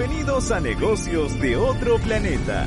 Bienvenidos 0.00 0.50
a 0.50 0.60
Negocios 0.60 1.38
de 1.40 1.56
otro 1.56 1.98
planeta. 1.98 2.66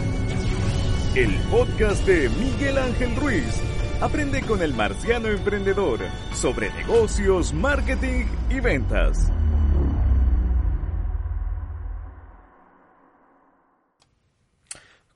El 1.15 1.35
podcast 1.49 2.05
de 2.05 2.29
Miguel 2.29 2.77
Ángel 2.77 3.15
Ruiz. 3.15 3.59
Aprende 4.01 4.43
con 4.43 4.61
el 4.61 4.75
marciano 4.75 5.29
emprendedor 5.29 5.99
sobre 6.35 6.71
negocios, 6.71 7.51
marketing 7.51 8.27
y 8.51 8.59
ventas. 8.59 9.31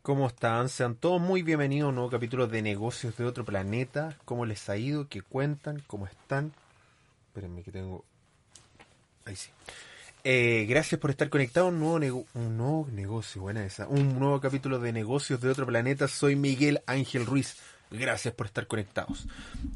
¿Cómo 0.02 0.26
están? 0.26 0.70
Sean 0.70 0.96
todos 0.96 1.22
muy 1.22 1.44
bienvenidos 1.44 1.86
a 1.86 1.90
un 1.90 1.96
nuevo 1.96 2.10
capítulo 2.10 2.48
de 2.48 2.64
Negocios 2.64 3.16
de 3.16 3.26
otro 3.26 3.46
planeta. 3.46 4.18
¿Cómo 4.26 4.48
les 4.48 4.68
ha 4.70 4.78
ido? 4.78 5.08
¿Qué 5.08 5.22
cuentan? 5.22 5.84
¿Cómo 5.86 6.08
están? 6.08 6.52
Espérenme 7.28 7.62
que 7.62 7.72
tengo... 7.72 8.04
Ahí 9.24 9.36
sí. 9.36 9.52
Eh, 10.30 10.66
gracias 10.68 11.00
por 11.00 11.10
estar 11.10 11.30
nego- 11.30 12.26
un 12.34 12.58
nuevo 12.58 12.90
negocio, 12.92 13.44
buena 13.44 13.66
esa. 13.66 13.88
Un 13.88 14.20
nuevo 14.20 14.42
capítulo 14.42 14.78
de 14.78 14.92
Negocios 14.92 15.40
de 15.40 15.48
otro 15.50 15.66
planeta. 15.66 16.10
Soy 16.10 16.36
Miguel 16.36 16.82
Ángel 16.86 17.26
Ruiz. 17.26 17.56
Gracias 17.92 18.34
por 18.34 18.48
estar 18.48 18.68
conectados. 18.68 19.26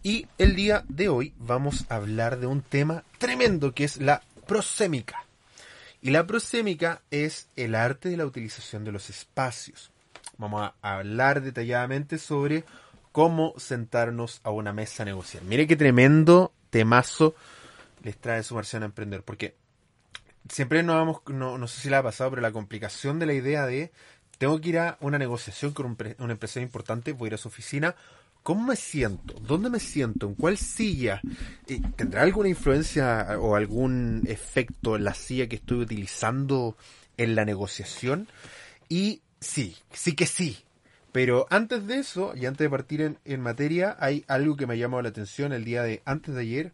Y 0.04 0.28
el 0.38 0.58
día 0.58 0.84
de 0.90 1.08
hoy 1.08 1.34
vamos 1.38 1.86
a 1.88 1.96
hablar 1.96 2.38
de 2.38 2.48
un 2.48 2.64
tema 2.64 3.06
tremendo 3.18 3.74
que 3.74 3.86
es 3.86 4.02
la 4.02 4.24
prosémica. 4.46 5.24
Y 6.02 6.10
la 6.10 6.28
prosémica 6.28 7.02
es 7.12 7.48
el 7.56 7.74
arte 7.74 8.10
de 8.10 8.18
la 8.18 8.26
utilización 8.26 8.84
de 8.84 8.92
los 8.92 9.10
espacios. 9.10 9.90
Vamos 10.38 10.70
a 10.82 10.98
hablar 10.98 11.42
detalladamente 11.42 12.18
sobre 12.18 12.66
cómo 13.14 13.54
sentarnos 13.58 14.42
a 14.44 14.50
una 14.50 14.74
mesa 14.74 15.04
a 15.04 15.06
negociar. 15.06 15.44
Mire 15.44 15.66
qué 15.66 15.78
tremendo 15.78 16.52
temazo 16.72 17.36
les 18.04 18.18
trae 18.18 18.44
su 18.44 18.54
versión 18.54 18.84
a 18.84 18.88
emprender, 18.88 19.24
porque 19.24 19.61
siempre 20.50 20.84
nos 20.84 20.96
vamos, 20.96 21.22
no, 21.28 21.58
no 21.58 21.68
sé 21.68 21.82
si 21.82 21.90
le 21.90 21.96
ha 21.96 22.04
pasado, 22.04 22.32
pero 22.32 22.42
la 22.42 22.52
complicación 22.52 23.20
de 23.20 23.26
la 23.26 23.34
idea 23.34 23.66
de 23.66 23.92
tengo 24.38 24.60
que 24.60 24.70
ir 24.70 24.80
a 24.80 24.98
una 25.02 25.20
negociación 25.20 25.72
con 25.72 25.86
un, 25.86 25.98
una 26.20 26.34
empresa 26.34 26.60
importante, 26.60 27.14
voy 27.14 27.28
a 27.28 27.30
ir 27.30 27.34
a 27.36 27.38
su 27.38 27.48
oficina. 27.48 27.96
¿Cómo 28.44 28.66
me 28.66 28.76
siento? 28.76 29.36
¿Dónde 29.40 29.70
me 29.70 29.80
siento? 29.80 30.26
¿En 30.28 30.34
cuál 30.34 30.58
silla? 30.58 31.22
¿Tendrá 31.96 32.24
alguna 32.24 32.50
influencia 32.50 33.38
o 33.40 33.56
algún 33.56 34.24
efecto 34.26 34.96
en 34.96 35.04
la 35.04 35.14
silla 35.14 35.48
que 35.48 35.58
estoy 35.58 35.82
utilizando 35.82 36.76
en 37.18 37.36
la 37.36 37.46
negociación? 37.46 38.28
Y 38.90 39.22
sí, 39.40 39.78
sí 39.94 40.16
que 40.16 40.26
sí. 40.26 40.58
Pero 41.12 41.46
antes 41.52 41.86
de 41.86 42.00
eso, 42.00 42.34
y 42.36 42.48
antes 42.48 42.66
de 42.66 42.70
partir 42.70 43.02
en, 43.02 43.20
en 43.26 43.42
materia, 43.42 43.96
hay 44.00 44.26
algo 44.28 44.56
que 44.58 44.66
me 44.66 44.74
ha 44.74 44.78
llamado 44.78 45.04
la 45.04 45.10
atención 45.10 45.54
el 45.54 45.64
día 45.64 45.84
de 45.84 46.02
antes 46.06 46.34
de 46.34 46.42
ayer. 46.42 46.74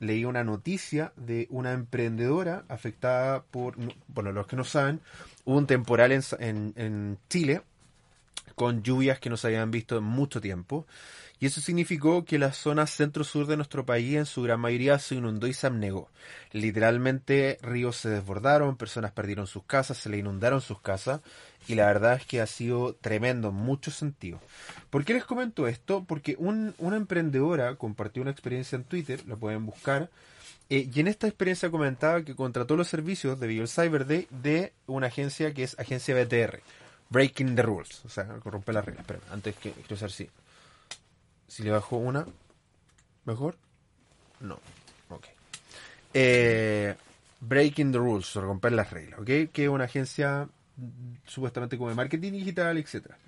Leí 0.00 0.24
una 0.24 0.44
noticia 0.44 1.12
de 1.16 1.46
una 1.50 1.72
emprendedora 1.72 2.64
afectada 2.68 3.42
por, 3.42 3.78
no- 3.78 3.92
bueno, 4.08 4.32
los 4.32 4.46
que 4.46 4.56
no 4.56 4.64
saben, 4.64 5.00
hubo 5.44 5.56
un 5.58 5.66
temporal 5.66 6.12
en, 6.12 6.22
en, 6.38 6.72
en 6.76 7.18
Chile 7.28 7.62
con 8.54 8.82
lluvias 8.82 9.20
que 9.20 9.30
no 9.30 9.36
se 9.36 9.46
habían 9.48 9.70
visto 9.70 9.96
en 9.98 10.04
mucho 10.04 10.40
tiempo. 10.40 10.86
Y 11.40 11.46
eso 11.46 11.60
significó 11.60 12.24
que 12.24 12.38
la 12.38 12.52
zona 12.52 12.86
centro-sur 12.88 13.46
de 13.46 13.56
nuestro 13.56 13.86
país 13.86 14.16
en 14.16 14.26
su 14.26 14.42
gran 14.42 14.58
mayoría 14.58 14.98
se 14.98 15.14
inundó 15.14 15.46
y 15.46 15.52
se 15.52 15.68
abnegó. 15.68 16.10
Literalmente 16.50 17.58
ríos 17.62 17.96
se 17.96 18.08
desbordaron, 18.08 18.76
personas 18.76 19.12
perdieron 19.12 19.46
sus 19.46 19.62
casas, 19.62 19.98
se 19.98 20.08
le 20.08 20.18
inundaron 20.18 20.60
sus 20.60 20.80
casas 20.80 21.20
y 21.68 21.74
la 21.74 21.86
verdad 21.86 22.14
es 22.14 22.26
que 22.26 22.40
ha 22.40 22.46
sido 22.46 22.94
tremendo 22.94 23.50
en 23.50 23.54
muchos 23.54 23.94
sentidos. 23.94 24.40
¿Por 24.90 25.04
qué 25.04 25.14
les 25.14 25.24
comento 25.24 25.68
esto? 25.68 26.04
Porque 26.04 26.34
un- 26.38 26.74
una 26.78 26.96
emprendedora 26.96 27.76
compartió 27.76 28.22
una 28.22 28.30
experiencia 28.30 28.76
en 28.76 28.84
Twitter, 28.84 29.20
la 29.28 29.36
pueden 29.36 29.64
buscar, 29.66 30.10
eh, 30.70 30.88
y 30.92 31.00
en 31.00 31.08
esta 31.08 31.26
experiencia 31.28 31.70
comentaba 31.70 32.22
que 32.22 32.34
contrató 32.34 32.76
los 32.76 32.88
servicios 32.88 33.38
de 33.38 33.46
Bill 33.46 33.68
Cyber 33.68 34.06
Day 34.06 34.26
de 34.42 34.72
una 34.86 35.06
agencia 35.08 35.52
que 35.54 35.62
es 35.64 35.78
agencia 35.78 36.14
BTR, 36.14 36.60
Breaking 37.10 37.54
the 37.54 37.62
Rules, 37.62 38.02
o 38.04 38.08
sea, 38.08 38.24
romper 38.44 38.74
las 38.74 38.84
reglas. 38.84 39.04
Pero 39.06 39.20
antes 39.30 39.54
que 39.56 39.72
quiero 39.72 39.96
saber 39.96 40.12
si, 40.12 41.62
le 41.62 41.70
bajo 41.70 41.96
una, 41.96 42.26
mejor, 43.24 43.56
no, 44.40 44.58
ok. 45.10 45.24
Eh, 46.14 46.94
Breaking 47.40 47.92
the 47.92 47.98
Rules, 47.98 48.34
romper 48.34 48.72
las 48.72 48.90
reglas, 48.90 49.20
ok, 49.20 49.26
que 49.52 49.64
es 49.64 49.68
una 49.68 49.84
agencia 49.84 50.48
supuestamente 51.24 51.76
como 51.76 51.90
de 51.90 51.96
marketing 51.96 52.32
digital, 52.32 52.78
etcétera. 52.78 53.18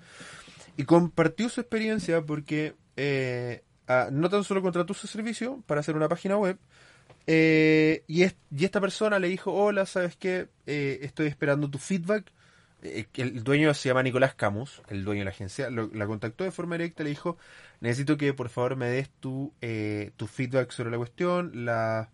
Y 0.77 0.83
compartió 0.85 1.49
su 1.49 1.61
experiencia 1.61 2.21
porque 2.21 2.75
eh, 2.97 3.63
no 4.11 4.29
tan 4.29 4.43
solo 4.43 4.61
contrató 4.61 4.93
su 4.93 5.07
servicio 5.07 5.63
para 5.67 5.81
hacer 5.81 5.95
una 5.95 6.07
página 6.09 6.37
web, 6.37 6.57
eh, 7.27 8.03
y, 8.07 8.23
es- 8.23 8.35
y 8.55 8.65
esta 8.65 8.81
persona 8.81 9.19
le 9.19 9.27
dijo, 9.27 9.53
hola, 9.53 9.85
¿sabes 9.85 10.15
qué? 10.15 10.47
Eh, 10.65 10.99
estoy 11.03 11.27
esperando 11.27 11.69
tu 11.69 11.77
feedback. 11.77 12.31
El 13.13 13.43
dueño 13.43 13.71
se 13.75 13.89
llama 13.89 14.01
Nicolás 14.01 14.33
Camus, 14.33 14.81
el 14.89 15.03
dueño 15.03 15.19
de 15.21 15.25
la 15.25 15.29
agencia, 15.31 15.69
la 15.69 16.07
contactó 16.07 16.43
de 16.45 16.51
forma 16.51 16.77
directa, 16.77 17.03
le 17.03 17.11
dijo, 17.11 17.37
necesito 17.79 18.17
que 18.17 18.33
por 18.33 18.49
favor 18.49 18.75
me 18.75 18.87
des 18.89 19.07
tu, 19.19 19.53
tu 20.17 20.25
feedback 20.27 20.71
sobre 20.71 20.89
la 20.89 20.97
cuestión, 20.97 21.63
la, 21.65 22.09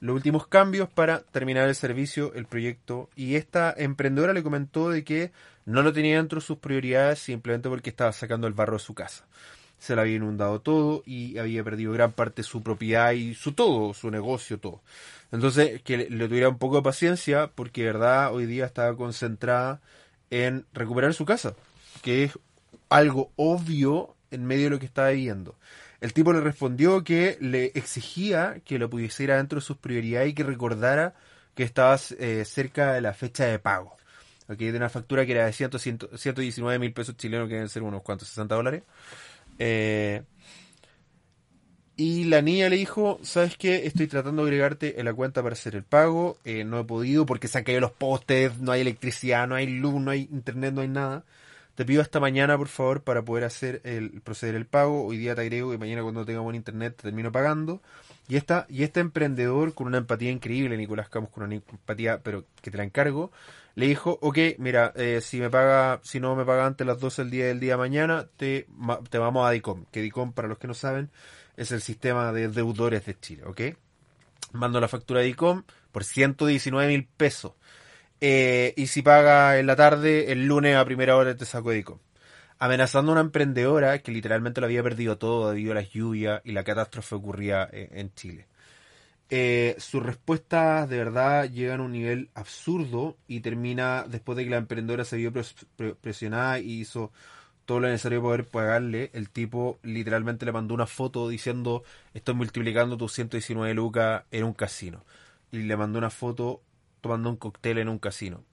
los 0.00 0.14
últimos 0.14 0.46
cambios 0.46 0.88
para 0.88 1.20
terminar 1.20 1.68
el 1.68 1.74
servicio, 1.74 2.34
el 2.34 2.46
proyecto. 2.46 3.08
Y 3.16 3.36
esta 3.36 3.74
emprendedora 3.76 4.32
le 4.32 4.42
comentó 4.42 4.90
de 4.90 5.04
que 5.04 5.32
no 5.64 5.82
lo 5.82 5.92
tenía 5.92 6.16
dentro 6.16 6.40
de 6.40 6.46
sus 6.46 6.58
prioridades 6.58 7.18
simplemente 7.18 7.68
porque 7.68 7.90
estaba 7.90 8.12
sacando 8.12 8.46
el 8.46 8.52
barro 8.52 8.74
de 8.74 8.84
su 8.84 8.94
casa. 8.94 9.24
Se 9.78 9.94
le 9.94 10.00
había 10.00 10.16
inundado 10.16 10.60
todo 10.60 11.02
y 11.04 11.38
había 11.38 11.62
perdido 11.62 11.92
gran 11.92 12.12
parte 12.12 12.42
de 12.42 12.48
su 12.48 12.62
propiedad 12.62 13.12
y 13.12 13.34
su 13.34 13.52
todo, 13.52 13.92
su 13.92 14.10
negocio, 14.10 14.58
todo. 14.58 14.80
Entonces, 15.32 15.82
que 15.82 15.98
le, 16.08 16.28
tuviera 16.28 16.48
un 16.48 16.58
poco 16.58 16.76
de 16.76 16.82
paciencia 16.82 17.50
porque, 17.54 17.82
de 17.82 17.88
verdad, 17.88 18.32
hoy 18.32 18.46
día 18.46 18.64
estaba 18.64 18.96
concentrada 18.96 19.80
en 20.30 20.64
recuperar 20.72 21.14
su 21.14 21.24
casa, 21.24 21.54
que 22.02 22.24
es 22.24 22.38
algo 22.88 23.32
obvio 23.36 24.14
en 24.30 24.46
medio 24.46 24.64
de 24.64 24.70
lo 24.70 24.78
que 24.78 24.86
estaba 24.86 25.10
viviendo. 25.10 25.56
El 26.00 26.12
tipo 26.12 26.32
le 26.32 26.40
respondió 26.40 27.02
que 27.04 27.38
le 27.40 27.72
exigía 27.74 28.60
que 28.64 28.78
lo 28.78 28.90
pusiera 28.90 29.36
dentro 29.36 29.60
de 29.60 29.64
sus 29.64 29.78
prioridades 29.78 30.30
y 30.30 30.34
que 30.34 30.44
recordara 30.44 31.14
que 31.54 31.62
estaba 31.62 31.98
eh, 32.18 32.44
cerca 32.44 32.92
de 32.92 33.00
la 33.00 33.14
fecha 33.14 33.46
de 33.46 33.58
pago. 33.58 33.96
Ok, 34.48 34.58
de 34.58 34.76
una 34.76 34.88
factura 34.88 35.26
que 35.26 35.32
era 35.32 35.46
de 35.46 35.52
100, 35.52 35.78
100, 35.78 35.98
119 36.14 36.78
mil 36.78 36.92
pesos 36.92 37.16
chilenos, 37.16 37.48
que 37.48 37.54
deben 37.54 37.68
ser 37.68 37.82
unos 37.82 38.02
cuantos, 38.02 38.28
60 38.28 38.54
dólares. 38.54 38.82
Eh, 39.58 40.22
y 41.98 42.24
la 42.24 42.42
niña 42.42 42.68
le 42.68 42.76
dijo, 42.76 43.18
¿sabes 43.22 43.56
qué? 43.56 43.86
Estoy 43.86 44.06
tratando 44.06 44.44
de 44.44 44.50
agregarte 44.50 45.00
en 45.00 45.06
la 45.06 45.14
cuenta 45.14 45.42
para 45.42 45.54
hacer 45.54 45.74
el 45.74 45.82
pago. 45.82 46.38
eh, 46.44 46.62
no 46.64 46.78
he 46.80 46.84
podido 46.84 47.24
porque 47.24 47.48
se 47.48 47.58
han 47.58 47.64
caído 47.64 47.80
los 47.80 47.92
postes, 47.92 48.58
no 48.58 48.72
hay 48.72 48.82
electricidad, 48.82 49.48
no 49.48 49.54
hay 49.54 49.66
luz, 49.66 49.94
no 50.00 50.10
hay 50.10 50.28
internet, 50.30 50.74
no 50.74 50.82
hay 50.82 50.88
nada. 50.88 51.24
Te 51.76 51.84
pido 51.84 52.00
hasta 52.00 52.20
mañana, 52.20 52.56
por 52.56 52.68
favor, 52.68 53.02
para 53.02 53.22
poder 53.22 53.44
hacer 53.44 53.82
el 53.84 54.22
proceder 54.22 54.54
el 54.54 54.64
pago. 54.64 55.04
Hoy 55.04 55.18
día 55.18 55.34
te 55.34 55.42
agrego 55.42 55.74
y 55.74 55.78
mañana 55.78 56.02
cuando 56.02 56.24
tenga 56.24 56.40
buen 56.40 56.56
internet 56.56 56.96
te 56.96 57.02
termino 57.02 57.30
pagando. 57.30 57.82
Y 58.28 58.36
esta, 58.36 58.64
y 58.70 58.82
este 58.82 59.00
emprendedor 59.00 59.74
con 59.74 59.86
una 59.86 59.98
empatía 59.98 60.30
increíble, 60.30 60.78
Nicolás 60.78 61.10
Camus 61.10 61.28
con 61.28 61.42
una 61.44 61.56
empatía, 61.56 62.20
pero 62.22 62.46
que 62.62 62.70
te 62.70 62.78
la 62.78 62.84
encargo, 62.84 63.30
le 63.74 63.88
dijo, 63.88 64.18
ok, 64.22 64.38
mira, 64.56 64.94
eh, 64.96 65.20
si 65.20 65.38
me 65.38 65.50
paga, 65.50 66.00
si 66.02 66.18
no 66.18 66.34
me 66.34 66.46
paga 66.46 66.64
antes 66.64 66.86
las 66.86 66.98
12 66.98 67.24
del 67.24 67.30
día 67.30 67.46
del 67.48 67.60
día 67.60 67.72
de 67.74 67.78
mañana, 67.78 68.26
te, 68.38 68.66
te 69.10 69.18
vamos 69.18 69.46
a 69.46 69.50
DICOM. 69.50 69.84
Que 69.92 70.00
DICOM, 70.00 70.32
para 70.32 70.48
los 70.48 70.56
que 70.56 70.68
no 70.68 70.72
saben, 70.72 71.10
es 71.58 71.72
el 71.72 71.82
sistema 71.82 72.32
de 72.32 72.48
deudores 72.48 73.04
de 73.04 73.20
Chile, 73.20 73.42
¿ok? 73.44 73.60
Mando 74.52 74.80
la 74.80 74.88
factura 74.88 75.20
de 75.20 75.26
DICOM 75.26 75.64
por 75.92 76.04
119 76.04 76.88
mil 76.88 77.06
pesos. 77.18 77.52
Eh, 78.20 78.72
y 78.76 78.86
si 78.86 79.02
paga 79.02 79.58
en 79.58 79.66
la 79.66 79.76
tarde, 79.76 80.32
el 80.32 80.46
lunes 80.46 80.76
a 80.76 80.84
primera 80.84 81.16
hora 81.16 81.36
te 81.36 81.44
saco 81.44 81.70
de 81.70 81.76
DICOM. 81.76 81.98
Amenazando 82.58 83.12
a 83.12 83.14
una 83.14 83.20
emprendedora 83.22 83.98
que 84.00 84.12
literalmente 84.12 84.60
lo 84.60 84.66
había 84.66 84.82
perdido 84.82 85.18
todo 85.18 85.50
debido 85.50 85.72
a 85.72 85.76
las 85.76 85.90
lluvias 85.90 86.40
y 86.44 86.52
la 86.52 86.64
catástrofe 86.64 87.14
ocurría 87.16 87.68
eh, 87.72 87.90
en 87.92 88.14
Chile. 88.14 88.46
Eh, 89.30 89.76
sus 89.78 90.02
respuestas 90.04 90.88
de 90.88 90.98
verdad 90.98 91.50
llegan 91.50 91.80
a 91.80 91.84
un 91.84 91.92
nivel 91.92 92.30
absurdo 92.34 93.16
y 93.28 93.40
termina 93.40 94.04
después 94.08 94.36
de 94.36 94.44
que 94.44 94.50
la 94.50 94.58
emprendedora 94.58 95.04
se 95.04 95.16
vio 95.18 95.32
pres- 95.32 95.66
pre- 95.76 95.94
presionada 95.96 96.60
y 96.60 96.80
hizo 96.82 97.12
todo 97.64 97.80
lo 97.80 97.88
necesario 97.88 98.20
para 98.20 98.28
poder 98.36 98.48
pagarle. 98.48 99.10
El 99.14 99.30
tipo 99.30 99.78
literalmente 99.82 100.46
le 100.46 100.52
mandó 100.52 100.74
una 100.74 100.86
foto 100.86 101.28
diciendo 101.28 101.82
estoy 102.14 102.34
multiplicando 102.34 102.96
tus 102.96 103.12
119 103.12 103.74
lucas 103.74 104.24
en 104.30 104.44
un 104.44 104.52
casino. 104.54 105.04
Y 105.52 105.58
le 105.62 105.76
mandó 105.76 105.98
una 105.98 106.10
foto 106.10 106.62
tomando 107.06 107.30
un 107.30 107.36
cóctel 107.36 107.78
en 107.78 107.88
un 107.88 107.98
casino. 107.98 108.44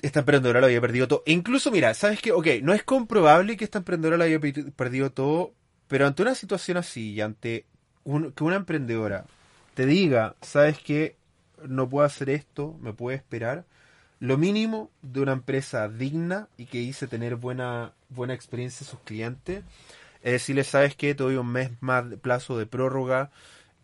Esta 0.00 0.20
emprendedora 0.20 0.60
lo 0.60 0.66
había 0.66 0.80
perdido 0.80 1.08
todo. 1.08 1.22
E 1.26 1.32
incluso, 1.32 1.70
mira, 1.70 1.92
¿sabes 1.94 2.20
qué? 2.22 2.32
Ok, 2.32 2.46
no 2.62 2.72
es 2.72 2.84
comprobable 2.84 3.56
que 3.56 3.64
esta 3.64 3.78
emprendedora 3.78 4.16
lo 4.16 4.24
haya 4.24 4.38
pe- 4.38 4.52
perdido 4.76 5.10
todo, 5.10 5.52
pero 5.88 6.06
ante 6.06 6.22
una 6.22 6.34
situación 6.36 6.76
así 6.76 7.12
y 7.14 7.20
ante 7.20 7.66
que 8.36 8.44
una 8.44 8.56
emprendedora 8.56 9.26
te 9.74 9.86
diga, 9.86 10.36
¿sabes 10.40 10.78
qué? 10.78 11.16
No 11.66 11.88
puedo 11.88 12.06
hacer 12.06 12.30
esto, 12.30 12.76
me 12.80 12.92
puede 12.92 13.16
esperar. 13.16 13.64
Lo 14.20 14.38
mínimo 14.38 14.90
de 15.02 15.20
una 15.20 15.32
empresa 15.32 15.88
digna 15.88 16.48
y 16.56 16.66
que 16.66 16.78
dice 16.78 17.06
tener 17.08 17.36
buena, 17.36 17.92
buena 18.08 18.34
experiencia 18.34 18.86
a 18.86 18.90
sus 18.90 19.00
clientes 19.00 19.64
es 20.22 20.32
decirle, 20.32 20.64
¿sabes 20.64 20.96
qué? 20.96 21.14
Te 21.14 21.22
doy 21.22 21.36
un 21.36 21.50
mes 21.52 21.70
más 21.80 22.08
de 22.10 22.16
plazo 22.16 22.58
de 22.58 22.66
prórroga. 22.66 23.30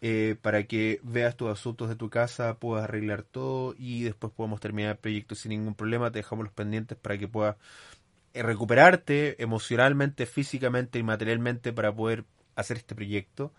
Eh, 0.07 0.37
para 0.43 0.65
que 0.65 1.01
veas 1.03 1.35
tus 1.35 1.49
asuntos 1.49 1.89
de 1.89 1.97
tu 1.97 2.11
casa, 2.11 2.59
puedas 2.59 2.85
arreglar 2.85 3.23
todo 3.23 3.75
y 3.79 4.03
después 4.03 4.35
podemos 4.37 4.61
terminar 4.61 4.91
el 4.93 4.99
proyecto 4.99 5.35
sin 5.35 5.49
ningún 5.49 5.75
problema. 5.75 6.11
Te 6.11 6.19
dejamos 6.19 6.45
los 6.45 6.53
pendientes 6.53 6.99
para 6.99 7.17
que 7.17 7.27
puedas 7.27 7.57
eh, 8.35 8.43
recuperarte 8.43 9.43
emocionalmente, 9.43 10.27
físicamente 10.27 10.99
y 10.99 11.03
materialmente 11.03 11.73
para 11.73 11.91
poder 11.95 12.25
hacer 12.55 12.77
este 12.77 12.95
proyecto. 12.95 13.51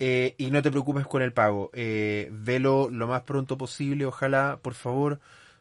Eh, 0.00 0.34
y 0.36 0.50
no 0.50 0.62
te 0.62 0.72
preocupes 0.72 1.06
con 1.06 1.22
el 1.22 1.32
pago. 1.32 1.70
velo 1.72 2.90
lo 2.90 3.06
más 3.06 3.22
pronto 3.22 3.56
posible, 3.56 4.04
ojalá, 4.04 4.58
por 4.60 4.74
favor 4.74 5.20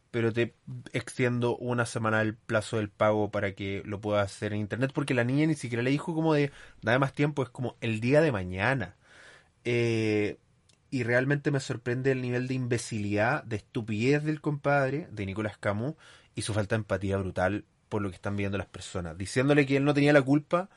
pero 0.10 0.34
te 0.34 0.56
extiendo 0.94 1.58
una 1.58 1.86
semana 1.86 2.22
el 2.22 2.34
plazo 2.36 2.78
del 2.78 2.90
pago 2.90 3.30
para 3.30 3.54
que 3.54 3.84
lo 3.86 4.02
puedas 4.02 4.26
hacer 4.34 4.54
en 4.54 4.62
internet, 4.62 4.92
porque 4.94 5.14
la 5.14 5.24
niña 5.24 5.46
ni 5.46 5.54
siquiera 5.54 5.84
le 5.84 5.92
dijo 5.92 6.16
como 6.16 6.34
de, 6.34 6.52
dame 6.82 7.00
más 7.00 7.14
tiempo, 7.14 7.44
es 7.44 7.50
como 7.50 7.76
el 7.82 8.00
día 8.00 8.22
de 8.22 8.32
mañana. 8.32 8.96
Eh, 9.70 10.38
y 10.90 11.04
realmente 11.04 11.52
me 11.52 11.60
sorprende 11.60 12.14
el 12.14 12.22
nivel 12.22 12.48
de 12.48 12.54
imbecilidad, 12.54 13.44
de 13.44 13.58
estupidez 13.58 14.24
del 14.24 14.40
compadre, 14.40 15.10
de 15.12 15.26
Nicolás 15.26 15.58
Camus, 15.58 15.96
y 16.36 16.44
su 16.44 16.54
falta 16.54 16.76
de 16.76 16.80
empatía 16.84 17.18
brutal 17.18 17.66
por 17.90 18.02
lo 18.02 18.10
que 18.10 18.16
están 18.16 18.38
viendo 18.38 18.58
las 18.58 18.68
personas, 18.68 19.18
diciéndole 19.18 19.66
que 19.66 19.76
él 19.76 19.84
no 19.84 19.94
tenía 19.94 20.14
la 20.14 20.22
culpa 20.22 20.70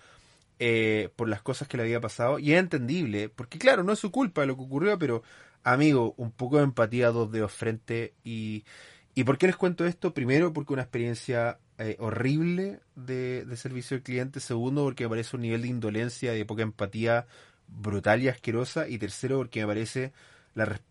eh, 0.58 1.10
por 1.14 1.28
las 1.28 1.40
cosas 1.40 1.68
que 1.68 1.76
le 1.76 1.84
había 1.84 2.00
pasado, 2.00 2.40
y 2.40 2.52
es 2.52 2.58
entendible, 2.58 3.28
porque 3.28 3.60
claro, 3.60 3.84
no 3.84 3.92
es 3.92 4.00
su 4.00 4.10
culpa 4.10 4.44
lo 4.44 4.56
que 4.56 4.62
ocurrió, 4.64 4.98
pero 4.98 5.22
amigo, 5.62 6.14
un 6.16 6.32
poco 6.32 6.56
de 6.56 6.64
empatía 6.64 7.12
dos 7.12 7.30
dedos 7.30 7.52
frente 7.52 8.14
y 8.24 8.64
¿Y 9.14 9.24
por 9.24 9.38
qué 9.38 9.46
les 9.46 9.56
cuento 9.56 9.86
esto? 9.86 10.14
Primero, 10.14 10.52
porque 10.52 10.72
una 10.72 10.82
experiencia 10.82 11.58
eh, 11.78 11.96
horrible 11.98 12.80
de, 12.94 13.44
servicio 13.56 13.96
al 13.96 14.02
cliente. 14.02 14.40
Segundo, 14.40 14.84
porque 14.84 15.04
me 15.04 15.10
parece 15.10 15.36
un 15.36 15.42
nivel 15.42 15.62
de 15.62 15.68
indolencia, 15.68 16.32
de 16.32 16.44
poca 16.44 16.62
empatía 16.62 17.26
brutal 17.70 18.22
y 18.22 18.28
asquerosa. 18.28 18.88
Y 18.88 18.98
tercero, 18.98 19.38
porque 19.38 19.60
me 19.60 19.66
parece 19.66 20.12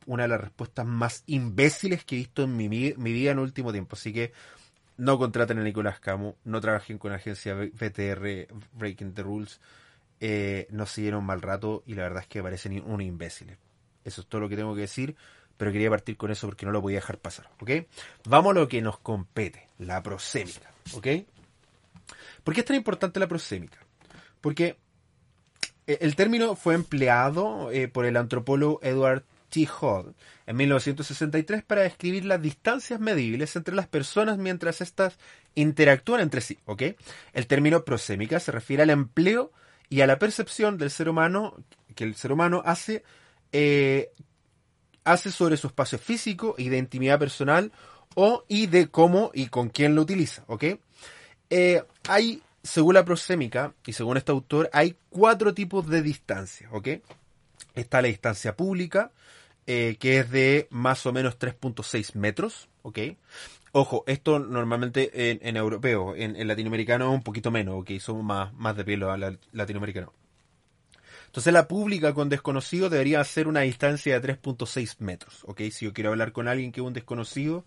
una 0.06 0.24
de 0.24 0.30
las 0.30 0.42
respuestas 0.42 0.86
más 0.86 1.24
imbéciles 1.28 2.06
que 2.06 2.16
he 2.16 2.20
visto 2.20 2.44
en 2.44 2.56
mi, 2.56 2.70
mi 2.70 3.14
vida 3.14 3.32
en 3.32 3.38
el 3.38 3.44
último 3.44 3.72
tiempo. 3.72 3.96
Así 3.96 4.14
que 4.14 4.32
no 4.98 5.18
contraten 5.18 5.60
a 5.60 5.64
Nicolás 5.64 6.00
Camus, 6.00 6.36
no 6.44 6.60
trabajen 6.62 6.98
con 6.98 7.12
la 7.12 7.18
agencia 7.18 7.56
BTR 7.56 8.48
Breaking 8.74 9.14
the 9.14 9.24
Rules, 9.24 9.60
eh, 10.20 10.68
no 10.72 10.86
siguieron 10.86 11.26
mal 11.26 11.42
rato 11.42 11.84
y 11.86 11.96
la 11.96 12.04
verdad 12.04 12.24
es 12.24 12.28
que 12.28 12.42
parecen 12.42 12.82
un 12.86 13.02
imbéciles. 13.02 13.58
Eso 14.04 14.22
es 14.22 14.28
todo 14.28 14.42
lo 14.42 14.50
que 14.50 14.56
tengo 14.56 14.76
que 14.76 14.82
decir 14.82 15.16
pero 15.60 15.74
quería 15.74 15.90
partir 15.90 16.16
con 16.16 16.32
eso 16.32 16.48
porque 16.48 16.66
no 16.66 16.72
lo 16.72 16.82
podía 16.82 17.00
dejar 17.00 17.18
pasar, 17.18 17.50
¿ok? 17.60 17.72
Vamos 18.30 18.52
a 18.52 18.60
lo 18.60 18.70
que 18.70 18.82
nos 18.82 18.98
compete, 19.00 19.68
la 19.78 20.02
prosémica. 20.02 20.72
¿Por 22.46 22.54
qué 22.54 22.62
es 22.62 22.66
tan 22.66 22.78
importante 22.78 23.20
la 23.20 23.28
prosémica? 23.28 23.78
Porque 24.40 24.78
el 26.02 26.16
término 26.16 26.56
fue 26.56 26.76
empleado 26.76 27.72
eh, 27.72 27.88
por 27.88 28.06
el 28.06 28.18
antropólogo 28.18 28.80
Edward 28.84 29.24
T. 29.50 29.68
Hall 29.82 30.14
en 30.46 30.56
1963 30.56 31.64
para 31.64 31.82
describir 31.82 32.26
las 32.26 32.42
distancias 32.42 33.00
medibles 33.00 33.56
entre 33.56 33.76
las 33.76 33.88
personas 33.88 34.38
mientras 34.38 34.82
éstas 34.82 35.18
interactúan 35.56 36.22
entre 36.22 36.42
sí. 36.42 36.60
El 37.34 37.48
término 37.48 37.84
prosémica 37.84 38.40
se 38.40 38.52
refiere 38.52 38.84
al 38.84 38.90
empleo 38.90 39.52
y 39.90 40.02
a 40.02 40.08
la 40.08 40.20
percepción 40.20 40.78
del 40.78 40.92
ser 40.92 41.10
humano 41.10 41.56
que 41.96 42.04
el 42.04 42.16
ser 42.16 42.32
humano 42.32 42.62
hace 42.66 43.04
eh, 43.52 44.12
hace 45.04 45.32
sobre 45.32 45.58
su 45.58 45.68
espacio 45.68 45.98
físico 45.98 46.56
y 46.58 46.70
de 46.70 46.78
intimidad 46.78 47.20
personal 47.20 47.72
o 48.16 48.44
y 48.48 48.68
de 48.68 48.90
cómo 48.90 49.32
y 49.34 49.48
con 49.48 49.70
quién 49.70 49.96
lo 49.96 50.02
utiliza. 50.02 50.46
Eh, 51.50 51.84
hay, 52.08 52.42
según 52.64 52.96
la 52.96 53.06
prosémica 53.06 53.74
y 53.86 53.94
según 53.94 54.18
este 54.18 54.32
autor, 54.32 54.70
hay 54.74 54.98
cuatro 55.10 55.54
tipos 55.54 55.88
de 55.88 56.02
distancia, 56.02 56.70
¿ok? 56.72 56.88
Está 57.76 58.02
la 58.02 58.08
distancia 58.08 58.56
pública, 58.56 59.12
eh, 59.68 59.98
que 60.00 60.20
es 60.20 60.32
de 60.32 60.68
más 60.70 61.06
o 61.06 61.14
menos 61.14 61.38
3.6 61.38 62.16
metros, 62.16 62.70
¿ok? 62.82 63.00
Ojo, 63.72 64.04
esto 64.08 64.40
normalmente 64.40 65.32
en, 65.32 65.56
europeo, 65.56 66.16
en, 66.16 66.48
latinoamericano 66.48 67.12
un 67.12 67.22
poquito 67.22 67.52
menos, 67.52 67.82
¿ok? 67.82 67.92
Somos 68.00 68.24
más, 68.24 68.54
más 68.54 68.76
de 68.76 68.84
pelo 68.84 69.16
latinoamericano. 69.52 70.12
Entonces 71.28 71.54
la 71.54 71.68
pública 71.68 72.16
con 72.16 72.28
desconocido 72.28 72.90
debería 72.90 73.24
ser 73.24 73.48
una 73.48 73.60
distancia 73.60 74.20
de 74.20 74.36
3.6 74.42 74.96
metros, 74.98 75.44
¿ok? 75.46 75.62
Si 75.72 75.86
yo 75.86 75.94
quiero 75.94 76.10
hablar 76.10 76.32
con 76.32 76.48
alguien 76.48 76.72
que 76.72 76.82
es 76.82 76.88
un 76.88 76.94
desconocido, 76.94 77.66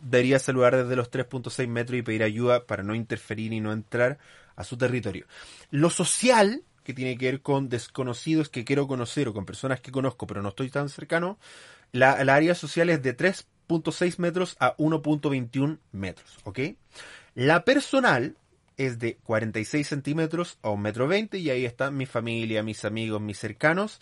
debería 0.00 0.38
saludar 0.38 0.76
desde 0.76 0.96
los 0.96 1.10
3.6 1.10 1.66
metros 1.68 1.98
y 1.98 2.02
pedir 2.02 2.22
ayuda 2.22 2.66
para 2.66 2.82
no 2.82 2.94
interferir 2.94 3.52
y 3.52 3.60
no 3.60 3.72
entrar 3.72 4.18
a 4.54 4.64
su 4.64 4.76
territorio. 4.76 5.26
Lo 5.70 5.90
social, 5.90 6.62
que 6.84 6.94
tiene 6.94 7.18
que 7.18 7.26
ver 7.26 7.42
con 7.42 7.68
desconocidos 7.68 8.48
que 8.48 8.64
quiero 8.64 8.86
conocer 8.86 9.28
o 9.28 9.34
con 9.34 9.44
personas 9.44 9.80
que 9.80 9.92
conozco 9.92 10.26
pero 10.26 10.42
no 10.42 10.50
estoy 10.50 10.70
tan 10.70 10.88
cercano, 10.88 11.38
la, 11.92 12.12
área 12.12 12.54
social 12.54 12.90
es 12.90 13.02
de 13.02 13.16
3.6 13.16 14.18
metros 14.18 14.56
a 14.60 14.76
1.21 14.76 15.78
metros, 15.92 16.38
¿ok? 16.44 16.60
La 17.34 17.64
personal, 17.64 18.36
es 18.76 18.98
de 18.98 19.16
46 19.24 19.86
centímetros 19.86 20.58
a 20.62 20.70
un 20.70 20.82
metro 20.82 21.08
20 21.08 21.38
y 21.38 21.50
ahí 21.50 21.64
está 21.64 21.90
mi 21.90 22.06
familia, 22.06 22.62
mis 22.62 22.84
amigos, 22.84 23.20
mis 23.20 23.38
cercanos. 23.38 24.00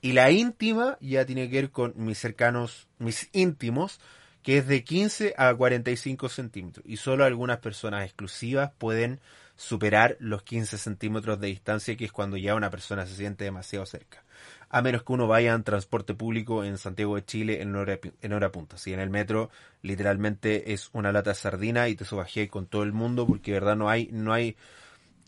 Y 0.00 0.12
la 0.12 0.30
íntima 0.30 0.96
ya 1.00 1.24
tiene 1.24 1.48
que 1.48 1.56
ver 1.56 1.70
con 1.70 1.92
mis 1.96 2.18
cercanos, 2.18 2.88
mis 2.98 3.28
íntimos, 3.32 4.00
que 4.48 4.56
es 4.56 4.66
de 4.66 4.82
15 4.82 5.34
a 5.36 5.54
45 5.54 6.30
centímetros. 6.30 6.86
Y 6.88 6.96
solo 6.96 7.26
algunas 7.26 7.58
personas 7.58 8.06
exclusivas 8.06 8.72
pueden 8.78 9.20
superar 9.56 10.16
los 10.20 10.42
15 10.42 10.78
centímetros 10.78 11.38
de 11.38 11.48
distancia, 11.48 11.94
que 11.98 12.06
es 12.06 12.12
cuando 12.12 12.38
ya 12.38 12.54
una 12.54 12.70
persona 12.70 13.04
se 13.04 13.14
siente 13.14 13.44
demasiado 13.44 13.84
cerca 13.84 14.24
a 14.70 14.80
menos 14.80 15.02
que 15.02 15.12
uno 15.12 15.26
vaya 15.26 15.52
en 15.52 15.64
transporte 15.64 16.14
público 16.14 16.64
en 16.64 16.78
Santiago 16.78 17.16
de 17.16 17.26
Chile 17.26 17.60
en 17.60 17.76
hora, 17.76 18.50
punta. 18.50 18.78
Si 18.78 18.94
en 18.94 19.00
el 19.00 19.10
metro 19.10 19.50
literalmente 19.82 20.72
es 20.72 20.88
una 20.94 21.12
lata 21.12 21.30
de 21.30 21.36
sardina 21.36 21.90
y 21.90 21.94
te 21.94 22.06
subajé 22.06 22.48
con 22.48 22.66
todo 22.66 22.84
el 22.84 22.94
mundo 22.94 23.26
porque 23.26 23.52
de 23.52 23.60
verdad 23.60 23.76
no 23.76 23.90
hay, 23.90 24.08
no 24.12 24.32
hay, 24.32 24.56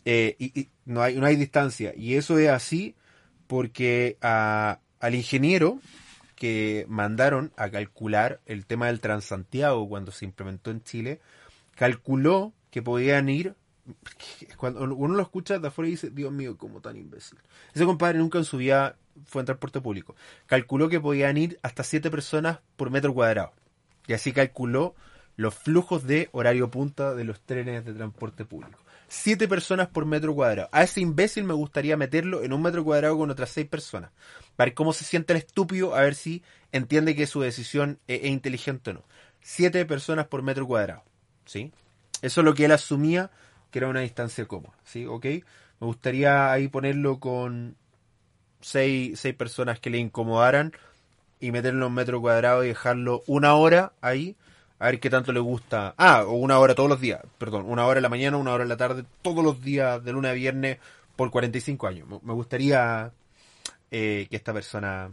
eh, 0.03 0.67
no 0.85 1.03
hay, 1.03 1.15
no 1.17 1.27
hay 1.27 1.35
distancia. 1.35 1.93
Y 1.95 2.15
eso 2.15 2.39
es 2.39 2.49
así 2.49 2.95
porque 3.45 4.17
al 4.19 5.13
ingeniero 5.13 5.79
que 6.41 6.87
mandaron 6.89 7.53
a 7.55 7.69
calcular 7.69 8.41
el 8.47 8.65
tema 8.65 8.87
del 8.87 8.99
Transantiago 8.99 9.87
cuando 9.87 10.11
se 10.11 10.25
implementó 10.25 10.71
en 10.71 10.81
Chile, 10.83 11.21
calculó 11.75 12.51
que 12.71 12.81
podían 12.81 13.29
ir 13.29 13.53
cuando 14.57 14.81
uno 14.81 15.13
lo 15.13 15.21
escucha 15.21 15.59
de 15.59 15.67
afuera 15.67 15.87
y 15.87 15.91
dice, 15.91 16.09
Dios 16.09 16.31
mío, 16.31 16.57
cómo 16.57 16.81
tan 16.81 16.97
imbécil. 16.97 17.37
Ese 17.75 17.85
compadre 17.85 18.17
nunca 18.17 18.39
en 18.39 18.45
su 18.45 18.57
vida 18.57 18.97
fue 19.23 19.43
en 19.43 19.45
transporte 19.45 19.81
público. 19.81 20.15
Calculó 20.47 20.89
que 20.89 20.99
podían 20.99 21.37
ir 21.37 21.59
hasta 21.61 21.83
7 21.83 22.09
personas 22.09 22.57
por 22.75 22.89
metro 22.89 23.13
cuadrado. 23.13 23.53
Y 24.07 24.13
así 24.13 24.31
calculó 24.31 24.95
los 25.35 25.53
flujos 25.53 26.07
de 26.07 26.29
horario 26.31 26.71
punta 26.71 27.13
de 27.13 27.23
los 27.23 27.39
trenes 27.41 27.85
de 27.85 27.93
transporte 27.93 28.45
público. 28.45 28.79
7 29.13 29.49
personas 29.49 29.89
por 29.89 30.05
metro 30.05 30.33
cuadrado. 30.33 30.69
A 30.71 30.83
ese 30.83 31.01
imbécil 31.01 31.43
me 31.43 31.53
gustaría 31.53 31.97
meterlo 31.97 32.43
en 32.43 32.53
un 32.53 32.61
metro 32.61 32.81
cuadrado 32.85 33.17
con 33.17 33.29
otras 33.29 33.49
6 33.49 33.67
personas. 33.67 34.09
Para 34.55 34.69
ver 34.69 34.73
cómo 34.73 34.93
se 34.93 35.03
siente 35.03 35.33
el 35.33 35.39
estúpido, 35.39 35.95
a 35.95 36.01
ver 36.01 36.15
si 36.15 36.43
entiende 36.71 37.13
que 37.13 37.27
su 37.27 37.41
decisión 37.41 37.99
es, 38.07 38.23
inteligente 38.23 38.91
o 38.91 38.93
no. 38.93 39.03
7 39.41 39.85
personas 39.85 40.27
por 40.27 40.43
metro 40.43 40.65
cuadrado. 40.65 41.03
¿Sí? 41.45 41.73
Eso 42.21 42.39
es 42.39 42.45
lo 42.45 42.53
que 42.53 42.63
él 42.63 42.71
asumía 42.71 43.31
que 43.69 43.79
era 43.79 43.89
una 43.89 43.99
distancia 43.99 44.45
cómoda. 44.45 44.77
¿Sí? 44.85 45.05
¿Ok? 45.05 45.25
Me 45.25 45.87
gustaría 45.87 46.49
ahí 46.53 46.69
ponerlo 46.69 47.19
con 47.19 47.75
seis, 48.61 49.19
seis 49.19 49.35
personas 49.35 49.81
que 49.81 49.89
le 49.89 49.97
incomodaran 49.97 50.71
y 51.41 51.51
meterlo 51.51 51.87
en 51.87 51.93
metro 51.93 52.21
cuadrado 52.21 52.63
y 52.63 52.69
dejarlo 52.69 53.23
una 53.27 53.55
hora 53.55 53.91
ahí 53.99 54.37
a 54.81 54.85
ver 54.85 54.99
qué 54.99 55.11
tanto 55.11 55.31
le 55.31 55.39
gusta. 55.39 55.93
Ah, 55.95 56.23
o 56.25 56.33
una 56.33 56.57
hora 56.57 56.73
todos 56.73 56.89
los 56.89 56.99
días, 56.99 57.21
perdón, 57.37 57.65
una 57.67 57.85
hora 57.85 57.99
en 57.99 58.01
la 58.03 58.09
mañana, 58.09 58.37
una 58.37 58.51
hora 58.51 58.63
en 58.63 58.69
la 58.69 58.77
tarde, 58.77 59.05
todos 59.21 59.43
los 59.43 59.61
días 59.61 60.03
de 60.03 60.11
lunes 60.11 60.31
a 60.31 60.33
viernes 60.33 60.79
por 61.15 61.29
45 61.29 61.85
años. 61.85 62.07
Me 62.23 62.33
gustaría 62.33 63.11
eh, 63.91 64.25
que 64.27 64.35
esta 64.35 64.53
persona 64.53 65.11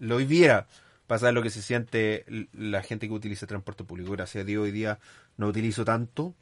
lo 0.00 0.18
viviera, 0.18 0.66
pasar 1.06 1.32
lo 1.32 1.42
que 1.42 1.48
se 1.48 1.62
siente 1.62 2.26
la 2.52 2.82
gente 2.82 3.08
que 3.08 3.14
utiliza 3.14 3.46
transporte 3.46 3.84
público. 3.84 4.12
Gracias 4.12 4.42
a 4.42 4.44
Dios 4.44 4.64
hoy 4.64 4.70
día 4.70 4.98
no 5.38 5.46
utilizo 5.46 5.86
tanto. 5.86 6.34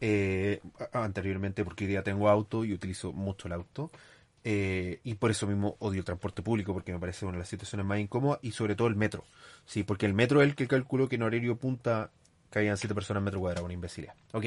Eh, 0.00 0.60
anteriormente 0.92 1.64
porque 1.64 1.84
hoy 1.84 1.90
día 1.90 2.02
tengo 2.02 2.28
auto 2.28 2.64
y 2.64 2.72
utilizo 2.72 3.12
mucho 3.12 3.46
el 3.46 3.52
auto. 3.52 3.92
Eh, 4.46 5.00
y 5.04 5.14
por 5.14 5.30
eso 5.30 5.46
mismo 5.46 5.76
odio 5.78 6.00
el 6.00 6.04
transporte 6.04 6.42
público, 6.42 6.74
porque 6.74 6.92
me 6.92 6.98
parece 6.98 7.24
una 7.24 7.32
de 7.32 7.38
las 7.40 7.48
situaciones 7.48 7.86
más 7.86 7.98
incómodas, 7.98 8.40
y 8.42 8.52
sobre 8.52 8.76
todo 8.76 8.88
el 8.88 8.96
metro. 8.96 9.24
Sí, 9.64 9.82
porque 9.82 10.06
el 10.06 10.12
metro 10.12 10.42
es 10.42 10.48
el 10.48 10.54
que 10.54 10.68
calculó 10.68 11.08
que 11.08 11.16
en 11.16 11.22
horario 11.22 11.56
punta 11.56 12.10
caían 12.50 12.76
7 12.76 12.94
personas 12.94 13.20
en 13.22 13.24
metro 13.24 13.40
cuadrado, 13.40 13.64
una 13.64 13.74
imbecilidad. 13.74 14.14
Ok. 14.32 14.46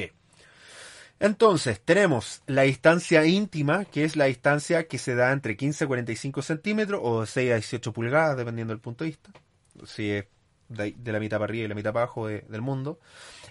Entonces, 1.20 1.80
tenemos 1.80 2.42
la 2.46 2.62
distancia 2.62 3.26
íntima, 3.26 3.84
que 3.84 4.04
es 4.04 4.14
la 4.14 4.26
distancia 4.26 4.86
que 4.86 4.98
se 4.98 5.16
da 5.16 5.32
entre 5.32 5.56
15 5.56 5.84
a 5.84 5.86
45 5.88 6.42
centímetros 6.42 7.00
o 7.02 7.26
6 7.26 7.50
a 7.50 7.54
18 7.54 7.92
pulgadas, 7.92 8.36
dependiendo 8.36 8.72
del 8.72 8.80
punto 8.80 9.02
de 9.02 9.10
vista. 9.10 9.30
Si 9.84 10.10
es 10.10 10.26
de, 10.68 11.12
la 11.12 11.20
mitad 11.20 11.38
para 11.38 11.50
arriba 11.50 11.64
y 11.64 11.68
la 11.68 11.74
mitad 11.74 11.92
para 11.92 12.04
abajo 12.04 12.28
del 12.28 12.62
mundo. 12.62 12.98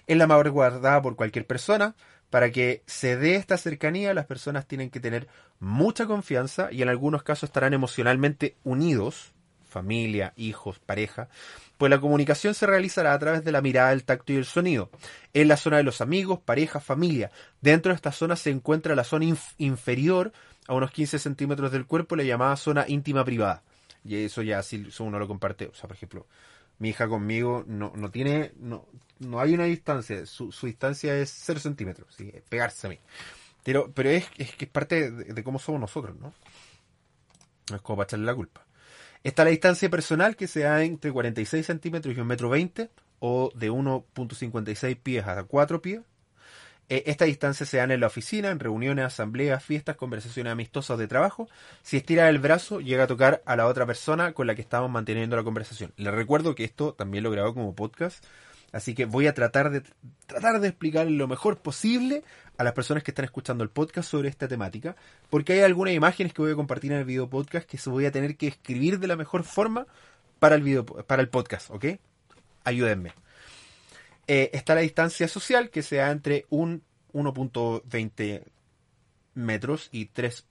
Es 0.06 0.16
la 0.16 0.26
más 0.26 0.42
guardada 0.48 1.02
por 1.02 1.16
cualquier 1.16 1.46
persona, 1.46 1.94
para 2.30 2.50
que 2.50 2.82
se 2.86 3.16
dé 3.16 3.36
esta 3.36 3.56
cercanía, 3.56 4.14
las 4.14 4.26
personas 4.26 4.66
tienen 4.66 4.90
que 4.90 5.00
tener 5.00 5.28
mucha 5.60 6.06
confianza 6.06 6.68
y 6.70 6.82
en 6.82 6.88
algunos 6.88 7.22
casos 7.22 7.48
estarán 7.48 7.74
emocionalmente 7.74 8.56
unidos, 8.64 9.32
familia, 9.68 10.32
hijos, 10.36 10.78
pareja, 10.78 11.28
pues 11.78 11.90
la 11.90 12.00
comunicación 12.00 12.54
se 12.54 12.66
realizará 12.66 13.12
a 13.12 13.18
través 13.18 13.44
de 13.44 13.52
la 13.52 13.62
mirada, 13.62 13.92
el 13.92 14.04
tacto 14.04 14.32
y 14.32 14.36
el 14.36 14.44
sonido. 14.44 14.90
En 15.32 15.48
la 15.48 15.56
zona 15.56 15.76
de 15.76 15.84
los 15.84 16.00
amigos, 16.00 16.40
pareja, 16.40 16.80
familia. 16.80 17.30
Dentro 17.60 17.90
de 17.92 17.96
esta 17.96 18.12
zona 18.12 18.36
se 18.36 18.50
encuentra 18.50 18.96
la 18.96 19.04
zona 19.04 19.26
inferior 19.58 20.32
a 20.66 20.74
unos 20.74 20.90
15 20.90 21.18
centímetros 21.18 21.70
del 21.70 21.86
cuerpo, 21.86 22.16
la 22.16 22.24
llamada 22.24 22.56
zona 22.56 22.84
íntima 22.88 23.24
privada. 23.24 23.62
Y 24.04 24.16
eso 24.16 24.42
ya 24.42 24.62
si 24.62 24.88
uno 24.98 25.18
lo 25.18 25.28
comparte. 25.28 25.66
O 25.66 25.74
sea, 25.74 25.86
por 25.86 25.96
ejemplo, 25.96 26.26
mi 26.78 26.90
hija 26.90 27.08
conmigo 27.08 27.64
no, 27.66 27.92
no 27.94 28.10
tiene, 28.10 28.52
no, 28.58 28.86
no 29.18 29.40
hay 29.40 29.54
una 29.54 29.64
distancia, 29.64 30.24
su, 30.26 30.50
distancia 30.62 31.16
es 31.16 31.30
0 31.44 31.60
centímetros, 31.60 32.14
¿sí? 32.14 32.32
pegarse 32.48 32.86
a 32.86 32.90
mí. 32.90 32.98
Pero, 33.64 33.90
pero 33.92 34.10
es, 34.10 34.26
es 34.38 34.54
que 34.54 34.64
es 34.64 34.70
parte 34.70 35.10
de, 35.10 35.44
cómo 35.44 35.58
somos 35.58 35.80
nosotros, 35.80 36.16
¿no? 36.18 36.32
No 37.70 37.76
es 37.76 37.82
como 37.82 37.98
para 37.98 38.06
echarle 38.06 38.26
la 38.26 38.34
culpa. 38.34 38.64
Está 39.24 39.44
la 39.44 39.50
distancia 39.50 39.90
personal 39.90 40.36
que 40.36 40.46
se 40.46 40.60
da 40.60 40.82
entre 40.84 41.12
46 41.12 41.66
centímetros 41.66 42.14
y 42.14 42.18
1,20 42.18 42.24
metro 42.24 42.48
20, 42.48 42.90
o 43.18 43.50
de 43.54 43.70
1.56 43.70 44.96
pies 45.02 45.26
a 45.26 45.42
4 45.44 45.82
pies. 45.82 46.00
E, 46.88 47.04
esta 47.06 47.26
distancia 47.26 47.66
se 47.66 47.76
da 47.76 47.84
en 47.84 48.00
la 48.00 48.06
oficina, 48.06 48.50
en 48.50 48.60
reuniones, 48.60 49.04
asambleas, 49.04 49.62
fiestas, 49.62 49.96
conversaciones 49.96 50.52
amistosas 50.52 50.98
de 50.98 51.08
trabajo. 51.08 51.48
Si 51.82 51.96
estira 51.96 52.28
el 52.28 52.38
brazo, 52.38 52.80
llega 52.80 53.04
a 53.04 53.06
tocar 53.06 53.42
a 53.44 53.56
la 53.56 53.66
otra 53.66 53.86
persona 53.86 54.32
con 54.32 54.46
la 54.46 54.54
que 54.54 54.62
estamos 54.62 54.90
manteniendo 54.90 55.36
la 55.36 55.44
conversación. 55.44 55.92
Les 55.96 56.14
recuerdo 56.14 56.54
que 56.54 56.64
esto 56.64 56.94
también 56.94 57.24
lo 57.24 57.30
grabo 57.30 57.54
como 57.54 57.74
podcast, 57.74 58.24
así 58.72 58.94
que 58.94 59.04
voy 59.04 59.26
a 59.26 59.34
tratar 59.34 59.70
de 59.70 59.82
tratar 60.26 60.60
de 60.60 60.68
explicar 60.68 61.06
lo 61.10 61.28
mejor 61.28 61.58
posible 61.58 62.22
a 62.56 62.64
las 62.64 62.72
personas 62.72 63.02
que 63.02 63.10
están 63.10 63.24
escuchando 63.24 63.64
el 63.64 63.70
podcast 63.70 64.10
sobre 64.10 64.28
esta 64.28 64.48
temática, 64.48 64.96
porque 65.30 65.54
hay 65.54 65.60
algunas 65.60 65.94
imágenes 65.94 66.32
que 66.32 66.42
voy 66.42 66.52
a 66.52 66.56
compartir 66.56 66.92
en 66.92 66.98
el 66.98 67.04
video 67.04 67.28
podcast 67.28 67.68
que 67.68 67.78
se 67.78 67.90
voy 67.90 68.06
a 68.06 68.12
tener 68.12 68.36
que 68.36 68.48
escribir 68.48 68.98
de 68.98 69.06
la 69.06 69.16
mejor 69.16 69.44
forma 69.44 69.86
para 70.38 70.54
el 70.54 70.62
video 70.62 70.84
para 70.84 71.22
el 71.22 71.28
podcast, 71.28 71.70
¿ok? 71.70 71.84
Ayúdenme. 72.64 73.12
Eh, 74.28 74.50
está 74.52 74.74
la 74.74 74.82
distancia 74.82 75.26
social 75.26 75.70
que 75.70 75.82
se 75.82 75.96
da 75.96 76.10
entre 76.10 76.46
un 76.50 76.82
1.20 77.14 78.44
metros 79.34 79.88
y 79.90 80.06
3 80.06 80.46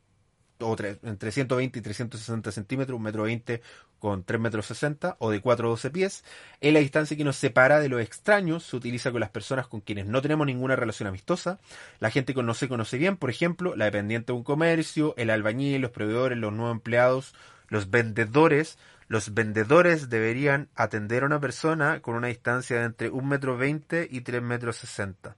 o 0.59 0.75
entre 1.03 1.31
120 1.31 1.77
y 1.77 1.81
360 1.83 2.51
centímetros, 2.51 2.97
un 2.97 3.03
metro 3.03 3.23
20 3.23 3.61
con 3.99 4.23
3 4.23 4.39
metros 4.39 4.65
60 4.65 5.17
o 5.19 5.29
de 5.29 5.41
4 5.41 5.67
a 5.67 5.69
12 5.69 5.91
pies. 5.91 6.23
Es 6.59 6.73
la 6.73 6.79
distancia 6.79 7.15
que 7.15 7.23
nos 7.23 7.35
separa 7.35 7.79
de 7.79 7.89
los 7.89 8.01
extraños, 8.01 8.63
se 8.63 8.75
utiliza 8.75 9.11
con 9.11 9.19
las 9.19 9.29
personas 9.29 9.67
con 9.67 9.81
quienes 9.81 10.07
no 10.07 10.23
tenemos 10.23 10.47
ninguna 10.47 10.75
relación 10.75 11.07
amistosa, 11.07 11.59
la 11.99 12.09
gente 12.09 12.33
que 12.33 12.41
no 12.41 12.55
se 12.55 12.67
conoce 12.67 12.97
bien, 12.97 13.17
por 13.17 13.29
ejemplo, 13.29 13.75
la 13.75 13.85
dependiente 13.85 14.31
de 14.31 14.37
un 14.37 14.43
comercio, 14.43 15.13
el 15.17 15.29
albañil, 15.29 15.81
los 15.81 15.91
proveedores, 15.91 16.39
los 16.39 16.51
nuevos 16.51 16.73
empleados, 16.73 17.35
los 17.67 17.91
vendedores, 17.91 18.79
los 19.07 19.33
vendedores 19.33 20.09
deberían 20.09 20.69
atender 20.75 21.23
a 21.23 21.27
una 21.27 21.39
persona 21.39 22.01
con 22.01 22.15
una 22.15 22.27
distancia 22.27 22.79
de 22.79 22.85
entre 22.85 23.09
1 23.09 23.27
metro 23.27 23.57
20 23.57 24.07
y 24.09 24.21
3 24.21 24.41
metros 24.41 24.77
60. 24.77 25.35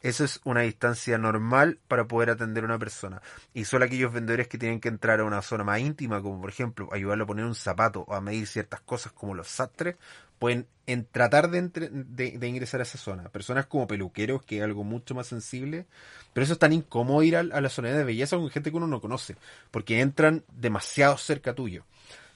Eso 0.00 0.22
es 0.22 0.40
una 0.44 0.60
distancia 0.60 1.18
normal 1.18 1.80
para 1.88 2.06
poder 2.06 2.30
atender 2.30 2.62
a 2.62 2.66
una 2.66 2.78
persona. 2.78 3.20
Y 3.52 3.64
solo 3.64 3.84
aquellos 3.84 4.12
vendedores 4.12 4.46
que 4.46 4.56
tienen 4.56 4.78
que 4.80 4.88
entrar 4.88 5.18
a 5.18 5.24
una 5.24 5.42
zona 5.42 5.64
más 5.64 5.80
íntima, 5.80 6.22
como 6.22 6.40
por 6.40 6.50
ejemplo 6.50 6.88
ayudarlo 6.92 7.24
a 7.24 7.26
poner 7.26 7.44
un 7.44 7.56
zapato 7.56 8.04
o 8.06 8.14
a 8.14 8.20
medir 8.20 8.46
ciertas 8.46 8.80
cosas 8.80 9.10
como 9.10 9.34
los 9.34 9.48
sastres, 9.48 9.96
pueden 10.38 10.68
en 10.86 11.04
tratar 11.04 11.50
de, 11.50 11.90
de, 11.90 12.48
ingresar 12.48 12.78
a 12.78 12.84
esa 12.84 12.96
zona. 12.96 13.24
Personas 13.24 13.66
como 13.66 13.88
peluqueros, 13.88 14.42
que 14.44 14.58
es 14.58 14.62
algo 14.62 14.84
mucho 14.84 15.16
más 15.16 15.26
sensible, 15.26 15.86
pero 16.32 16.44
eso 16.44 16.52
es 16.52 16.58
tan 16.60 16.72
incómodo 16.72 17.24
ir 17.24 17.36
a, 17.36 17.40
a 17.40 17.60
la 17.60 17.68
zona 17.68 17.90
de 17.90 18.04
belleza 18.04 18.36
con 18.36 18.48
gente 18.50 18.70
que 18.70 18.76
uno 18.76 18.86
no 18.86 19.00
conoce, 19.00 19.36
porque 19.72 20.00
entran 20.00 20.44
demasiado 20.48 21.18
cerca 21.18 21.54
tuyo. 21.54 21.84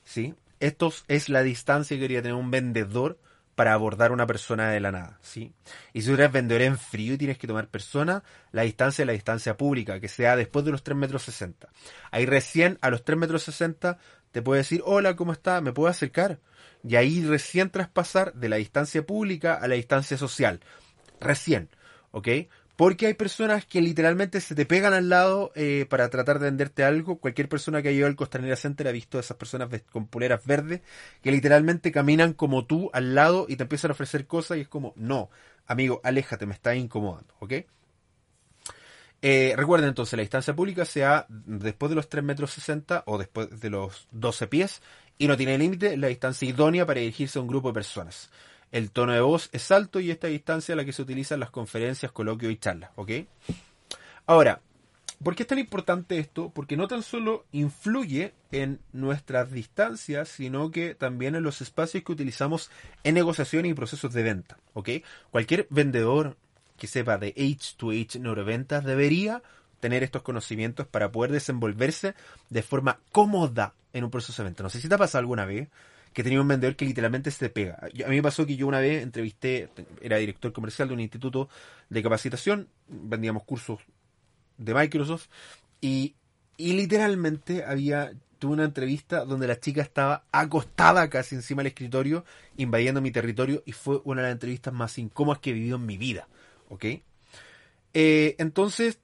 ¿sí? 0.05 0.35
Esto 0.62 0.92
es 1.09 1.28
la 1.28 1.42
distancia 1.42 1.97
que 1.97 2.02
quería 2.02 2.23
tener 2.23 2.37
un 2.37 2.52
vendedor 2.52 3.19
para 3.57 3.73
abordar 3.73 4.12
una 4.12 4.28
persona 4.28 4.71
de 4.71 4.78
la 4.78 4.92
nada, 4.92 5.19
¿sí? 5.21 5.52
Y 5.92 6.02
si 6.02 6.07
tú 6.07 6.14
eres 6.14 6.31
vendedor 6.31 6.62
en 6.62 6.78
frío 6.78 7.14
y 7.14 7.19
tienes 7.19 7.37
que 7.37 7.49
tomar 7.49 7.66
persona, 7.66 8.23
la 8.52 8.62
distancia 8.62 9.02
es 9.02 9.07
la 9.09 9.12
distancia 9.12 9.57
pública, 9.57 9.99
que 9.99 10.07
sea 10.07 10.37
después 10.37 10.64
de 10.64 10.71
los 10.71 10.85
3 10.85 10.97
metros 10.97 11.25
60. 11.25 11.69
Ahí 12.12 12.26
recién 12.26 12.78
a 12.81 12.90
los 12.90 13.04
3 13.04 13.19
metros 13.19 13.42
60 13.42 13.99
te 14.31 14.40
puede 14.40 14.59
decir, 14.59 14.83
hola, 14.85 15.16
¿cómo 15.16 15.33
está? 15.33 15.61
¿Me 15.61 15.73
puedo 15.73 15.88
acercar? 15.88 16.38
Y 16.87 16.95
ahí 16.95 17.25
recién 17.26 17.71
traspasar 17.71 18.33
de 18.35 18.49
la 18.49 18.54
distancia 18.54 19.04
pública 19.04 19.54
a 19.54 19.66
la 19.66 19.75
distancia 19.75 20.16
social. 20.16 20.61
Recién, 21.19 21.71
¿ok? 22.12 22.28
Porque 22.83 23.07
hay 23.07 23.15
personas 23.15 23.65
que 23.65 23.81
literalmente 23.81 24.41
se 24.41 24.57
te 24.57 24.67
pegan 24.67 24.93
al 24.93 25.09
lado 25.09 25.53
eh, 25.55 25.87
para 25.89 26.11
tratar 26.11 26.41
de 26.41 26.47
venderte 26.47 26.83
algo. 26.83 27.21
Cualquier 27.21 27.49
persona 27.49 27.81
que 27.81 27.91
ha 27.91 27.93
ido 27.93 28.09
al 28.09 28.17
Costanera 28.17 28.57
Center 28.57 28.89
ha 28.89 28.91
visto 28.91 29.19
a 29.19 29.21
esas 29.21 29.37
personas 29.37 29.69
con 29.93 30.09
poleras 30.09 30.45
verdes 30.45 30.81
que 31.23 31.31
literalmente 31.31 31.93
caminan 31.93 32.33
como 32.33 32.67
tú 32.67 32.91
al 32.93 33.15
lado 33.15 33.47
y 33.49 33.55
te 33.55 33.62
empiezan 33.62 33.93
a 33.93 33.95
ofrecer 33.95 34.27
cosas 34.27 34.59
y 34.59 34.62
es 34.62 34.69
como, 34.69 34.95
no, 34.97 35.31
amigo, 35.65 36.01
aléjate, 36.03 36.45
me 36.45 36.55
está 36.55 36.75
incomodando, 36.75 37.33
¿ok? 37.39 37.53
Eh, 39.23 39.55
recuerden 39.57 39.91
entonces, 39.91 40.17
la 40.17 40.23
distancia 40.23 40.53
pública 40.53 40.85
sea 40.85 41.27
después 41.29 41.89
de 41.89 41.95
los 41.95 42.09
3 42.09 42.25
metros 42.25 42.51
60 42.51 43.05
o 43.07 43.17
después 43.17 43.61
de 43.61 43.71
los 43.71 44.09
12 44.11 44.49
pies 44.49 44.83
y 45.19 45.29
no 45.29 45.37
tiene 45.37 45.57
límite 45.57 45.97
la 45.97 46.09
distancia 46.09 46.49
idónea 46.49 46.85
para 46.85 46.99
dirigirse 46.99 47.39
a 47.39 47.43
un 47.43 47.49
grupo 47.49 47.69
de 47.69 47.75
personas. 47.75 48.29
El 48.73 48.91
tono 48.91 49.12
de 49.12 49.21
voz 49.21 49.50
es 49.52 49.71
alto 49.71 50.00
y 50.00 50.11
esta 50.11 50.29
distancia 50.29 50.73
es 50.73 50.76
la 50.76 50.85
que 50.87 50.95
se 50.95 51.02
utiliza 51.02 51.35
en 51.35 51.41
las 51.41 51.50
conferencias, 51.50 52.11
coloquios 52.11 52.50
y 52.50 52.57
charlas, 52.57 52.91
¿ok? 52.97 53.11
Ahora, 54.26 54.62
¿por 55.23 55.37
qué 55.37 55.43
es 55.43 55.47
tan 55.47 55.59
importante 55.59 56.19
esto? 56.19 56.50
Porque 56.55 56.79
no 56.79 56.88
tan 56.88 57.02
solo 57.02 57.45
influye 57.52 58.33
en 58.50 58.81
nuestras 58.95 59.52
distancias, 59.52 60.31
sino 60.31 60.71
que 60.71 60.95
también 60.95 61.35
en 61.35 61.43
los 61.43 61.61
espacios 61.61 62.02
que 62.02 62.12
utilizamos 62.12 62.71
en 63.05 63.14
negociaciones 63.14 63.71
y 63.71 63.75
procesos 63.75 64.14
de 64.14 64.23
venta, 64.23 64.57
¿ok? 64.73 64.88
Cualquier 65.31 65.67
vendedor 65.69 66.38
que 66.79 66.87
sepa 66.87 67.19
de 67.19 67.35
H2H 67.35 68.21
neuroventas 68.21 68.85
debería 68.85 69.43
tener 69.81 70.02
estos 70.02 70.23
conocimientos 70.23 70.87
para 70.87 71.12
poder 71.12 71.31
desenvolverse 71.31 72.14
de 72.49 72.62
forma 72.62 73.00
cómoda 73.11 73.75
en 73.93 74.05
un 74.05 74.11
proceso 74.11 74.43
de 74.43 74.49
venta. 74.49 74.62
No 74.62 74.71
sé 74.71 74.81
si 74.81 74.88
te 74.88 74.95
ha 74.95 74.99
pasado 74.99 75.21
alguna 75.21 75.45
vez 75.45 75.69
que 76.12 76.23
tenía 76.23 76.40
un 76.40 76.49
vendedor 76.49 76.76
que 76.76 76.85
literalmente 76.85 77.31
se 77.31 77.49
pega. 77.49 77.78
a 77.81 78.09
mí 78.09 78.16
me 78.16 78.23
pasó 78.23 78.47
que 78.47 78.57
yo 78.57 78.66
una 78.66 78.81
vez 78.81 79.02
entrevisté, 79.02 79.71
era 80.00 80.19
director 80.19 80.52
comercial 80.52 80.88
de 80.88 80.95
un 80.95 81.00
instituto 81.00 81.49
de 81.88 82.02
capacitación, 82.02 82.69
vendíamos 82.88 83.45
cursos 83.45 83.81
de 84.59 84.75
Microsoft 84.75 85.28
y, 85.81 86.14
y 86.57 86.75
literalmente 86.75 87.64
había 87.64 88.12
tuve 88.42 88.54
una 88.54 88.64
entrevista 88.64 89.25
donde 89.25 89.47
la 89.47 89.61
chica 89.61 89.83
estaba 89.83 90.25
acostada 90.33 91.09
casi 91.09 91.37
encima 91.37 91.62
del 91.62 91.69
escritorio, 91.69 92.25
invadiendo 92.57 93.00
mi 93.00 93.12
territorio, 93.12 93.62
y 93.64 93.71
fue 93.71 94.00
una 94.02 94.21
de 94.21 94.26
las 94.26 94.33
entrevistas 94.33 94.75
más 94.75 94.99
incómodas 94.99 95.38
que 95.38 95.50
he 95.50 95.52
vivido 95.52 95.76
en 95.76 95.87
mi 95.87 95.97
vida. 95.97 96.26
¿Ok? 96.69 96.87
Eh, 97.95 98.35
entonces, 98.38 98.99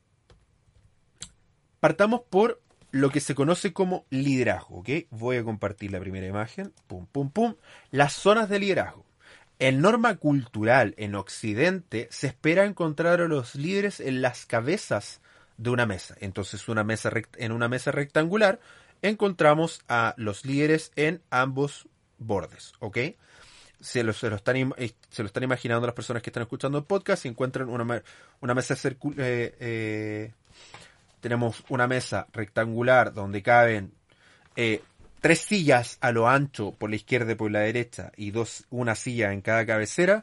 partamos 1.79 2.23
por 2.29 2.61
lo 2.91 3.11
que 3.11 3.21
se 3.21 3.35
conoce 3.35 3.73
como 3.73 4.05
liderazgo. 4.11 4.79
¿ok? 4.79 4.89
Voy 5.11 5.37
a 5.37 5.45
compartir 5.45 5.93
la 5.93 6.01
primera 6.01 6.27
imagen. 6.27 6.73
Pum, 6.87 7.07
pum, 7.07 7.31
pum. 7.31 7.55
Las 7.91 8.13
zonas 8.13 8.49
de 8.49 8.59
liderazgo. 8.59 9.05
En 9.61 9.81
norma 9.81 10.17
cultural 10.17 10.95
en 10.99 11.17
Occidente 11.17 12.07
se 12.11 12.29
espera 12.29 12.65
encontrar 12.65 13.21
a 13.21 13.27
los 13.27 13.57
líderes 13.57 13.99
en 13.99 14.23
las 14.23 14.47
cabezas 14.47 15.21
de 15.57 15.71
una 15.71 15.85
mesa. 15.85 16.15
Entonces, 16.21 16.69
una 16.69 16.85
mesa 16.85 17.11
en 17.37 17.53
una 17.53 17.69
mesa 17.69 17.91
rectangular 17.91 18.61
encontramos 19.03 19.81
a 19.89 20.15
los 20.17 20.45
líderes 20.45 20.93
en 20.95 21.23
ambos 21.31 21.89
bordes. 22.19 22.73
¿Ok? 22.79 22.99
Se 23.81 24.03
lo, 24.03 24.13
se 24.13 24.31
lo, 24.31 24.37
están, 24.37 24.57
eh, 24.77 24.93
se 25.09 25.23
lo 25.23 25.27
están 25.27 25.43
imaginando 25.43 25.87
las 25.87 25.95
personas 25.95 26.23
que 26.23 26.31
están 26.31 26.43
escuchando 26.43 26.79
el 26.79 26.85
podcast 26.85 27.25
y 27.25 27.29
encuentran 27.29 27.69
una, 27.69 28.03
una 28.41 28.55
mesa. 28.55 28.75
Eh, 28.85 29.57
eh, 29.61 30.33
tenemos 31.21 31.65
una 31.69 31.87
mesa 31.87 32.27
rectangular 32.33 33.13
donde 33.13 33.43
caben 33.43 33.93
eh, 34.57 34.83
tres 35.21 35.41
sillas 35.41 35.99
a 36.01 36.13
lo 36.13 36.29
ancho 36.29 36.73
por 36.73 36.91
la 36.91 36.97
izquierda 36.97 37.33
y 37.33 37.35
por 37.35 37.51
la 37.51 37.61
derecha 37.61 38.13
y 38.17 38.31
dos, 38.31 38.65
una 38.71 38.95
silla 38.95 39.33
en 39.33 39.41
cada 39.41 39.67
cabecera. 39.67 40.23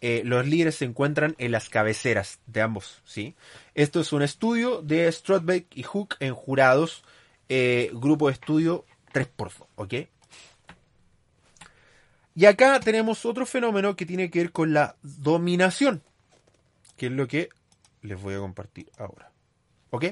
Eh, 0.00 0.22
los 0.24 0.46
líderes 0.46 0.76
se 0.76 0.84
encuentran 0.84 1.34
en 1.38 1.52
las 1.52 1.68
cabeceras 1.68 2.38
de 2.46 2.60
ambos, 2.60 3.02
¿sí? 3.04 3.34
Esto 3.74 4.00
es 4.00 4.12
un 4.12 4.22
estudio 4.22 4.82
de 4.82 5.10
Strotbeck 5.10 5.66
y 5.74 5.82
Hook 5.84 6.16
en 6.20 6.34
jurados, 6.34 7.02
eh, 7.48 7.90
grupo 7.94 8.26
de 8.26 8.34
estudio 8.34 8.84
3 9.12 9.26
por 9.28 9.50
2, 9.56 9.68
¿ok? 9.76 9.94
Y 12.34 12.44
acá 12.44 12.78
tenemos 12.80 13.24
otro 13.24 13.46
fenómeno 13.46 13.96
que 13.96 14.04
tiene 14.04 14.30
que 14.30 14.40
ver 14.40 14.52
con 14.52 14.74
la 14.74 14.96
dominación, 15.02 16.02
que 16.98 17.06
es 17.06 17.12
lo 17.12 17.26
que 17.26 17.48
les 18.02 18.20
voy 18.20 18.34
a 18.34 18.38
compartir 18.38 18.90
ahora. 18.98 19.30
¿Ok? 19.90 20.04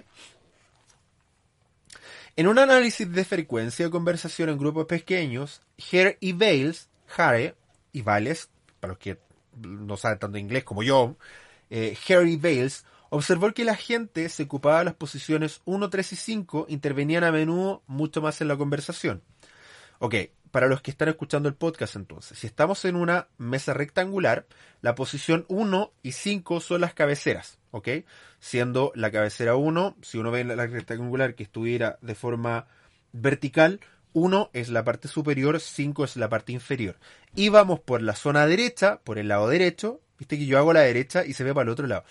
En 2.36 2.48
un 2.48 2.58
análisis 2.58 3.10
de 3.10 3.24
frecuencia 3.24 3.84
de 3.84 3.90
conversación 3.90 4.48
en 4.48 4.58
grupos 4.58 4.86
pequeños, 4.86 5.62
Hare 5.92 6.18
y 6.20 6.32
Bales, 6.32 6.88
Hare 7.16 7.54
y 7.92 8.02
Bales, 8.02 8.50
para 8.80 8.92
los 8.92 8.98
que 8.98 9.18
no 9.56 9.96
saben 9.96 10.18
tanto 10.18 10.38
inglés 10.38 10.64
como 10.64 10.82
yo, 10.82 11.16
eh, 11.70 11.96
y 12.08 12.36
Bales 12.36 12.84
Observó 13.10 13.52
que 13.52 13.64
la 13.64 13.76
gente 13.76 14.28
se 14.28 14.42
ocupaba 14.42 14.80
de 14.80 14.86
las 14.86 14.94
posiciones 14.94 15.60
1, 15.66 15.88
3 15.88 16.12
y 16.14 16.16
5, 16.16 16.66
intervenían 16.68 17.22
a 17.22 17.30
menudo 17.30 17.84
mucho 17.86 18.20
más 18.20 18.40
en 18.40 18.48
la 18.48 18.56
conversación. 18.56 19.22
Ok, 20.00 20.16
para 20.50 20.66
los 20.66 20.82
que 20.82 20.90
están 20.90 21.10
escuchando 21.10 21.48
el 21.48 21.54
podcast 21.54 21.94
entonces, 21.94 22.36
si 22.36 22.48
estamos 22.48 22.84
en 22.84 22.96
una 22.96 23.28
mesa 23.38 23.72
rectangular, 23.72 24.46
la 24.80 24.96
posición 24.96 25.44
1 25.46 25.92
y 26.02 26.10
5 26.10 26.58
son 26.60 26.80
las 26.80 26.94
cabeceras, 26.94 27.60
¿ok? 27.74 27.88
Siendo 28.38 28.92
la 28.94 29.10
cabecera 29.10 29.56
1, 29.56 29.96
si 30.00 30.18
uno 30.18 30.30
ve 30.30 30.44
la 30.44 30.66
rectangular 30.66 31.34
que 31.34 31.42
estuviera 31.42 31.98
de 32.02 32.14
forma 32.14 32.66
vertical, 33.12 33.80
1 34.12 34.50
es 34.52 34.68
la 34.68 34.84
parte 34.84 35.08
superior, 35.08 35.58
5 35.58 36.04
es 36.04 36.16
la 36.16 36.28
parte 36.28 36.52
inferior. 36.52 36.96
Y 37.34 37.48
vamos 37.48 37.80
por 37.80 38.00
la 38.00 38.14
zona 38.14 38.46
derecha, 38.46 39.00
por 39.02 39.18
el 39.18 39.28
lado 39.28 39.48
derecho, 39.48 40.00
viste 40.18 40.38
que 40.38 40.46
yo 40.46 40.56
hago 40.58 40.72
la 40.72 40.82
derecha 40.82 41.26
y 41.26 41.32
se 41.32 41.42
ve 41.42 41.52
para 41.52 41.64
el 41.64 41.70
otro 41.70 41.88
lado 41.88 42.04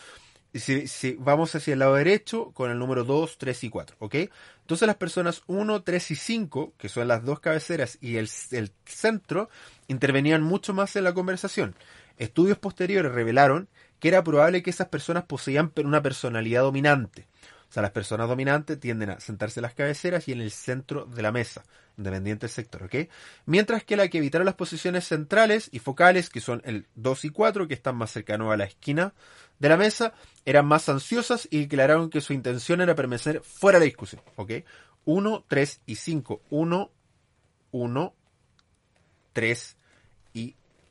si, 0.59 1.15
vamos 1.19 1.55
hacia 1.55 1.73
el 1.73 1.79
lado 1.79 1.95
derecho 1.95 2.51
con 2.51 2.69
el 2.69 2.77
número 2.77 3.03
2, 3.03 3.37
3 3.37 3.63
y 3.63 3.69
4, 3.69 3.95
¿ok? 3.99 4.15
Entonces 4.61 4.87
las 4.87 4.97
personas 4.97 5.43
1, 5.47 5.81
3 5.81 6.11
y 6.11 6.15
5, 6.15 6.73
que 6.77 6.89
son 6.89 7.07
las 7.07 7.23
dos 7.23 7.39
cabeceras 7.39 7.97
y 8.01 8.17
el, 8.17 8.29
el 8.51 8.71
centro, 8.85 9.49
intervenían 9.87 10.43
mucho 10.43 10.73
más 10.73 10.95
en 10.95 11.05
la 11.05 11.13
conversación. 11.13 11.75
Estudios 12.17 12.57
posteriores 12.57 13.11
revelaron 13.11 13.67
que 13.99 14.09
era 14.09 14.23
probable 14.23 14.61
que 14.61 14.69
esas 14.69 14.89
personas 14.89 15.23
poseían 15.23 15.71
una 15.77 16.01
personalidad 16.01 16.61
dominante. 16.61 17.27
O 17.69 17.73
sea, 17.73 17.81
las 17.81 17.91
personas 17.91 18.27
dominantes 18.27 18.79
tienden 18.79 19.09
a 19.09 19.19
sentarse 19.19 19.59
en 19.59 19.63
las 19.63 19.73
cabeceras 19.73 20.27
y 20.27 20.31
en 20.31 20.41
el 20.41 20.51
centro 20.51 21.05
de 21.05 21.23
la 21.23 21.31
mesa, 21.31 21.63
independiente 21.97 22.45
del 22.45 22.53
sector, 22.53 22.83
¿ok? 22.83 23.09
Mientras 23.47 23.83
que 23.83 23.95
la 23.95 24.07
que 24.09 24.19
evitaron 24.19 24.45
las 24.45 24.53
posiciones 24.53 25.07
centrales 25.07 25.69
y 25.71 25.79
focales, 25.79 26.29
que 26.29 26.39
son 26.39 26.61
el 26.65 26.85
2 26.93 27.25
y 27.25 27.29
4, 27.31 27.67
que 27.67 27.73
están 27.73 27.95
más 27.95 28.11
cercanos 28.11 28.53
a 28.53 28.57
la 28.57 28.65
esquina 28.65 29.13
de 29.57 29.69
la 29.69 29.77
mesa, 29.77 30.13
eran 30.45 30.67
más 30.67 30.87
ansiosas 30.87 31.47
y 31.49 31.61
declararon 31.61 32.11
que 32.11 32.21
su 32.21 32.33
intención 32.33 32.79
era 32.81 32.93
permanecer 32.93 33.41
fuera 33.41 33.79
de 33.79 33.85
la 33.85 33.89
discusión, 33.89 34.21
¿ok? 34.35 34.51
1, 35.05 35.45
3 35.47 35.81
y 35.87 35.95
5. 35.95 36.41
1, 36.51 36.91
1, 37.71 38.15
3 39.33 39.77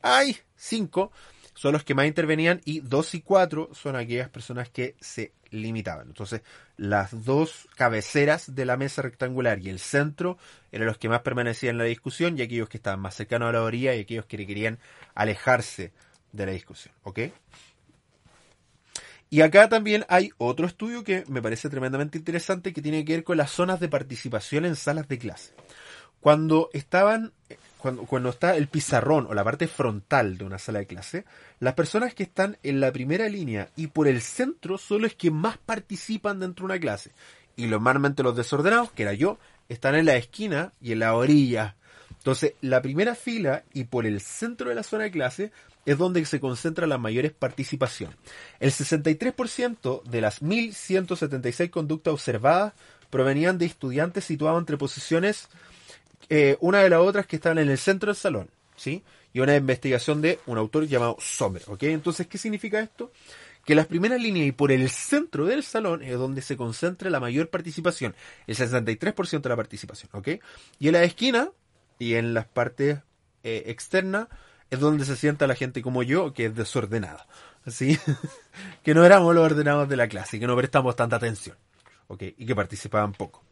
y... 0.03 0.07
¡Ay! 0.07 0.37
5 0.55 1.11
son 1.55 1.73
los 1.73 1.83
que 1.83 1.93
más 1.93 2.07
intervenían 2.07 2.61
y 2.65 2.79
2 2.79 3.15
y 3.15 3.21
4 3.21 3.69
son 3.73 3.95
aquellas 3.95 4.29
personas 4.29 4.69
que 4.69 4.95
se 4.99 5.33
limitaban. 5.51 6.07
Entonces, 6.07 6.41
las 6.77 7.25
dos 7.25 7.67
cabeceras 7.75 8.55
de 8.55 8.65
la 8.65 8.77
mesa 8.77 9.01
rectangular 9.01 9.59
y 9.59 9.69
el 9.69 9.79
centro 9.79 10.37
eran 10.71 10.87
los 10.87 10.97
que 10.97 11.09
más 11.09 11.21
permanecían 11.21 11.75
en 11.75 11.77
la 11.79 11.83
discusión 11.83 12.37
y 12.37 12.41
aquellos 12.41 12.69
que 12.69 12.77
estaban 12.77 12.99
más 12.99 13.15
cercanos 13.15 13.49
a 13.49 13.53
la 13.53 13.61
orilla 13.61 13.95
y 13.95 14.01
aquellos 14.01 14.25
que 14.25 14.45
querían 14.45 14.79
alejarse 15.13 15.93
de 16.31 16.45
la 16.45 16.51
discusión. 16.51 16.93
¿Ok? 17.03 17.19
Y 19.29 19.41
acá 19.41 19.67
también 19.67 20.05
hay 20.09 20.29
otro 20.37 20.67
estudio 20.67 21.03
que 21.03 21.23
me 21.27 21.41
parece 21.41 21.69
tremendamente 21.69 22.19
interesante 22.19 22.71
que 22.71 22.83
tiene 22.83 23.03
que 23.03 23.13
ver 23.13 23.23
con 23.23 23.37
las 23.37 23.49
zonas 23.49 23.79
de 23.79 23.89
participación 23.89 24.65
en 24.65 24.75
salas 24.75 25.07
de 25.07 25.17
clase. 25.17 25.53
Cuando 26.19 26.69
estaban, 26.73 27.33
cuando, 27.83 28.29
está 28.29 28.55
el 28.55 28.69
pizarrón 28.69 29.27
o 29.29 29.33
la 29.33 29.43
parte 29.43 29.67
frontal 29.67 30.37
de 30.37 30.45
una 30.45 30.57
sala 30.57 30.79
de 30.79 30.87
clase, 30.87 31.25
las 31.59 31.73
personas 31.73 32.13
que 32.13 32.23
están 32.23 32.57
en 32.63 32.79
la 32.79 32.93
primera 32.93 33.27
línea 33.27 33.69
y 33.75 33.87
por 33.87 34.07
el 34.07 34.21
centro 34.21 34.77
son 34.77 35.01
los 35.01 35.15
que 35.15 35.31
más 35.31 35.57
participan 35.57 36.39
dentro 36.39 36.63
de 36.63 36.73
una 36.73 36.79
clase. 36.79 37.11
Y 37.57 37.65
normalmente 37.65 38.23
los 38.23 38.37
desordenados, 38.37 38.91
que 38.91 39.03
era 39.03 39.13
yo, 39.13 39.37
están 39.67 39.95
en 39.95 40.05
la 40.05 40.15
esquina 40.15 40.71
y 40.81 40.93
en 40.93 40.99
la 40.99 41.13
orilla. 41.13 41.75
Entonces, 42.11 42.53
la 42.61 42.81
primera 42.81 43.15
fila 43.15 43.63
y 43.73 43.83
por 43.83 44.05
el 44.05 44.21
centro 44.21 44.69
de 44.69 44.75
la 44.75 44.83
zona 44.83 45.03
de 45.03 45.11
clase 45.11 45.51
es 45.85 45.97
donde 45.97 46.23
se 46.23 46.39
concentra 46.39 46.87
la 46.87 46.97
mayor 46.97 47.29
participación. 47.33 48.15
El 48.61 48.71
63% 48.71 50.03
de 50.03 50.21
las 50.21 50.41
1.176 50.41 51.69
conductas 51.69 52.13
observadas 52.13 52.73
provenían 53.09 53.57
de 53.57 53.65
estudiantes 53.65 54.23
situados 54.23 54.59
entre 54.59 54.77
posiciones, 54.77 55.49
eh, 56.29 56.57
una 56.59 56.79
de 56.79 56.89
las 56.89 56.99
otras 56.99 57.27
que 57.27 57.35
estaban 57.35 57.57
en 57.57 57.69
el 57.69 57.77
centro 57.77 58.07
del 58.07 58.15
salón, 58.15 58.49
¿sí? 58.75 59.03
Y 59.33 59.39
una 59.39 59.55
investigación 59.55 60.21
de 60.21 60.39
un 60.45 60.57
autor 60.57 60.87
llamado 60.87 61.17
Sommer, 61.19 61.63
¿ok? 61.67 61.83
Entonces, 61.83 62.27
¿qué 62.27 62.37
significa 62.37 62.79
esto? 62.79 63.11
Que 63.65 63.75
las 63.75 63.87
primeras 63.87 64.21
líneas 64.21 64.47
y 64.47 64.51
por 64.51 64.71
el 64.71 64.89
centro 64.89 65.45
del 65.45 65.63
salón 65.63 66.03
es 66.03 66.17
donde 66.17 66.41
se 66.41 66.57
concentra 66.57 67.09
la 67.09 67.19
mayor 67.19 67.49
participación, 67.49 68.15
el 68.45 68.55
63% 68.55 69.41
de 69.41 69.49
la 69.49 69.55
participación, 69.55 70.09
¿ok? 70.13 70.29
Y 70.79 70.87
en 70.87 70.93
la 70.93 71.03
esquina 71.03 71.49
y 71.97 72.15
en 72.15 72.33
las 72.33 72.45
partes 72.45 72.99
eh, 73.43 73.63
externas 73.67 74.27
es 74.69 74.79
donde 74.79 75.05
se 75.05 75.15
sienta 75.15 75.47
la 75.47 75.55
gente 75.55 75.81
como 75.81 76.03
yo, 76.03 76.33
que 76.33 76.45
es 76.45 76.55
desordenada. 76.55 77.27
¿sí? 77.67 77.97
que 78.83 78.93
no 78.93 79.05
éramos 79.05 79.33
los 79.35 79.45
ordenados 79.45 79.87
de 79.87 79.95
la 79.95 80.07
clase, 80.07 80.39
que 80.39 80.47
no 80.47 80.55
prestamos 80.55 80.95
tanta 80.95 81.17
atención. 81.17 81.57
¿ok? 82.07 82.23
Y 82.37 82.45
que 82.45 82.55
participaban 82.55 83.13
poco. 83.13 83.43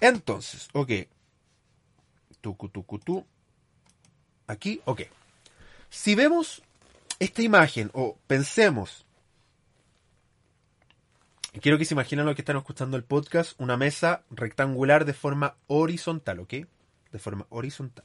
Entonces, 0.00 0.68
ok. 0.72 0.90
Aquí, 4.46 4.80
ok. 4.84 5.02
Si 5.88 6.14
vemos 6.14 6.62
esta 7.18 7.42
imagen, 7.42 7.90
o 7.94 8.18
pensemos, 8.26 9.06
quiero 11.60 11.78
que 11.78 11.84
se 11.84 11.94
imaginen 11.94 12.26
lo 12.26 12.34
que 12.34 12.42
están 12.42 12.56
escuchando 12.56 12.96
el 12.96 13.04
podcast, 13.04 13.58
una 13.60 13.76
mesa 13.76 14.22
rectangular 14.30 15.04
de 15.04 15.14
forma 15.14 15.56
horizontal, 15.68 16.40
¿ok? 16.40 16.54
De 17.12 17.18
forma 17.18 17.46
horizontal. 17.50 18.04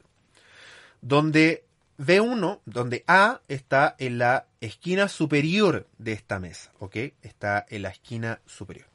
Donde 1.02 1.65
B1, 1.97 2.62
donde 2.65 3.04
A 3.08 3.41
está 3.47 3.95
en 3.97 4.19
la 4.19 4.45
esquina 4.62 5.08
superior 5.08 5.88
de 5.97 6.13
esta 6.13 6.39
mesa, 6.39 6.71
¿ok? 6.80 6.95
Está 7.21 7.65
en 7.69 7.82
la 7.84 7.89
esquina 7.89 8.39
superior. 8.45 8.88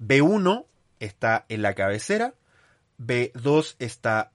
B1 0.00 0.64
está 0.98 1.44
en 1.48 1.62
la 1.62 1.74
cabecera, 1.74 2.34
B2 3.00 3.76
está 3.78 4.32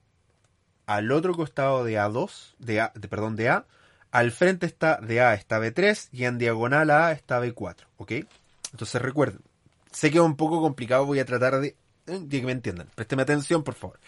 al 0.86 1.12
otro 1.12 1.34
costado 1.34 1.84
de 1.84 1.96
A2, 1.96 2.56
de 2.60 2.82
A, 2.82 2.94
perdón, 3.10 3.36
de 3.36 3.50
A, 3.50 3.66
al 4.12 4.32
frente 4.32 4.66
está 4.66 4.98
de 4.98 5.22
A 5.22 5.34
está 5.34 5.60
B3 5.60 6.10
y 6.12 6.26
en 6.26 6.38
diagonal 6.38 6.90
a 6.90 7.08
A 7.08 7.12
está 7.12 7.42
B4, 7.42 7.86
¿ok? 7.98 8.12
Entonces 8.72 9.02
recuerden, 9.02 9.42
sé 9.92 10.12
que 10.12 10.18
es 10.18 10.24
un 10.24 10.36
poco 10.36 10.62
complicado, 10.62 11.06
voy 11.06 11.20
a 11.20 11.26
tratar 11.26 11.60
de, 11.60 11.76
eh, 12.08 12.20
de 12.22 12.40
que 12.40 12.46
me 12.46 12.52
entiendan. 12.52 12.88
Présteme 12.96 13.24
atención, 13.24 13.64
por 13.64 13.76
favor. 13.76 14.00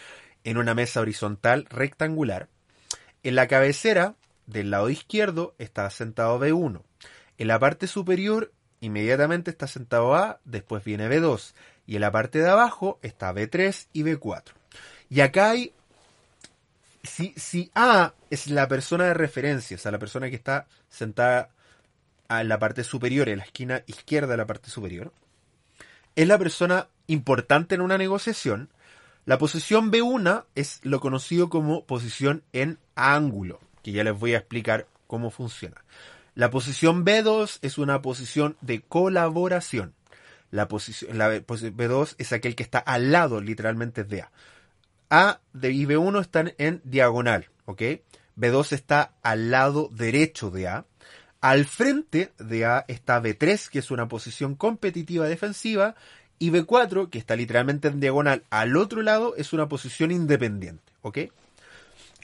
En 0.44 0.58
una 0.58 0.74
mesa 0.74 1.02
horizontal 1.02 1.66
rectangular, 1.70 2.48
en 3.24 3.36
la 3.36 3.48
cabecera 3.48 4.16
del 4.46 4.72
lado 4.72 4.90
izquierdo 4.90 5.56
está 5.58 5.90
sentado 5.90 6.40
B1. 6.40 6.82
En 7.38 7.48
la 7.48 7.60
parte 7.60 7.88
superior 7.88 8.52
inmediatamente 8.80 9.52
está 9.52 9.68
sentado 9.68 10.16
A, 10.16 10.40
después 10.46 10.84
viene 10.84 11.10
B2. 11.10 11.54
Y 11.88 11.96
en 11.96 12.02
la 12.02 12.12
parte 12.12 12.40
de 12.40 12.50
abajo 12.50 13.00
está 13.02 13.34
B3 13.34 13.88
y 13.94 14.04
B4. 14.04 14.52
Y 15.10 15.22
acá 15.22 15.52
hay... 15.52 15.74
Si, 17.02 17.34
si 17.38 17.72
A 17.74 18.14
es 18.30 18.48
la 18.48 18.68
persona 18.68 19.06
de 19.06 19.14
referencia, 19.14 19.78
o 19.78 19.80
sea, 19.80 19.94
la 19.94 20.00
persona 20.00 20.30
que 20.30 20.36
está 20.36 20.68
sentada 20.90 21.50
en 22.30 22.50
la 22.50 22.60
parte 22.60 22.84
superior, 22.84 23.30
en 23.30 23.38
la 23.38 23.46
esquina 23.46 23.84
izquierda 23.88 24.28
de 24.28 24.38
la 24.38 24.46
parte 24.46 24.70
superior, 24.70 25.14
es 26.18 26.28
la 26.28 26.38
persona 26.38 26.90
importante 27.08 27.76
en 27.76 27.82
una 27.82 27.98
negociación, 27.98 28.70
la 29.26 29.38
posición 29.38 29.92
B1 29.92 30.46
es 30.56 30.80
lo 30.84 31.00
conocido 31.00 31.50
como 31.50 31.86
posición 31.86 32.44
en 32.54 32.80
ángulo, 32.96 33.60
que 33.84 33.92
ya 33.92 34.04
les 34.04 34.18
voy 34.18 34.34
a 34.34 34.38
explicar 34.38 34.88
cómo 35.06 35.32
funciona. 35.32 35.84
La 36.34 36.50
posición 36.50 37.06
B2 37.06 37.60
es 37.62 37.78
una 37.78 38.02
posición 38.02 38.58
de 38.62 38.82
colaboración. 38.82 39.94
La 40.52 40.68
posición 40.68 41.18
la 41.18 41.30
B2 41.30 42.16
es 42.18 42.34
aquel 42.34 42.56
que 42.56 42.64
está 42.64 42.80
al 42.80 43.12
lado 43.12 43.42
literalmente 43.42 44.04
de 44.04 44.22
A. 44.22 44.32
A 45.10 45.40
y 45.54 45.86
B1 45.86 46.22
están 46.22 46.54
en 46.58 46.82
diagonal, 46.84 47.50
¿ok? 47.66 47.82
B2 48.38 48.72
está 48.74 49.14
al 49.24 49.52
lado 49.52 49.90
derecho 49.92 50.52
de 50.52 50.68
A. 50.68 50.86
Al 51.40 51.66
frente 51.66 52.32
de 52.40 52.66
A 52.66 52.86
está 52.88 53.22
B3, 53.22 53.70
que 53.70 53.80
es 53.80 53.92
una 53.92 54.08
posición 54.08 54.56
competitiva 54.56 55.26
defensiva, 55.28 55.96
y 56.40 56.52
B4, 56.52 57.10
que 57.10 57.18
está 57.18 57.36
literalmente 57.36 57.88
en 57.88 58.00
diagonal 58.00 58.44
al 58.50 58.78
otro 58.78 59.02
lado, 59.02 59.36
es 59.38 59.54
una 59.54 59.68
posición 59.68 60.12
independiente. 60.12 60.94
¿Ok? 61.02 61.20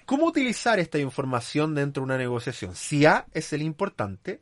¿Cómo 0.05 0.25
utilizar 0.25 0.79
esta 0.79 0.99
información 0.99 1.75
dentro 1.75 2.01
de 2.01 2.05
una 2.05 2.17
negociación? 2.17 2.75
Si 2.75 3.05
A 3.05 3.25
es 3.33 3.53
el 3.53 3.61
importante, 3.61 4.41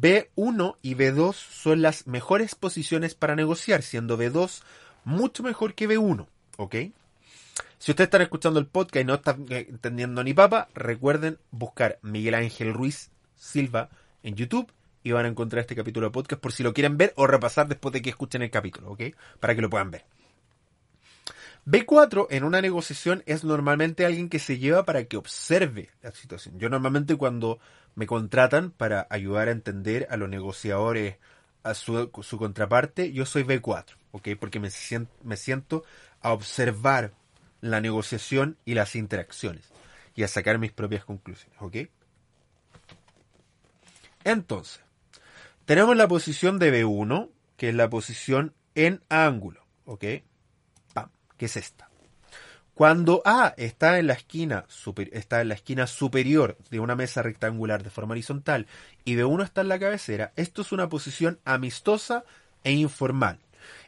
B1 0.00 0.76
y 0.82 0.94
B2 0.94 1.34
son 1.34 1.82
las 1.82 2.06
mejores 2.06 2.54
posiciones 2.54 3.14
para 3.14 3.36
negociar, 3.36 3.82
siendo 3.82 4.18
B2 4.18 4.62
mucho 5.04 5.42
mejor 5.42 5.74
que 5.74 5.88
B1. 5.88 6.26
¿Ok? 6.56 6.74
Si 7.78 7.90
ustedes 7.90 8.06
están 8.06 8.22
escuchando 8.22 8.58
el 8.58 8.66
podcast 8.66 9.02
y 9.02 9.04
no 9.04 9.14
están 9.14 9.46
entendiendo 9.48 10.24
ni 10.24 10.32
papa, 10.32 10.68
recuerden 10.74 11.38
buscar 11.50 11.98
Miguel 12.02 12.34
Ángel 12.34 12.72
Ruiz 12.72 13.10
Silva 13.36 13.90
en 14.22 14.36
YouTube 14.36 14.72
y 15.02 15.12
van 15.12 15.26
a 15.26 15.28
encontrar 15.28 15.60
este 15.60 15.76
capítulo 15.76 16.06
de 16.06 16.12
podcast 16.12 16.40
por 16.40 16.52
si 16.52 16.62
lo 16.62 16.72
quieren 16.72 16.96
ver 16.96 17.12
o 17.16 17.26
repasar 17.26 17.68
después 17.68 17.92
de 17.92 18.00
que 18.00 18.10
escuchen 18.10 18.42
el 18.42 18.50
capítulo, 18.50 18.92
¿ok? 18.92 19.02
Para 19.38 19.54
que 19.54 19.60
lo 19.60 19.68
puedan 19.68 19.90
ver. 19.90 20.06
B4 21.66 22.26
en 22.30 22.44
una 22.44 22.60
negociación 22.60 23.22
es 23.26 23.42
normalmente 23.42 24.04
alguien 24.04 24.28
que 24.28 24.38
se 24.38 24.58
lleva 24.58 24.84
para 24.84 25.04
que 25.04 25.16
observe 25.16 25.90
la 26.02 26.12
situación. 26.12 26.58
Yo 26.58 26.68
normalmente 26.68 27.16
cuando 27.16 27.58
me 27.94 28.06
contratan 28.06 28.70
para 28.70 29.06
ayudar 29.08 29.48
a 29.48 29.52
entender 29.52 30.06
a 30.10 30.16
los 30.16 30.28
negociadores 30.28 31.16
a 31.62 31.72
su, 31.72 32.10
contraparte, 32.10 33.12
yo 33.12 33.24
soy 33.24 33.42
B4, 33.42 33.96
¿ok? 34.12 34.28
Porque 34.38 34.60
me 34.60 34.70
siento, 34.70 35.10
me 35.22 35.38
siento 35.38 35.82
a 36.20 36.32
observar 36.32 37.12
la 37.62 37.80
negociación 37.80 38.58
y 38.66 38.74
las 38.74 38.94
interacciones 38.94 39.64
y 40.14 40.22
a 40.24 40.28
sacar 40.28 40.58
mis 40.58 40.72
propias 40.72 41.06
conclusiones, 41.06 41.56
¿ok? 41.60 41.76
Entonces, 44.24 44.80
tenemos 45.64 45.96
la 45.96 46.06
posición 46.06 46.58
de 46.58 46.84
B1, 46.84 47.30
que 47.56 47.70
es 47.70 47.74
la 47.74 47.88
posición 47.88 48.52
en 48.74 49.02
ángulo, 49.08 49.64
¿ok? 49.86 50.04
Que 51.36 51.46
es 51.46 51.56
esta. 51.56 51.88
Cuando 52.74 53.22
A 53.24 53.54
está 53.56 54.00
en 54.00 54.08
la 54.08 54.14
esquina 54.14 54.66
está 55.12 55.40
en 55.40 55.48
la 55.48 55.54
esquina 55.54 55.86
superior 55.86 56.58
de 56.70 56.80
una 56.80 56.96
mesa 56.96 57.22
rectangular 57.22 57.84
de 57.84 57.90
forma 57.90 58.12
horizontal 58.12 58.66
y 59.04 59.14
B1 59.14 59.44
está 59.44 59.60
en 59.60 59.68
la 59.68 59.78
cabecera, 59.78 60.32
esto 60.34 60.62
es 60.62 60.72
una 60.72 60.88
posición 60.88 61.38
amistosa 61.44 62.24
e 62.64 62.72
informal. 62.72 63.38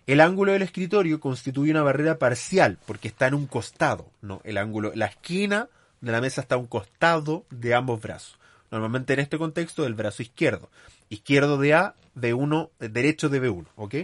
El 0.07 0.21
ángulo 0.21 0.53
del 0.53 0.63
escritorio 0.63 1.19
constituye 1.19 1.73
una 1.73 1.83
barrera 1.83 2.17
parcial 2.19 2.79
porque 2.87 3.09
está 3.09 3.27
en 3.27 3.35
un 3.35 3.49
costado, 3.49 4.09
no, 4.23 4.41
el 4.45 4.57
ángulo, 4.57 4.93
la 4.95 5.07
esquina 5.07 5.69
de 6.01 6.13
la 6.13 6.21
mesa 6.21 6.41
está 6.41 6.55
a 6.55 6.59
un 6.59 6.69
costado 6.69 7.45
de 7.51 7.75
ambos 7.75 8.01
brazos. 8.01 8.39
Normalmente 8.71 9.15
en 9.15 9.21
este 9.21 9.39
contexto 9.39 9.83
del 9.83 9.95
brazo 9.95 10.23
izquierdo. 10.23 10.71
Izquierdo 11.09 11.59
de 11.59 11.75
A, 11.75 11.95
B1, 12.17 12.71
derecho 12.79 13.29
de 13.29 13.43
B1, 13.43 13.67
¿ok? 13.75 13.95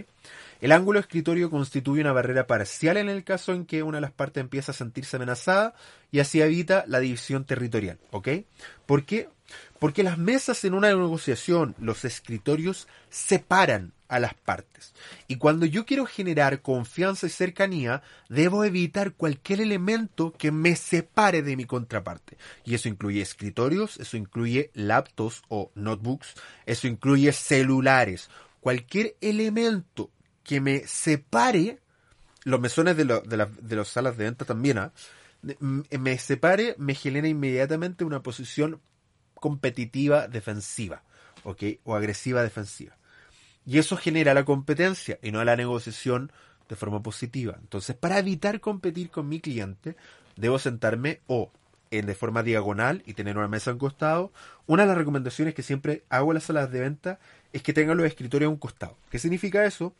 El 0.63 0.71
ángulo 0.71 0.97
escritorio 1.01 1.49
constituye 1.49 1.99
una 1.99 2.13
barrera 2.13 2.47
parcial 2.47 2.95
en 2.95 3.09
el 3.09 3.25
caso 3.25 3.51
en 3.51 3.65
que 3.65 3.83
una 3.83 3.97
de 3.97 4.01
las 4.03 4.13
partes 4.13 4.39
empieza 4.39 4.71
a 4.71 4.73
sentirse 4.73 5.17
amenazada 5.17 5.75
y 6.09 6.19
así 6.19 6.39
evita 6.39 6.85
la 6.87 7.01
división 7.01 7.43
territorial, 7.43 7.99
¿ok? 8.11 8.29
¿Por 8.85 9.03
qué? 9.03 9.27
Porque 9.77 10.03
las 10.03 10.17
mesas 10.17 10.63
en 10.63 10.73
una 10.73 10.87
negociación, 10.87 11.75
los 11.79 12.05
escritorios 12.05 12.87
separan 13.09 13.91
a 14.07 14.19
las 14.19 14.35
partes. 14.35 14.93
Y 15.27 15.35
cuando 15.35 15.65
yo 15.65 15.85
quiero 15.85 16.05
generar 16.05 16.61
confianza 16.61 17.27
y 17.27 17.31
cercanía, 17.31 18.01
debo 18.29 18.63
evitar 18.63 19.11
cualquier 19.15 19.59
elemento 19.59 20.31
que 20.31 20.53
me 20.53 20.77
separe 20.77 21.41
de 21.41 21.57
mi 21.57 21.65
contraparte. 21.65 22.37
Y 22.63 22.75
eso 22.75 22.87
incluye 22.87 23.21
escritorios, 23.21 23.99
eso 23.99 24.15
incluye 24.15 24.71
laptops 24.75 25.41
o 25.49 25.71
notebooks, 25.75 26.35
eso 26.65 26.87
incluye 26.87 27.33
celulares. 27.33 28.29
Cualquier 28.61 29.17
elemento 29.19 30.09
que 30.43 30.61
me 30.61 30.87
separe, 30.87 31.79
los 32.43 32.59
mesones 32.59 32.97
de, 32.97 33.05
de, 33.05 33.75
las 33.75 33.87
salas 33.87 34.17
de 34.17 34.25
venta 34.25 34.45
también, 34.45 34.77
¿ah? 34.77 34.91
me 35.91 36.17
separe, 36.17 36.75
me 36.77 36.95
genera 36.95 37.27
inmediatamente 37.27 38.03
una 38.03 38.21
posición 38.21 38.79
competitiva 39.35 40.27
defensiva, 40.27 41.03
¿ok? 41.43 41.63
O 41.83 41.95
agresiva 41.95 42.43
defensiva. 42.43 42.95
Y 43.65 43.77
eso 43.77 43.97
genera 43.97 44.33
la 44.33 44.45
competencia 44.45 45.19
y 45.21 45.31
no 45.31 45.43
la 45.43 45.55
negociación 45.55 46.31
de 46.69 46.75
forma 46.75 47.01
positiva. 47.01 47.57
Entonces, 47.59 47.95
para 47.95 48.19
evitar 48.19 48.59
competir 48.59 49.09
con 49.09 49.27
mi 49.27 49.39
cliente, 49.39 49.95
debo 50.35 50.59
sentarme 50.59 51.21
o 51.27 51.51
en 51.91 52.05
de 52.05 52.15
forma 52.15 52.41
diagonal 52.43 53.03
y 53.05 53.13
tener 53.13 53.37
una 53.37 53.47
mesa 53.47 53.69
a 53.69 53.73
un 53.73 53.79
costado. 53.79 54.31
Una 54.65 54.83
de 54.83 54.89
las 54.89 54.97
recomendaciones 54.97 55.53
que 55.53 55.61
siempre 55.61 56.03
hago 56.09 56.31
en 56.31 56.35
las 56.35 56.45
salas 56.45 56.71
de 56.71 56.79
venta 56.79 57.19
es 57.51 57.61
que 57.61 57.73
tengan 57.73 57.97
los 57.97 58.07
escritorios 58.07 58.47
a 58.47 58.51
un 58.51 58.57
costado. 58.57 58.97
¿Qué 59.11 59.19
significa 59.19 59.65
eso? 59.65 59.93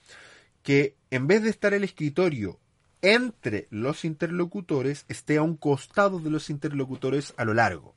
Que 0.63 0.95
en 1.11 1.27
vez 1.27 1.43
de 1.43 1.49
estar 1.49 1.73
el 1.73 1.83
escritorio 1.83 2.59
entre 3.01 3.67
los 3.69 4.05
interlocutores, 4.05 5.05
esté 5.09 5.37
a 5.37 5.43
un 5.43 5.57
costado 5.57 6.19
de 6.19 6.29
los 6.29 6.49
interlocutores 6.49 7.33
a 7.37 7.43
lo 7.43 7.53
largo. 7.53 7.93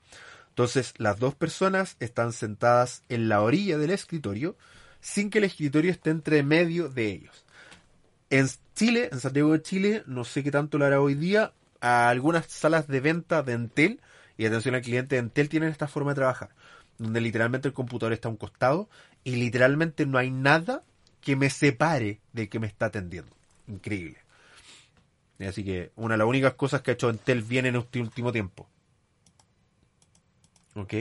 Entonces, 0.48 0.94
las 0.98 1.18
dos 1.18 1.34
personas 1.34 1.96
están 2.00 2.32
sentadas 2.32 3.04
en 3.08 3.28
la 3.28 3.40
orilla 3.40 3.78
del 3.78 3.90
escritorio 3.90 4.56
sin 5.00 5.30
que 5.30 5.38
el 5.38 5.44
escritorio 5.44 5.92
esté 5.92 6.10
entre 6.10 6.42
medio 6.42 6.88
de 6.88 7.06
ellos. 7.12 7.44
En 8.30 8.48
Chile, 8.74 9.08
en 9.12 9.20
Santiago 9.20 9.52
de 9.52 9.62
Chile, 9.62 10.02
no 10.06 10.24
sé 10.24 10.42
qué 10.42 10.50
tanto 10.50 10.78
lo 10.78 10.84
hará 10.84 11.00
hoy 11.00 11.14
día, 11.14 11.52
a 11.80 12.08
algunas 12.08 12.46
salas 12.46 12.88
de 12.88 13.00
venta 13.00 13.44
de 13.44 13.52
Entel, 13.52 14.00
y 14.36 14.46
atención 14.46 14.74
al 14.74 14.82
cliente 14.82 15.14
de 15.14 15.20
Entel, 15.20 15.48
tienen 15.48 15.68
esta 15.68 15.86
forma 15.86 16.10
de 16.10 16.16
trabajar, 16.16 16.50
donde 16.98 17.20
literalmente 17.20 17.68
el 17.68 17.74
computador 17.74 18.12
está 18.12 18.28
a 18.28 18.32
un 18.32 18.36
costado 18.36 18.88
y 19.22 19.36
literalmente 19.36 20.06
no 20.06 20.18
hay 20.18 20.30
nada 20.30 20.82
que 21.26 21.34
me 21.34 21.50
separe 21.50 22.20
de 22.32 22.48
que 22.48 22.60
me 22.60 22.68
está 22.68 22.86
atendiendo. 22.86 23.34
Increíble. 23.66 24.18
Así 25.40 25.64
que 25.64 25.90
una 25.96 26.14
de 26.14 26.18
las 26.18 26.28
únicas 26.28 26.54
cosas 26.54 26.82
que 26.82 26.92
ha 26.92 26.94
hecho 26.94 27.10
Entel 27.10 27.42
bien 27.42 27.66
en 27.66 27.74
este 27.74 28.00
último 28.00 28.30
tiempo. 28.30 28.68
¿Ok? 30.76 30.94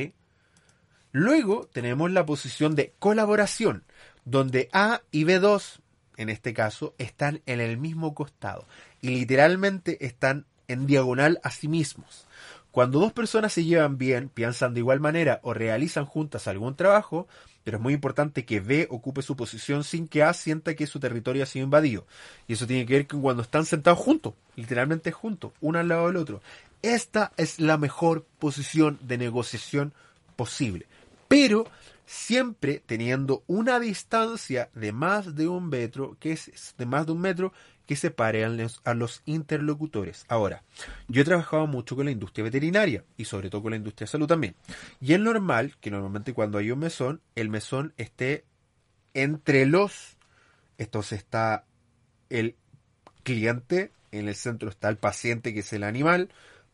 Luego 1.12 1.70
tenemos 1.72 2.10
la 2.10 2.26
posición 2.26 2.74
de 2.74 2.96
colaboración, 2.98 3.84
donde 4.24 4.68
A 4.74 5.04
y 5.12 5.26
B2, 5.26 5.82
en 6.18 6.30
este 6.30 6.56
caso, 6.56 6.96
están 6.98 7.44
en 7.46 7.60
el 7.60 7.78
mismo 7.78 8.16
costado 8.16 8.66
y 9.02 9.10
literalmente 9.10 10.08
están 10.08 10.48
en 10.68 10.88
diagonal 10.88 11.40
a 11.44 11.52
sí 11.52 11.68
mismos. 11.68 12.26
Cuando 12.72 13.00
dos 13.00 13.14
personas 13.14 13.54
se 13.54 13.64
llevan 13.64 14.00
bien, 14.00 14.30
piensan 14.30 14.74
de 14.74 14.80
igual 14.80 15.00
manera 15.00 15.40
o 15.44 15.54
realizan 15.54 16.06
juntas 16.08 16.48
algún 16.48 16.76
trabajo, 16.76 17.28
pero 17.66 17.78
es 17.78 17.84
muy 17.84 17.94
importante 17.94 18.46
que 18.46 18.60
B 18.60 18.88
ocupe 18.92 19.24
su 19.24 19.36
posición 19.36 19.84
sin 19.84 20.08
que 20.08 20.22
A 20.22 20.34
sienta 20.34 20.76
que 20.76 20.86
su 20.86 21.00
territorio 21.00 21.42
ha 21.42 21.48
sido 21.48 21.66
invadido. 21.66 22.06
Y 22.48 22.54
eso 22.54 22.68
tiene 22.68 22.86
que 22.86 22.94
ver 22.94 23.08
con 23.08 23.22
cuando 23.22 23.42
están 23.42 23.66
sentados 23.66 23.98
juntos, 23.98 24.36
literalmente 24.56 25.12
juntos, 25.12 25.52
uno 25.62 25.80
al 25.80 25.88
lado 25.88 26.06
del 26.06 26.18
otro. 26.18 26.42
Esta 26.84 27.34
es 27.38 27.60
la 27.60 27.80
mejor 27.80 28.24
posición 28.38 29.00
de 29.02 29.18
negociación 29.18 29.94
posible. 30.36 30.86
Pero 31.28 31.66
siempre 32.06 32.84
teniendo 32.86 33.42
una 33.48 33.80
distancia 33.80 34.70
de 34.76 34.92
más 34.92 35.36
de 35.36 35.48
un 35.48 35.68
metro, 35.68 36.18
que 36.20 36.34
es 36.34 36.76
de 36.78 36.86
más 36.86 37.08
de 37.08 37.14
un 37.14 37.22
metro, 37.22 37.52
que 37.86 37.96
separe 37.96 38.44
a 38.44 38.50
los, 38.50 38.82
a 38.84 38.94
los, 38.94 39.22
interlocutores. 39.26 40.26
Ahora, 40.28 40.64
yo 41.08 41.22
he 41.22 41.26
trabajado 41.26 41.68
mucho 41.68 41.96
con 41.96 42.06
la 42.06 42.12
industria 42.12 42.44
veterinaria 42.44 43.04
y 43.18 43.26
sobre 43.26 43.50
todo 43.50 43.62
con 43.62 43.72
la 43.72 43.78
industria 43.78 44.06
de 44.06 44.12
salud 44.12 44.28
también. 44.28 44.56
Y 45.02 45.14
es 45.14 45.20
normal 45.20 45.76
que 45.80 45.92
normalmente 45.92 46.34
cuando 46.34 46.58
hay 46.58 46.72
un 46.72 46.80
mesón, 46.80 47.22
el 47.36 47.50
mesón 47.50 47.94
esté 47.98 48.46
entre 49.14 49.66
los, 49.66 50.18
entonces 50.78 51.20
está 51.20 51.66
el 52.30 52.56
cliente, 53.24 53.92
en 54.12 54.28
el 54.28 54.36
centro 54.36 54.70
está 54.70 54.90
el 54.90 54.98
paciente 54.98 55.54
que 55.54 55.60
es 55.62 55.74
el 55.74 55.84
animal, 55.84 56.30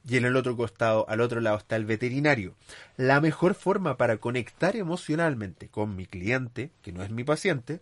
y 0.07 0.17
en 0.17 0.25
el 0.25 0.35
otro 0.35 0.57
costado, 0.57 1.07
al 1.09 1.21
otro 1.21 1.41
lado 1.41 1.57
está 1.57 1.75
el 1.75 1.85
veterinario. 1.85 2.55
La 2.97 3.21
mejor 3.21 3.53
forma 3.53 3.97
para 3.97 4.17
conectar 4.17 4.75
emocionalmente 4.75 5.67
con 5.67 5.95
mi 5.95 6.05
cliente, 6.05 6.71
que 6.81 6.91
no 6.91 7.03
es 7.03 7.11
mi 7.11 7.23
paciente, 7.23 7.81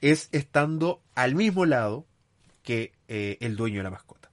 es 0.00 0.28
estando 0.32 1.00
al 1.14 1.34
mismo 1.34 1.66
lado 1.66 2.06
que 2.62 2.92
eh, 3.08 3.38
el 3.40 3.56
dueño 3.56 3.78
de 3.78 3.84
la 3.84 3.90
mascota. 3.90 4.30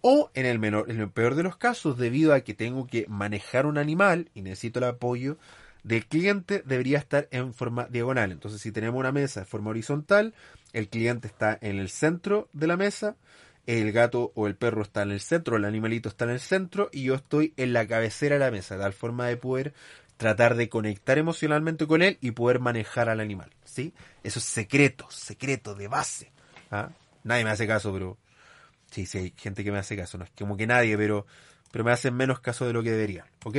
O 0.00 0.30
en 0.34 0.46
el, 0.46 0.58
menor, 0.58 0.90
en 0.90 1.00
el 1.00 1.10
peor 1.10 1.34
de 1.34 1.42
los 1.42 1.56
casos, 1.56 1.98
debido 1.98 2.34
a 2.34 2.40
que 2.40 2.54
tengo 2.54 2.86
que 2.86 3.06
manejar 3.08 3.66
un 3.66 3.78
animal 3.78 4.30
y 4.34 4.42
necesito 4.42 4.80
el 4.80 4.86
apoyo 4.86 5.38
del 5.84 6.06
cliente, 6.06 6.62
debería 6.66 6.98
estar 6.98 7.28
en 7.30 7.54
forma 7.54 7.86
diagonal. 7.86 8.32
Entonces, 8.32 8.60
si 8.60 8.72
tenemos 8.72 8.98
una 8.98 9.12
mesa 9.12 9.40
de 9.40 9.46
forma 9.46 9.70
horizontal, 9.70 10.34
el 10.72 10.88
cliente 10.88 11.28
está 11.28 11.56
en 11.60 11.78
el 11.78 11.88
centro 11.88 12.48
de 12.52 12.66
la 12.66 12.76
mesa, 12.76 13.16
el 13.66 13.92
gato 13.92 14.32
o 14.34 14.46
el 14.46 14.56
perro 14.56 14.82
está 14.82 15.02
en 15.02 15.12
el 15.12 15.20
centro, 15.20 15.56
el 15.56 15.64
animalito 15.64 16.08
está 16.08 16.24
en 16.24 16.32
el 16.32 16.40
centro 16.40 16.88
y 16.92 17.04
yo 17.04 17.14
estoy 17.14 17.52
en 17.56 17.72
la 17.72 17.86
cabecera 17.86 18.36
de 18.36 18.40
la 18.40 18.50
mesa, 18.50 18.76
de 18.76 18.82
tal 18.82 18.92
forma 18.92 19.26
de 19.26 19.36
poder 19.36 19.72
tratar 20.16 20.56
de 20.56 20.68
conectar 20.68 21.16
emocionalmente 21.16 21.86
con 21.86 22.02
él 22.02 22.18
y 22.20 22.32
poder 22.32 22.60
manejar 22.60 23.08
al 23.08 23.20
animal. 23.20 23.50
¿sí? 23.64 23.94
Eso 24.24 24.40
es 24.40 24.44
secreto, 24.44 25.06
secreto 25.10 25.74
de 25.74 25.88
base. 25.88 26.32
¿ah? 26.70 26.90
Nadie 27.28 27.44
me 27.44 27.50
hace 27.50 27.66
caso, 27.66 27.92
pero 27.92 28.18
sí, 28.90 29.06
sí 29.06 29.18
hay 29.18 29.34
gente 29.36 29.62
que 29.62 29.70
me 29.70 29.78
hace 29.78 29.96
caso, 29.96 30.18
no 30.18 30.24
es 30.24 30.30
como 30.36 30.56
que 30.56 30.66
nadie, 30.66 30.96
pero, 30.96 31.26
pero 31.70 31.84
me 31.84 31.92
hacen 31.92 32.14
menos 32.14 32.40
caso 32.40 32.66
de 32.66 32.72
lo 32.72 32.82
que 32.82 32.90
deberían, 32.90 33.26
¿ok? 33.44 33.58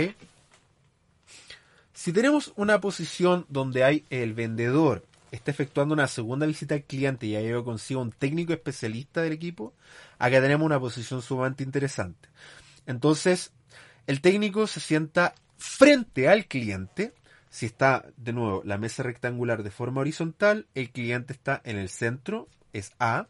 Si 1.93 2.11
tenemos 2.11 2.53
una 2.55 2.81
posición 2.81 3.45
donde 3.49 3.83
hay 3.83 4.05
el 4.09 4.33
vendedor 4.33 5.03
está 5.31 5.51
efectuando 5.51 5.93
una 5.93 6.07
segunda 6.07 6.45
visita 6.45 6.75
al 6.75 6.83
cliente 6.83 7.27
y 7.27 7.35
ha 7.35 7.41
llevado 7.41 7.63
consigo 7.63 8.01
un 8.01 8.11
técnico 8.11 8.53
especialista 8.53 9.21
del 9.21 9.33
equipo, 9.33 9.73
acá 10.17 10.41
tenemos 10.41 10.65
una 10.65 10.79
posición 10.79 11.21
sumamente 11.21 11.63
interesante. 11.63 12.29
Entonces, 12.85 13.51
el 14.07 14.21
técnico 14.21 14.65
se 14.67 14.79
sienta 14.79 15.35
frente 15.57 16.27
al 16.27 16.45
cliente. 16.45 17.13
Si 17.49 17.65
está, 17.65 18.05
de 18.17 18.33
nuevo, 18.33 18.61
la 18.65 18.77
mesa 18.77 19.03
rectangular 19.03 19.63
de 19.63 19.71
forma 19.71 20.01
horizontal, 20.01 20.67
el 20.75 20.91
cliente 20.91 21.33
está 21.33 21.61
en 21.63 21.77
el 21.77 21.89
centro, 21.89 22.47
es 22.73 22.91
A. 22.99 23.27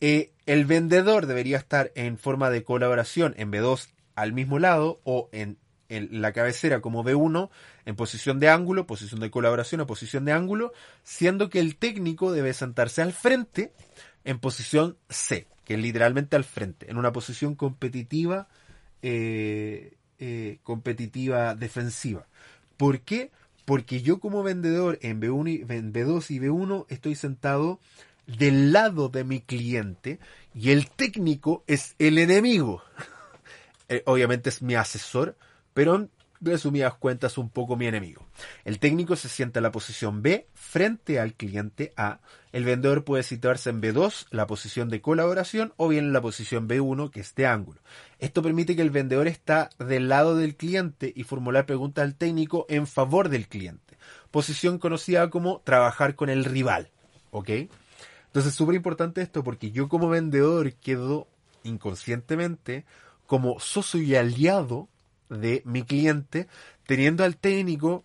Eh, 0.00 0.32
el 0.46 0.64
vendedor 0.64 1.26
debería 1.26 1.58
estar 1.58 1.92
en 1.94 2.18
forma 2.18 2.50
de 2.50 2.64
colaboración 2.64 3.34
en 3.36 3.52
B2 3.52 3.88
al 4.14 4.32
mismo 4.32 4.58
lado 4.58 5.00
o 5.04 5.28
en, 5.32 5.58
la 5.88 6.32
cabecera 6.32 6.80
como 6.80 7.02
B1 7.02 7.50
en 7.84 7.96
posición 7.96 8.38
de 8.38 8.48
ángulo, 8.48 8.86
posición 8.86 9.20
de 9.20 9.30
colaboración 9.30 9.80
o 9.80 9.86
posición 9.86 10.24
de 10.24 10.32
ángulo, 10.32 10.72
siendo 11.02 11.50
que 11.50 11.58
el 11.58 11.76
técnico 11.76 12.30
debe 12.30 12.54
sentarse 12.54 13.02
al 13.02 13.12
frente 13.12 13.72
en 14.24 14.38
posición 14.38 14.96
C, 15.08 15.48
que 15.64 15.74
es 15.74 15.80
literalmente 15.80 16.36
al 16.36 16.44
frente, 16.44 16.88
en 16.90 16.96
una 16.96 17.12
posición 17.12 17.56
competitiva, 17.56 18.46
eh, 19.02 19.94
eh, 20.20 20.58
competitiva 20.62 21.56
defensiva. 21.56 22.26
¿Por 22.76 23.00
qué? 23.00 23.32
Porque 23.64 24.00
yo 24.00 24.20
como 24.20 24.42
vendedor 24.42 24.98
en 25.02 25.20
B1 25.20 25.48
y, 25.50 25.72
en 25.72 25.92
B2 25.92 26.30
y 26.30 26.38
B1 26.38 26.86
estoy 26.88 27.14
sentado 27.14 27.80
del 28.38 28.72
lado 28.72 29.08
de 29.08 29.24
mi 29.24 29.40
cliente 29.40 30.18
y 30.54 30.70
el 30.70 30.90
técnico 30.90 31.64
es 31.66 31.94
el 31.98 32.18
enemigo. 32.18 32.82
Eh, 33.92 34.04
obviamente 34.06 34.50
es 34.50 34.62
mi 34.62 34.76
asesor, 34.76 35.36
pero 35.74 35.96
en 35.96 36.10
resumidas 36.40 36.94
cuentas 36.94 37.38
un 37.38 37.50
poco 37.50 37.76
mi 37.76 37.86
enemigo. 37.86 38.26
El 38.64 38.78
técnico 38.78 39.16
se 39.16 39.28
sienta 39.28 39.58
en 39.58 39.64
la 39.64 39.72
posición 39.72 40.22
B 40.22 40.46
frente 40.54 41.20
al 41.20 41.34
cliente 41.34 41.92
A. 41.96 42.20
El 42.52 42.64
vendedor 42.64 43.04
puede 43.04 43.22
situarse 43.22 43.70
en 43.70 43.82
B2, 43.82 44.26
la 44.30 44.46
posición 44.46 44.88
de 44.88 45.00
colaboración, 45.00 45.72
o 45.76 45.88
bien 45.88 46.06
en 46.06 46.12
la 46.12 46.20
posición 46.20 46.68
B1, 46.68 47.10
que 47.10 47.20
es 47.20 47.34
de 47.34 47.46
ángulo. 47.46 47.80
Esto 48.18 48.42
permite 48.42 48.74
que 48.74 48.82
el 48.82 48.90
vendedor 48.90 49.26
está 49.28 49.70
del 49.78 50.08
lado 50.08 50.36
del 50.36 50.56
cliente 50.56 51.12
y 51.14 51.24
formular 51.24 51.66
preguntas 51.66 52.04
al 52.04 52.14
técnico 52.14 52.66
en 52.68 52.86
favor 52.86 53.28
del 53.28 53.48
cliente. 53.48 53.98
Posición 54.30 54.78
conocida 54.78 55.30
como 55.30 55.60
trabajar 55.60 56.14
con 56.14 56.30
el 56.30 56.44
rival. 56.44 56.90
¿Ok? 57.32 57.50
Entonces 58.30 58.52
es 58.52 58.56
súper 58.56 58.76
importante 58.76 59.22
esto 59.22 59.42
porque 59.42 59.72
yo 59.72 59.88
como 59.88 60.08
vendedor 60.08 60.72
quedo 60.74 61.26
inconscientemente 61.64 62.84
como 63.26 63.58
socio 63.58 64.00
y 64.00 64.14
aliado 64.14 64.88
de 65.28 65.62
mi 65.64 65.82
cliente, 65.82 66.46
teniendo 66.86 67.24
al 67.24 67.36
técnico 67.36 68.04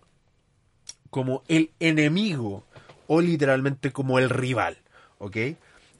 como 1.10 1.44
el 1.46 1.70
enemigo 1.78 2.64
o 3.06 3.20
literalmente 3.20 3.92
como 3.92 4.18
el 4.18 4.28
rival, 4.28 4.78
¿ok? 5.18 5.36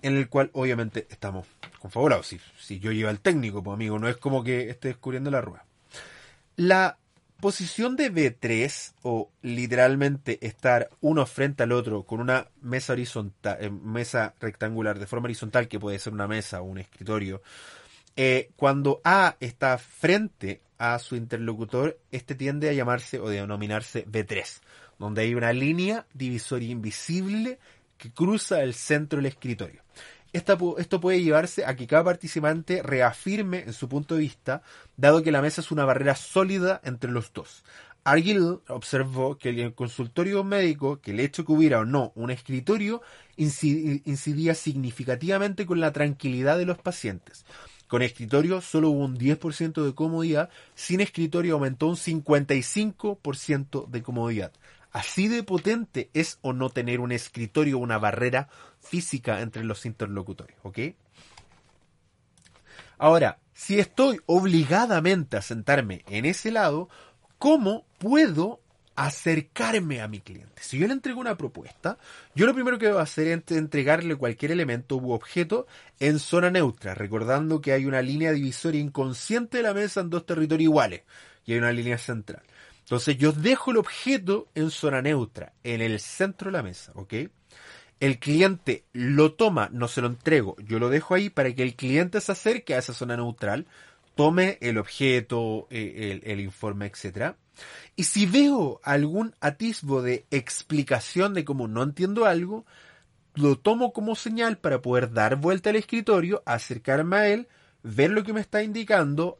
En 0.02 0.16
el 0.16 0.28
cual 0.28 0.50
obviamente 0.54 1.06
estamos 1.08 1.46
confabulados. 1.78 2.26
Si, 2.26 2.40
si 2.58 2.80
yo 2.80 2.90
llevo 2.90 3.10
al 3.10 3.20
técnico, 3.20 3.62
pues 3.62 3.74
amigo, 3.74 4.00
no 4.00 4.08
es 4.08 4.16
como 4.16 4.42
que 4.42 4.70
esté 4.70 4.88
descubriendo 4.88 5.30
la 5.30 5.40
rueda. 5.40 5.64
La 6.56 6.98
posición 7.40 7.96
de 7.96 8.12
B3 8.12 8.94
o 9.02 9.30
literalmente 9.42 10.38
estar 10.46 10.90
uno 11.00 11.26
frente 11.26 11.62
al 11.62 11.72
otro 11.72 12.04
con 12.04 12.20
una 12.20 12.48
mesa 12.62 12.92
horizontal, 12.92 13.58
eh, 13.60 13.70
mesa 13.70 14.34
rectangular 14.40 14.98
de 14.98 15.06
forma 15.06 15.26
horizontal 15.26 15.68
que 15.68 15.80
puede 15.80 15.98
ser 15.98 16.12
una 16.12 16.26
mesa 16.26 16.60
o 16.62 16.64
un 16.64 16.78
escritorio 16.78 17.42
eh, 18.16 18.50
cuando 18.56 19.02
A 19.04 19.36
está 19.40 19.76
frente 19.76 20.62
a 20.78 20.98
su 20.98 21.16
interlocutor, 21.16 21.98
este 22.10 22.34
tiende 22.34 22.70
a 22.70 22.72
llamarse 22.72 23.20
o 23.20 23.28
denominarse 23.28 24.06
B3, 24.06 24.60
donde 24.98 25.22
hay 25.22 25.34
una 25.34 25.52
línea 25.52 26.06
divisoria 26.14 26.70
invisible 26.70 27.58
que 27.98 28.10
cruza 28.10 28.62
el 28.62 28.72
centro 28.72 29.18
del 29.18 29.26
escritorio. 29.26 29.82
Esto 30.32 31.00
puede 31.00 31.22
llevarse 31.22 31.64
a 31.64 31.76
que 31.76 31.86
cada 31.86 32.04
participante 32.04 32.82
reafirme 32.82 33.60
en 33.60 33.72
su 33.72 33.88
punto 33.88 34.14
de 34.14 34.20
vista, 34.20 34.62
dado 34.96 35.22
que 35.22 35.32
la 35.32 35.42
mesa 35.42 35.60
es 35.60 35.70
una 35.70 35.84
barrera 35.84 36.14
sólida 36.14 36.80
entre 36.84 37.10
los 37.10 37.32
dos. 37.32 37.64
Argyll 38.04 38.60
observó 38.68 39.36
que 39.36 39.48
el 39.48 39.74
consultorio 39.74 40.44
médico, 40.44 41.00
que 41.00 41.10
el 41.10 41.18
hecho 41.18 41.44
que 41.44 41.52
hubiera 41.52 41.80
o 41.80 41.84
no 41.84 42.12
un 42.14 42.30
escritorio 42.30 43.02
incidía 43.36 44.54
significativamente 44.54 45.66
con 45.66 45.80
la 45.80 45.92
tranquilidad 45.92 46.56
de 46.56 46.66
los 46.66 46.78
pacientes. 46.78 47.44
Con 47.88 48.02
escritorio 48.02 48.60
solo 48.60 48.90
hubo 48.90 49.04
un 49.04 49.16
10% 49.18 49.84
de 49.84 49.94
comodidad, 49.94 50.50
sin 50.76 51.00
escritorio 51.00 51.54
aumentó 51.54 51.88
un 51.88 51.96
55% 51.96 53.88
de 53.88 54.02
comodidad. 54.02 54.52
Así 54.96 55.28
de 55.28 55.42
potente 55.42 56.08
es 56.14 56.38
o 56.40 56.54
no 56.54 56.70
tener 56.70 57.00
un 57.00 57.12
escritorio, 57.12 57.76
una 57.76 57.98
barrera 57.98 58.48
física 58.80 59.42
entre 59.42 59.62
los 59.62 59.84
interlocutores, 59.84 60.56
¿ok? 60.62 60.78
Ahora, 62.96 63.38
si 63.52 63.78
estoy 63.78 64.22
obligadamente 64.24 65.36
a 65.36 65.42
sentarme 65.42 66.02
en 66.06 66.24
ese 66.24 66.50
lado, 66.50 66.88
¿cómo 67.36 67.84
puedo 67.98 68.60
acercarme 68.94 70.00
a 70.00 70.08
mi 70.08 70.20
cliente. 70.20 70.62
Si 70.62 70.78
yo 70.78 70.86
le 70.86 70.94
entrego 70.94 71.20
una 71.20 71.36
propuesta, 71.36 71.98
yo 72.34 72.46
lo 72.46 72.54
primero 72.54 72.78
que 72.78 72.86
debo 72.86 72.98
hacer 72.98 73.26
es 73.26 73.54
entregarle 73.54 74.16
cualquier 74.16 74.52
elemento 74.52 74.96
u 74.96 75.12
objeto 75.12 75.66
en 76.00 76.18
zona 76.18 76.50
neutra, 76.50 76.94
recordando 76.94 77.60
que 77.60 77.72
hay 77.72 77.84
una 77.84 78.00
línea 78.00 78.32
divisoria 78.32 78.80
inconsciente 78.80 79.58
de 79.58 79.64
la 79.64 79.74
mesa 79.74 80.00
en 80.00 80.08
dos 80.08 80.24
territorios 80.24 80.70
iguales 80.70 81.02
y 81.44 81.52
hay 81.52 81.58
una 81.58 81.72
línea 81.72 81.98
central. 81.98 82.42
Entonces 82.86 83.18
yo 83.18 83.32
dejo 83.32 83.72
el 83.72 83.78
objeto 83.78 84.48
en 84.54 84.70
zona 84.70 85.02
neutra, 85.02 85.52
en 85.64 85.82
el 85.82 86.00
centro 86.00 86.50
de 86.50 86.56
la 86.56 86.62
mesa, 86.62 86.92
¿ok? 86.94 87.14
El 87.98 88.18
cliente 88.18 88.84
lo 88.92 89.32
toma, 89.32 89.68
no 89.72 89.88
se 89.88 90.00
lo 90.00 90.06
entrego, 90.06 90.56
yo 90.64 90.78
lo 90.78 90.88
dejo 90.88 91.14
ahí 91.14 91.28
para 91.28 91.52
que 91.54 91.62
el 91.62 91.74
cliente 91.74 92.20
se 92.20 92.32
acerque 92.32 92.74
a 92.74 92.78
esa 92.78 92.92
zona 92.94 93.16
neutral, 93.16 93.66
tome 94.14 94.58
el 94.60 94.78
objeto, 94.78 95.66
eh, 95.70 96.20
el, 96.22 96.30
el 96.30 96.40
informe, 96.40 96.86
etcétera 96.86 97.36
y 97.94 98.04
si 98.04 98.26
veo 98.26 98.80
algún 98.82 99.34
atisbo 99.40 100.02
de 100.02 100.26
explicación 100.30 101.34
de 101.34 101.44
cómo 101.44 101.68
no 101.68 101.82
entiendo 101.82 102.26
algo, 102.26 102.66
lo 103.34 103.58
tomo 103.58 103.92
como 103.92 104.14
señal 104.14 104.58
para 104.58 104.82
poder 104.82 105.12
dar 105.12 105.36
vuelta 105.36 105.70
al 105.70 105.76
escritorio, 105.76 106.42
acercarme 106.46 107.16
a 107.16 107.28
él, 107.28 107.48
ver 107.82 108.10
lo 108.10 108.24
que 108.24 108.32
me 108.32 108.40
está 108.40 108.62
indicando, 108.62 109.38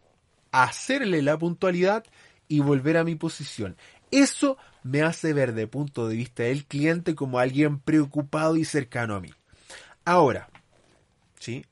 hacerle 0.53 1.23
la 1.23 1.39
puntualidad 1.39 2.05
y 2.49 2.61
volver 2.61 2.97
a 2.97 3.05
mi 3.05 3.15
posición. 3.15 3.77
Eso 4.11 4.57
me 4.83 5.03
hace 5.03 5.33
ver 5.33 5.53
de 5.53 5.67
punto 5.67 6.09
de 6.09 6.17
vista 6.17 6.45
del 6.45 6.65
cliente 6.65 7.15
como 7.15 7.39
alguien 7.39 7.81
preocupado 7.81 8.57
y 8.57 8.65
cercano 8.65 9.15
a 9.17 9.21
mí. 9.21 9.31
Ahora, 10.05 10.49
¿sí? 11.39 11.65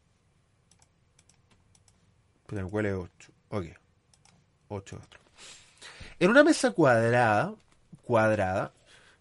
¿cuál 2.70 2.86
es 2.86 2.94
8? 2.94 3.32
Ok. 3.50 3.66
8 4.68 4.96
otro. 4.96 5.20
En 6.18 6.30
una 6.30 6.44
mesa 6.44 6.70
cuadrada, 6.70 7.54
cuadrada, 8.04 8.72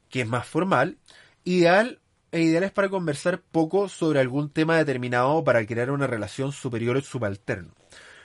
que 0.10 0.22
es 0.22 0.28
más 0.28 0.48
formal, 0.48 0.98
ideal 1.44 2.00
e 2.32 2.42
ideal 2.42 2.64
es 2.64 2.72
para 2.72 2.90
conversar 2.90 3.42
poco 3.42 3.88
sobre 3.90 4.20
algún 4.20 4.50
tema 4.50 4.78
determinado 4.78 5.44
para 5.44 5.66
crear 5.66 5.92
una 5.92 6.08
relación 6.08 6.52
superior 6.52 6.98
o 6.98 7.02
subalterno. 7.02 7.72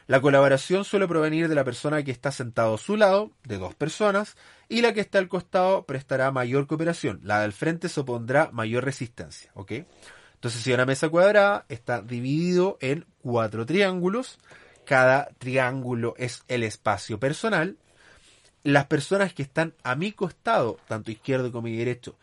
La 0.09 0.23
colaboración 0.23 0.87
suele 0.87 1.07
provenir 1.07 1.49
de 1.49 1.55
la 1.55 1.65
persona 1.65 2.03
que 2.03 2.11
está 2.11 2.33
sentado 2.33 2.75
a 2.75 2.79
su 2.79 2.97
lado, 2.97 3.31
de 3.45 3.59
dos 3.59 3.75
personas, 3.75 4.39
y 4.67 4.81
la 4.81 4.95
que 4.95 5.01
está 5.01 5.19
al 5.19 5.29
costado 5.29 5.85
prestará 5.85 6.33
mayor 6.33 6.67
cooperación. 6.67 7.21
La 7.23 7.43
del 7.43 7.53
frente 7.53 7.91
se 7.91 8.01
opondrá 8.01 8.49
mayor 8.51 8.87
resistencia. 8.87 9.51
¿ok? 9.53 9.73
Entonces, 10.33 10.63
si 10.63 10.73
una 10.73 10.87
mesa 10.87 11.11
cuadrada 11.11 11.67
está 11.69 12.01
dividido 12.01 12.79
en 12.81 13.05
cuatro 13.21 13.67
triángulos, 13.67 14.39
cada 14.87 15.29
triángulo 15.37 16.15
es 16.17 16.43
el 16.49 16.63
espacio 16.63 17.21
personal, 17.21 17.77
las 18.63 18.87
personas 18.87 19.35
que 19.35 19.43
están 19.43 19.75
a 19.83 19.95
mi 19.95 20.13
costado, 20.13 20.79
tanto 20.89 21.11
izquierdo 21.11 21.53
como 21.53 21.69
derecho, 21.69 22.17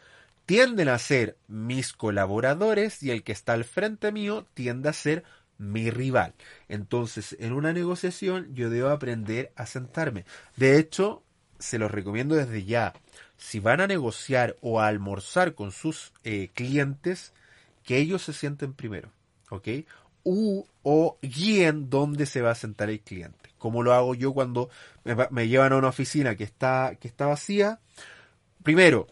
tienden 0.48 0.90
a 0.90 0.98
ser 0.98 1.38
mis 1.48 1.94
colaboradores 1.94 3.04
y 3.04 3.12
el 3.12 3.24
que 3.24 3.32
está 3.32 3.54
al 3.54 3.64
frente 3.64 4.12
mío 4.12 4.48
tiende 4.56 4.90
a 4.90 4.94
ser 4.94 5.24
mi 5.58 5.90
rival. 5.90 6.34
Entonces, 6.70 7.36
en 7.40 7.54
una 7.54 7.74
negociación 7.74 8.54
yo 8.54 8.70
debo 8.70 8.90
aprender 8.90 9.52
a 9.56 9.66
sentarme. 9.66 10.26
De 10.56 10.78
hecho, 10.78 11.24
se 11.60 11.80
los 11.80 11.92
recomiendo 11.92 12.36
desde 12.36 12.66
ya. 12.66 12.94
Si 13.38 13.60
van 13.60 13.82
a 13.82 13.88
negociar 13.88 14.56
o 14.62 14.80
a 14.80 14.88
almorzar 14.88 15.56
con 15.56 15.72
sus 15.72 16.14
eh, 16.24 16.50
clientes, 16.54 17.34
que 17.84 17.98
ellos 17.98 18.22
se 18.22 18.34
sienten 18.34 18.74
primero. 18.74 19.12
¿Ok? 19.50 19.68
U, 20.24 20.66
o 20.82 21.18
guíen 21.22 21.90
dónde 21.90 22.26
se 22.26 22.42
va 22.42 22.52
a 22.52 22.56
sentar 22.56 22.90
el 22.90 23.00
cliente 23.02 23.46
como 23.66 23.82
lo 23.82 23.96
hago 23.96 24.14
yo 24.14 24.32
cuando 24.32 24.70
me, 25.32 25.48
llevan 25.48 25.74
a 25.74 25.78
una 25.78 25.88
oficina 25.88 26.36
que 26.36 26.44
está, 26.44 26.98
que 27.00 27.08
está 27.08 27.26
vacía. 27.26 27.80
Primero, 28.62 29.08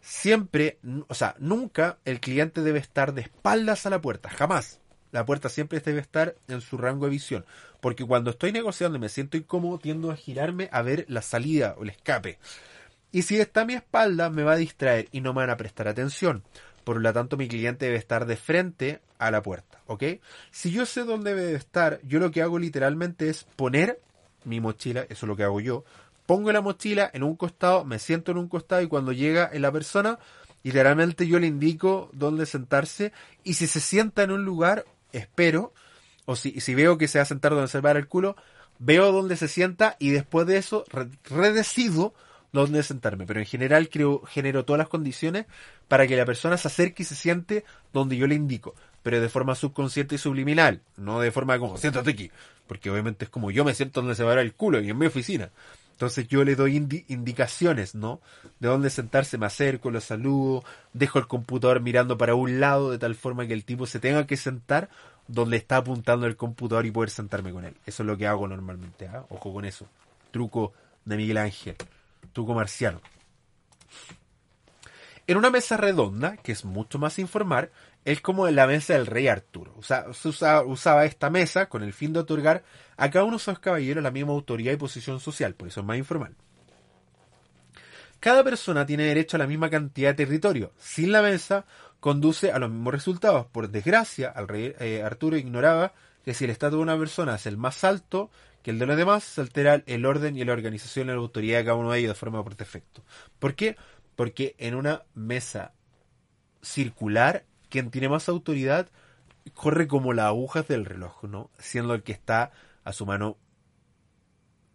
siempre, 0.00 0.78
o 1.08 1.12
sea, 1.12 1.34
nunca 1.38 1.98
el 2.06 2.18
cliente 2.18 2.62
debe 2.62 2.78
estar 2.78 3.12
de 3.12 3.20
espaldas 3.20 3.84
a 3.84 3.90
la 3.90 4.00
puerta, 4.00 4.30
jamás. 4.30 4.80
La 5.12 5.24
puerta 5.24 5.48
siempre 5.48 5.80
debe 5.80 6.00
estar 6.00 6.34
en 6.48 6.60
su 6.60 6.76
rango 6.76 7.06
de 7.06 7.12
visión, 7.12 7.44
porque 7.80 8.04
cuando 8.04 8.30
estoy 8.30 8.52
negociando 8.52 8.98
y 8.98 9.00
me 9.00 9.08
siento 9.08 9.36
incómodo, 9.36 9.78
tiendo 9.78 10.10
a 10.10 10.16
girarme 10.16 10.68
a 10.72 10.82
ver 10.82 11.04
la 11.08 11.22
salida 11.22 11.74
o 11.78 11.82
el 11.82 11.90
escape. 11.90 12.38
Y 13.10 13.22
si 13.22 13.40
está 13.40 13.62
a 13.62 13.64
mi 13.64 13.74
espalda, 13.74 14.28
me 14.28 14.42
va 14.42 14.52
a 14.52 14.56
distraer 14.56 15.08
y 15.12 15.20
no 15.20 15.32
me 15.32 15.40
van 15.40 15.50
a 15.50 15.56
prestar 15.56 15.88
atención. 15.88 16.42
Por 16.84 17.00
lo 17.00 17.12
tanto, 17.12 17.36
mi 17.36 17.48
cliente 17.48 17.86
debe 17.86 17.98
estar 17.98 18.26
de 18.26 18.36
frente 18.36 19.00
a 19.18 19.30
la 19.30 19.42
puerta, 19.42 19.80
¿ok? 19.86 20.04
Si 20.50 20.70
yo 20.70 20.86
sé 20.86 21.04
dónde 21.04 21.34
debe 21.34 21.54
estar, 21.54 22.00
yo 22.02 22.18
lo 22.18 22.30
que 22.30 22.42
hago 22.42 22.58
literalmente 22.58 23.28
es 23.28 23.44
poner 23.56 24.00
mi 24.44 24.60
mochila, 24.60 25.02
eso 25.02 25.26
es 25.26 25.28
lo 25.28 25.36
que 25.36 25.42
hago 25.42 25.60
yo, 25.60 25.84
pongo 26.26 26.52
la 26.52 26.60
mochila 26.60 27.10
en 27.12 27.22
un 27.22 27.36
costado, 27.36 27.84
me 27.84 27.98
siento 27.98 28.32
en 28.32 28.38
un 28.38 28.48
costado 28.48 28.82
y 28.82 28.88
cuando 28.88 29.12
llega 29.12 29.50
la 29.54 29.72
persona, 29.72 30.18
literalmente 30.62 31.26
yo 31.26 31.38
le 31.38 31.46
indico 31.46 32.10
dónde 32.12 32.46
sentarse 32.46 33.12
y 33.44 33.54
si 33.54 33.66
se 33.66 33.80
sienta 33.80 34.22
en 34.22 34.30
un 34.30 34.44
lugar, 34.44 34.84
espero, 35.12 35.72
o 36.24 36.36
si, 36.36 36.60
si 36.60 36.74
veo 36.74 36.98
que 36.98 37.08
se 37.08 37.18
va 37.18 37.22
a 37.22 37.26
sentar 37.26 37.52
donde 37.52 37.68
se 37.68 37.80
va 37.80 37.92
el 37.92 38.08
culo, 38.08 38.36
veo 38.78 39.12
dónde 39.12 39.36
se 39.36 39.48
sienta 39.48 39.96
y 39.98 40.10
después 40.10 40.46
de 40.46 40.58
eso 40.58 40.84
redecido 41.24 42.14
dónde 42.52 42.82
sentarme. 42.82 43.26
Pero 43.26 43.40
en 43.40 43.46
general 43.46 43.88
creo, 43.88 44.22
genero 44.22 44.64
todas 44.64 44.78
las 44.78 44.88
condiciones 44.88 45.46
para 45.88 46.06
que 46.06 46.16
la 46.16 46.24
persona 46.24 46.56
se 46.56 46.68
acerque 46.68 47.02
y 47.02 47.06
se 47.06 47.14
siente 47.14 47.64
donde 47.92 48.16
yo 48.16 48.26
le 48.26 48.34
indico 48.34 48.74
pero 49.02 49.20
de 49.22 49.28
forma 49.28 49.54
subconsciente 49.54 50.16
y 50.16 50.18
subliminal, 50.18 50.82
no 50.98 51.20
de 51.20 51.30
forma 51.30 51.58
como 51.58 51.78
siéntate 51.78 52.10
aquí, 52.10 52.30
porque 52.66 52.90
obviamente 52.90 53.24
es 53.24 53.30
como 53.30 53.50
yo 53.50 53.64
me 53.64 53.74
siento 53.74 54.00
donde 54.00 54.14
se 54.14 54.24
va 54.24 54.34
a 54.34 54.40
el 54.42 54.52
culo 54.52 54.80
y 54.80 54.90
en 54.90 54.98
mi 54.98 55.06
oficina. 55.06 55.50
Entonces 55.98 56.28
yo 56.28 56.44
le 56.44 56.54
doy 56.54 56.76
indicaciones, 57.08 57.96
¿no? 57.96 58.20
De 58.60 58.68
dónde 58.68 58.88
sentarse, 58.88 59.36
me 59.36 59.46
acerco, 59.46 59.90
lo 59.90 60.00
saludo, 60.00 60.62
dejo 60.92 61.18
el 61.18 61.26
computador 61.26 61.80
mirando 61.80 62.16
para 62.16 62.36
un 62.36 62.60
lado 62.60 62.92
de 62.92 62.98
tal 62.98 63.16
forma 63.16 63.48
que 63.48 63.52
el 63.52 63.64
tipo 63.64 63.84
se 63.84 63.98
tenga 63.98 64.24
que 64.24 64.36
sentar 64.36 64.90
donde 65.26 65.56
está 65.56 65.78
apuntando 65.78 66.26
el 66.26 66.36
computador 66.36 66.86
y 66.86 66.92
poder 66.92 67.10
sentarme 67.10 67.50
con 67.50 67.64
él. 67.64 67.74
Eso 67.84 68.04
es 68.04 68.06
lo 68.06 68.16
que 68.16 68.28
hago 68.28 68.46
normalmente, 68.46 69.08
¿ah? 69.08 69.24
Ojo 69.28 69.52
con 69.52 69.64
eso. 69.64 69.88
Truco 70.30 70.72
de 71.04 71.16
Miguel 71.16 71.38
Ángel. 71.38 71.74
Truco 72.32 72.54
marciano. 72.54 73.00
En 75.26 75.36
una 75.36 75.50
mesa 75.50 75.76
redonda, 75.76 76.36
que 76.36 76.52
es 76.52 76.64
mucho 76.64 77.00
más 77.00 77.18
informal, 77.18 77.72
es 78.12 78.22
como 78.22 78.48
la 78.48 78.66
mesa 78.66 78.94
del 78.94 79.06
rey 79.06 79.28
Arturo. 79.28 79.74
O 79.76 79.82
sea, 79.82 80.06
se 80.14 80.28
usaba, 80.28 81.04
esta 81.04 81.28
mesa 81.28 81.68
con 81.68 81.82
el 81.82 81.92
fin 81.92 82.14
de 82.14 82.20
otorgar 82.20 82.64
a 82.96 83.10
cada 83.10 83.26
uno 83.26 83.36
de 83.36 83.42
esos 83.42 83.58
caballeros 83.58 84.02
la 84.02 84.10
misma 84.10 84.32
autoridad 84.32 84.72
y 84.72 84.76
posición 84.76 85.20
social, 85.20 85.54
por 85.54 85.68
eso 85.68 85.80
es 85.80 85.86
más 85.86 85.98
informal. 85.98 86.34
Cada 88.18 88.42
persona 88.42 88.86
tiene 88.86 89.04
derecho 89.04 89.36
a 89.36 89.40
la 89.40 89.46
misma 89.46 89.68
cantidad 89.68 90.10
de 90.10 90.24
territorio. 90.24 90.72
Sin 90.78 91.12
la 91.12 91.20
mesa, 91.20 91.66
conduce 92.00 92.50
a 92.50 92.58
los 92.58 92.70
mismos 92.70 92.94
resultados. 92.94 93.44
Por 93.46 93.68
desgracia, 93.68 94.32
el 94.34 94.48
rey 94.48 94.74
eh, 94.80 95.02
Arturo 95.02 95.36
ignoraba 95.36 95.92
que 96.24 96.32
si 96.32 96.44
el 96.44 96.50
estatus 96.50 96.78
de 96.78 96.82
una 96.82 96.98
persona 96.98 97.34
es 97.34 97.44
el 97.44 97.58
más 97.58 97.84
alto 97.84 98.30
que 98.62 98.70
el 98.70 98.78
de 98.78 98.86
los 98.86 98.96
demás, 98.96 99.22
se 99.22 99.42
altera 99.42 99.82
el 99.84 100.06
orden 100.06 100.34
y 100.34 100.44
la 100.46 100.54
organización 100.54 101.08
y 101.08 101.10
la 101.10 101.18
autoridad 101.18 101.58
de 101.58 101.64
cada 101.66 101.76
uno 101.76 101.92
de 101.92 101.98
ellos 101.98 102.08
de 102.08 102.14
forma 102.14 102.42
por 102.42 102.56
defecto. 102.56 103.04
¿Por 103.38 103.54
qué? 103.54 103.76
Porque 104.16 104.54
en 104.56 104.74
una 104.74 105.02
mesa 105.14 105.74
circular 106.62 107.44
quien 107.68 107.90
tiene 107.90 108.08
más 108.08 108.28
autoridad 108.28 108.88
corre 109.54 109.88
como 109.88 110.12
las 110.12 110.26
agujas 110.26 110.68
del 110.68 110.84
reloj, 110.84 111.24
¿no? 111.24 111.50
Siendo 111.58 111.94
el 111.94 112.02
que 112.02 112.12
está 112.12 112.50
a 112.84 112.92
su 112.92 113.06
mano 113.06 113.36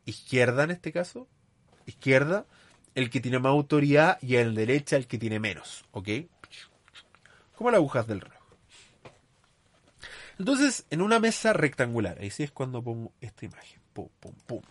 izquierda 0.05 0.63
en 0.63 0.71
este 0.71 0.91
caso, 0.91 1.27
izquierda, 1.85 2.45
el 2.95 3.09
que 3.09 3.19
tiene 3.19 3.39
más 3.39 3.51
autoridad 3.51 4.17
y 4.21 4.35
el 4.35 4.55
derecha 4.55 4.95
el 4.95 5.07
que 5.07 5.17
tiene 5.17 5.39
menos, 5.39 5.85
¿ok? 5.91 6.09
Como 7.55 7.71
las 7.71 7.77
agujas 7.77 8.07
del 8.07 8.21
reloj. 8.21 8.41
Entonces, 10.39 10.85
en 10.89 11.01
una 11.01 11.19
mesa 11.19 11.53
rectangular, 11.53 12.17
ahí 12.19 12.31
sí 12.31 12.43
es 12.43 12.51
cuando 12.51 12.83
pongo 12.83 13.13
esta 13.21 13.45
imagen, 13.45 13.79
pum, 13.93 14.09
pum, 14.19 14.33
pum. 14.47 14.61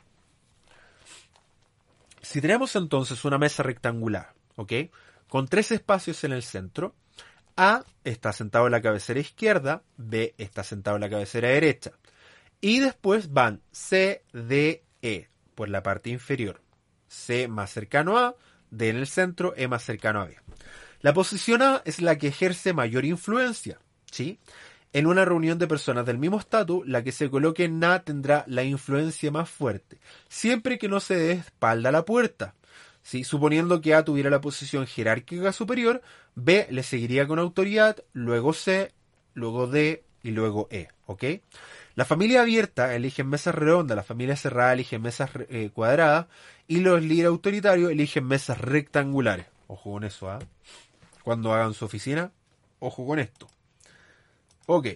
Si 2.20 2.40
tenemos 2.40 2.74
entonces 2.76 3.24
una 3.24 3.38
mesa 3.38 3.62
rectangular, 3.62 4.35
¿ok? 4.56 4.72
Con 5.28 5.48
tres 5.48 5.72
espacios 5.72 6.24
en 6.24 6.32
el 6.32 6.42
centro, 6.42 6.94
a 7.56 7.84
está 8.04 8.32
sentado 8.32 8.66
en 8.66 8.72
la 8.72 8.82
cabecera 8.82 9.20
izquierda, 9.20 9.82
B 9.96 10.34
está 10.38 10.64
sentado 10.64 10.96
en 10.96 11.02
la 11.02 11.10
cabecera 11.10 11.48
derecha. 11.48 11.92
Y 12.60 12.78
después 12.80 13.32
van 13.32 13.60
C, 13.72 14.24
D, 14.32 14.84
E 15.02 15.28
por 15.54 15.68
la 15.68 15.82
parte 15.82 16.10
inferior. 16.10 16.60
C 17.08 17.48
más 17.48 17.70
cercano 17.70 18.18
a, 18.18 18.36
D 18.70 18.88
en 18.88 18.96
el 18.96 19.06
centro, 19.06 19.54
E 19.56 19.68
más 19.68 19.82
cercano 19.82 20.20
a 20.20 20.26
B. 20.26 20.36
La 21.00 21.12
posición 21.12 21.62
A 21.62 21.82
es 21.84 22.00
la 22.00 22.16
que 22.16 22.28
ejerce 22.28 22.72
mayor 22.72 23.04
influencia. 23.04 23.80
¿sí? 24.10 24.38
En 24.92 25.06
una 25.06 25.24
reunión 25.24 25.58
de 25.58 25.66
personas 25.66 26.06
del 26.06 26.18
mismo 26.18 26.38
estatus, 26.38 26.86
la 26.86 27.02
que 27.02 27.12
se 27.12 27.30
coloque 27.30 27.64
en 27.64 27.82
A 27.82 28.02
tendrá 28.02 28.44
la 28.46 28.62
influencia 28.62 29.30
más 29.30 29.50
fuerte, 29.50 29.98
siempre 30.28 30.78
que 30.78 30.88
no 30.88 31.00
se 31.00 31.16
dé 31.16 31.32
espalda 31.32 31.88
a 31.88 31.92
la 31.92 32.04
puerta. 32.04 32.54
Suponiendo 33.02 33.80
que 33.80 33.94
A 33.94 34.04
tuviera 34.04 34.30
la 34.30 34.40
posición 34.40 34.86
jerárquica 34.86 35.52
superior, 35.52 36.02
B 36.34 36.66
le 36.70 36.82
seguiría 36.82 37.26
con 37.26 37.38
autoridad, 37.38 37.96
luego 38.12 38.52
C, 38.52 38.92
luego 39.34 39.66
D 39.66 40.04
y 40.22 40.30
luego 40.30 40.68
E. 40.70 40.88
¿Ok? 41.06 41.24
La 41.94 42.04
familia 42.04 42.42
abierta 42.42 42.94
elige 42.94 43.22
mesas 43.24 43.54
redondas, 43.54 43.96
la 43.96 44.02
familia 44.02 44.36
cerrada 44.36 44.72
elige 44.72 44.98
mesas 44.98 45.30
eh, 45.50 45.70
cuadradas 45.74 46.26
y 46.66 46.80
los 46.80 47.02
líderes 47.02 47.28
autoritarios 47.28 47.90
eligen 47.90 48.26
mesas 48.26 48.58
rectangulares. 48.58 49.46
Ojo 49.66 49.92
con 49.92 50.04
eso, 50.04 50.30
¿ah? 50.30 50.38
Cuando 51.22 51.52
hagan 51.52 51.74
su 51.74 51.84
oficina, 51.84 52.30
ojo 52.78 53.06
con 53.06 53.18
esto. 53.18 53.46
Ok. 54.66 54.88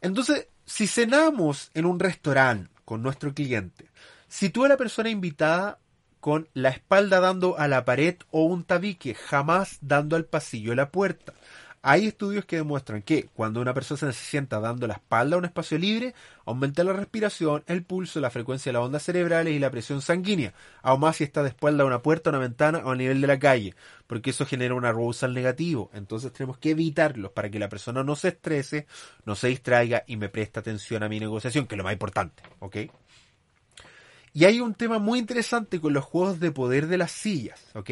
Entonces, 0.00 0.48
si 0.64 0.86
cenamos 0.86 1.70
en 1.74 1.86
un 1.86 1.98
restaurante 1.98 2.70
con 2.84 3.02
nuestro 3.02 3.34
cliente, 3.34 3.86
si 4.28 4.50
tú 4.50 4.64
a 4.64 4.68
la 4.68 4.76
persona 4.76 5.08
invitada 5.08 5.78
con 6.24 6.48
la 6.54 6.70
espalda 6.70 7.20
dando 7.20 7.58
a 7.58 7.68
la 7.68 7.84
pared 7.84 8.16
o 8.30 8.44
un 8.44 8.64
tabique, 8.64 9.14
jamás 9.14 9.76
dando 9.82 10.16
al 10.16 10.24
pasillo 10.24 10.72
o 10.72 10.74
la 10.74 10.90
puerta. 10.90 11.34
Hay 11.82 12.06
estudios 12.06 12.46
que 12.46 12.56
demuestran 12.56 13.02
que 13.02 13.28
cuando 13.34 13.60
una 13.60 13.74
persona 13.74 14.10
se 14.10 14.24
sienta 14.24 14.58
dando 14.58 14.86
la 14.86 14.94
espalda 14.94 15.36
a 15.36 15.38
un 15.38 15.44
espacio 15.44 15.76
libre, 15.76 16.14
aumenta 16.46 16.82
la 16.82 16.94
respiración, 16.94 17.62
el 17.66 17.82
pulso, 17.84 18.20
la 18.20 18.30
frecuencia 18.30 18.72
de 18.72 18.78
las 18.78 18.86
ondas 18.86 19.02
cerebrales 19.02 19.52
y 19.52 19.58
la 19.58 19.70
presión 19.70 20.00
sanguínea, 20.00 20.54
aún 20.80 21.00
más 21.00 21.16
si 21.16 21.24
está 21.24 21.42
de 21.42 21.50
espalda 21.50 21.84
a 21.84 21.86
una 21.86 22.00
puerta, 22.00 22.30
una 22.30 22.38
ventana 22.38 22.80
o 22.86 22.92
a 22.92 22.96
nivel 22.96 23.20
de 23.20 23.26
la 23.26 23.38
calle, 23.38 23.74
porque 24.06 24.30
eso 24.30 24.46
genera 24.46 24.72
un 24.74 24.86
arousal 24.86 25.34
negativo. 25.34 25.90
Entonces 25.92 26.32
tenemos 26.32 26.56
que 26.56 26.70
evitarlo 26.70 27.34
para 27.34 27.50
que 27.50 27.58
la 27.58 27.68
persona 27.68 28.02
no 28.02 28.16
se 28.16 28.28
estrese, 28.28 28.86
no 29.26 29.34
se 29.34 29.48
distraiga 29.48 30.04
y 30.06 30.16
me 30.16 30.30
preste 30.30 30.58
atención 30.58 31.02
a 31.02 31.10
mi 31.10 31.20
negociación, 31.20 31.66
que 31.66 31.74
es 31.74 31.76
lo 31.76 31.84
más 31.84 31.92
importante, 31.92 32.42
¿ok? 32.60 32.76
Y 34.36 34.46
hay 34.46 34.60
un 34.60 34.74
tema 34.74 34.98
muy 34.98 35.20
interesante 35.20 35.80
con 35.80 35.92
los 35.92 36.04
juegos 36.04 36.40
de 36.40 36.50
poder 36.50 36.88
de 36.88 36.98
las 36.98 37.12
sillas, 37.12 37.60
¿ok? 37.74 37.90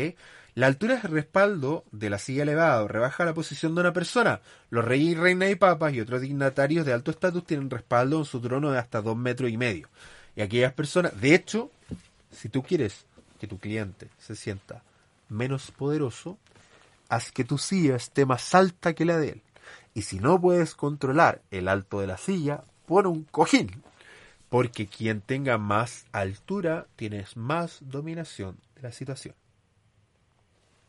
La 0.55 0.67
altura 0.67 0.97
de 0.97 1.09
respaldo 1.09 1.85
de 1.93 2.11
la 2.11 2.19
silla 2.19 2.43
elevada 2.43 2.87
rebaja 2.89 3.25
la 3.25 3.33
posición 3.33 3.77
de 3.77 3.81
una 3.83 3.93
persona. 3.93 4.41
Los 4.69 4.85
reyes 4.85 5.13
y 5.13 5.15
reinas 5.15 5.51
y 5.51 5.55
papas 5.55 5.95
y 5.95 6.01
otros 6.01 6.21
dignatarios 6.21 6.85
de 6.85 6.93
alto 6.93 7.13
estatus 7.13 7.47
tienen 7.47 7.71
respaldo 7.71 8.19
en 8.19 8.25
su 8.25 8.41
trono 8.41 8.73
de 8.73 8.79
hasta 8.79 9.01
dos 9.01 9.17
metros 9.17 9.51
y 9.51 9.57
medio. 9.57 9.89
Y 10.35 10.43
aquellas 10.43 10.73
personas, 10.73 11.19
de 11.21 11.35
hecho, 11.35 11.71
si 12.33 12.49
tú 12.49 12.63
quieres 12.65 13.07
que 13.39 13.47
tu 13.47 13.59
cliente 13.59 14.09
se 14.19 14.35
sienta 14.35 14.83
menos 15.29 15.71
poderoso, 15.71 16.39
haz 17.09 17.31
que 17.31 17.45
tu 17.45 17.57
silla 17.57 17.95
esté 17.95 18.27
más 18.27 18.53
alta 18.55 18.95
que 18.95 19.05
la 19.05 19.17
de 19.17 19.29
él. 19.29 19.43
Y 19.95 20.03
si 20.03 20.19
no 20.19 20.41
puedes 20.41 20.75
controlar 20.75 21.41
el 21.53 21.69
alto 21.69 22.01
de 22.01 22.09
la 22.09 22.19
silla, 22.19 22.65
pon 22.87 23.07
un 23.07 23.23
cojín. 23.25 23.83
Porque 24.53 24.87
quien 24.87 25.23
tenga 25.23 25.57
más 25.57 26.05
altura 26.13 26.87
tiene 26.97 27.25
más 27.37 27.79
dominación 27.81 28.59
de 28.75 28.83
la 28.83 28.93
situación. 28.93 29.35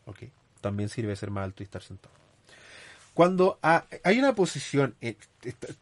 Ok. 0.05 0.23
También 0.59 0.89
sirve 0.89 1.15
ser 1.15 1.31
más 1.31 1.45
alto 1.45 1.63
y 1.63 1.65
estar 1.65 1.81
sentado. 1.81 2.13
Cuando 3.13 3.59
hay 3.61 4.19
una 4.19 4.35
posición, 4.35 4.95
eh, 4.99 5.15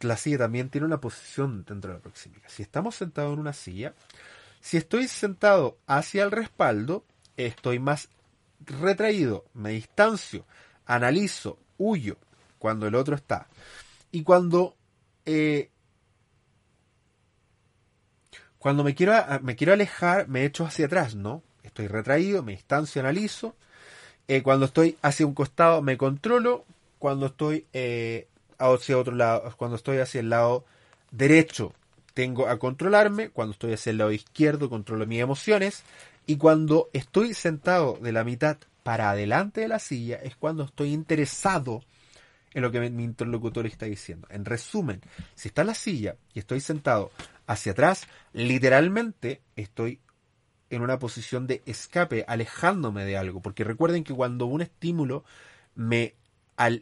la 0.01 0.15
silla 0.15 0.37
también 0.37 0.69
tiene 0.69 0.85
una 0.85 1.01
posición 1.01 1.65
dentro 1.67 1.89
de 1.89 1.97
la 1.97 2.03
proximidad. 2.03 2.43
Si 2.49 2.61
estamos 2.61 2.93
sentados 2.93 3.33
en 3.33 3.39
una 3.39 3.53
silla, 3.53 3.95
si 4.59 4.77
estoy 4.77 5.07
sentado 5.07 5.79
hacia 5.87 6.21
el 6.21 6.29
respaldo, 6.29 7.03
estoy 7.35 7.79
más 7.79 8.09
retraído, 8.63 9.45
me 9.55 9.71
distancio, 9.71 10.45
analizo, 10.85 11.57
huyo 11.79 12.17
cuando 12.59 12.85
el 12.85 12.93
otro 12.93 13.15
está. 13.15 13.47
Y 14.11 14.21
cuando 14.21 14.75
eh, 15.25 15.70
cuando 18.61 18.83
me 18.83 18.93
quiero, 18.93 19.13
me 19.41 19.55
quiero 19.55 19.73
alejar, 19.73 20.27
me 20.27 20.45
echo 20.45 20.63
hacia 20.67 20.85
atrás, 20.85 21.15
¿no? 21.15 21.41
Estoy 21.63 21.87
retraído, 21.87 22.43
me 22.43 22.51
distancio, 22.51 23.01
analizo. 23.01 23.55
Eh, 24.27 24.43
cuando 24.43 24.67
estoy 24.67 24.99
hacia 25.01 25.25
un 25.25 25.33
costado, 25.33 25.81
me 25.81 25.97
controlo. 25.97 26.63
Cuando 26.99 27.25
estoy 27.25 27.65
eh, 27.73 28.27
hacia 28.59 28.99
otro 28.99 29.15
lado, 29.15 29.51
cuando 29.57 29.77
estoy 29.77 29.97
hacia 29.97 30.19
el 30.19 30.29
lado 30.29 30.63
derecho, 31.09 31.73
tengo 32.13 32.47
a 32.47 32.59
controlarme. 32.59 33.29
Cuando 33.29 33.53
estoy 33.53 33.73
hacia 33.73 33.89
el 33.89 33.97
lado 33.97 34.11
izquierdo, 34.11 34.69
controlo 34.69 35.07
mis 35.07 35.21
emociones. 35.21 35.81
Y 36.27 36.37
cuando 36.37 36.91
estoy 36.93 37.33
sentado 37.33 37.97
de 37.99 38.11
la 38.11 38.23
mitad 38.23 38.57
para 38.83 39.09
adelante 39.09 39.61
de 39.61 39.69
la 39.69 39.79
silla, 39.79 40.17
es 40.17 40.35
cuando 40.35 40.65
estoy 40.65 40.93
interesado 40.93 41.81
en 42.53 42.61
lo 42.61 42.71
que 42.71 42.79
mi 42.91 43.03
interlocutor 43.03 43.65
está 43.65 43.87
diciendo. 43.87 44.27
En 44.29 44.45
resumen, 44.45 45.01
si 45.33 45.47
está 45.47 45.61
en 45.61 45.67
la 45.67 45.73
silla 45.73 46.15
y 46.35 46.39
estoy 46.39 46.59
sentado 46.59 47.11
hacia 47.51 47.73
atrás, 47.73 48.07
literalmente 48.33 49.41
estoy 49.55 49.99
en 50.69 50.81
una 50.81 50.99
posición 50.99 51.47
de 51.47 51.61
escape, 51.65 52.23
alejándome 52.27 53.03
de 53.03 53.17
algo. 53.17 53.41
Porque 53.41 53.63
recuerden 53.63 54.03
que 54.03 54.13
cuando 54.13 54.45
un 54.45 54.61
estímulo 54.61 55.25
me, 55.75 56.15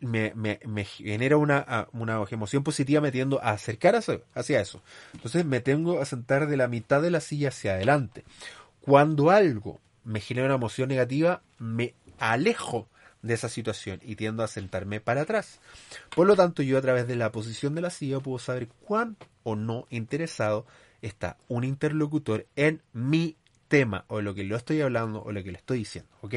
me, 0.01 0.85
genera 0.85 1.37
una, 1.37 1.87
una, 1.91 2.23
emoción 2.29 2.63
positiva, 2.63 3.01
me 3.01 3.11
tiendo 3.11 3.41
a 3.41 3.51
acercar 3.51 3.95
hacia, 3.95 4.21
hacia 4.35 4.61
eso. 4.61 4.81
Entonces 5.13 5.43
me 5.43 5.59
tengo 5.59 6.01
a 6.01 6.05
sentar 6.05 6.47
de 6.47 6.57
la 6.57 6.67
mitad 6.67 7.01
de 7.01 7.09
la 7.09 7.19
silla 7.19 7.49
hacia 7.49 7.73
adelante. 7.73 8.23
Cuando 8.81 9.31
algo 9.31 9.79
me 10.03 10.19
genera 10.19 10.45
una 10.45 10.55
emoción 10.55 10.89
negativa, 10.89 11.41
me 11.57 11.95
alejo 12.19 12.87
de 13.21 13.33
esa 13.33 13.49
situación 13.49 13.99
y 14.03 14.15
tiendo 14.15 14.43
a 14.43 14.47
sentarme 14.47 15.01
para 15.01 15.21
atrás. 15.21 15.59
Por 16.15 16.27
lo 16.27 16.35
tanto, 16.35 16.61
yo 16.63 16.77
a 16.77 16.81
través 16.81 17.07
de 17.07 17.15
la 17.15 17.31
posición 17.31 17.75
de 17.75 17.81
la 17.81 17.89
silla 17.89 18.19
puedo 18.19 18.39
saber 18.39 18.67
cuán 18.85 19.17
o 19.49 19.55
no 19.55 19.87
interesado 19.89 20.65
está 21.01 21.37
un 21.47 21.63
interlocutor 21.63 22.47
en 22.55 22.81
mi 22.93 23.37
tema 23.67 24.05
o 24.07 24.21
lo 24.21 24.33
que 24.33 24.43
le 24.43 24.55
estoy 24.55 24.81
hablando 24.81 25.21
o 25.21 25.31
lo 25.31 25.43
que 25.43 25.51
le 25.51 25.57
estoy 25.57 25.79
diciendo, 25.79 26.11
¿ok? 26.21 26.35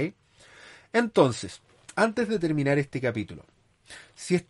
Entonces, 0.92 1.62
antes 1.96 2.28
de 2.28 2.38
terminar 2.38 2.78
este 2.78 3.00
capítulo, 3.00 3.44
si, 4.14 4.40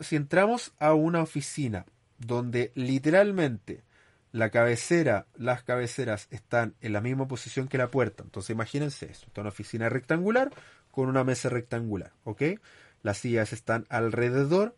si 0.00 0.16
entramos 0.16 0.72
a 0.78 0.94
una 0.94 1.22
oficina 1.22 1.86
donde 2.18 2.72
literalmente 2.74 3.82
la 4.32 4.50
cabecera, 4.50 5.26
las 5.36 5.62
cabeceras 5.62 6.28
están 6.30 6.74
en 6.80 6.92
la 6.92 7.00
misma 7.00 7.26
posición 7.26 7.68
que 7.68 7.78
la 7.78 7.90
puerta. 7.90 8.22
Entonces 8.22 8.50
imagínense 8.50 9.10
esto, 9.10 9.26
está 9.26 9.40
una 9.40 9.50
oficina 9.50 9.88
rectangular 9.88 10.50
con 10.90 11.08
una 11.08 11.24
mesa 11.24 11.48
rectangular, 11.48 12.12
¿ok? 12.24 12.42
Las 13.02 13.18
sillas 13.18 13.52
están 13.52 13.86
alrededor 13.88 14.76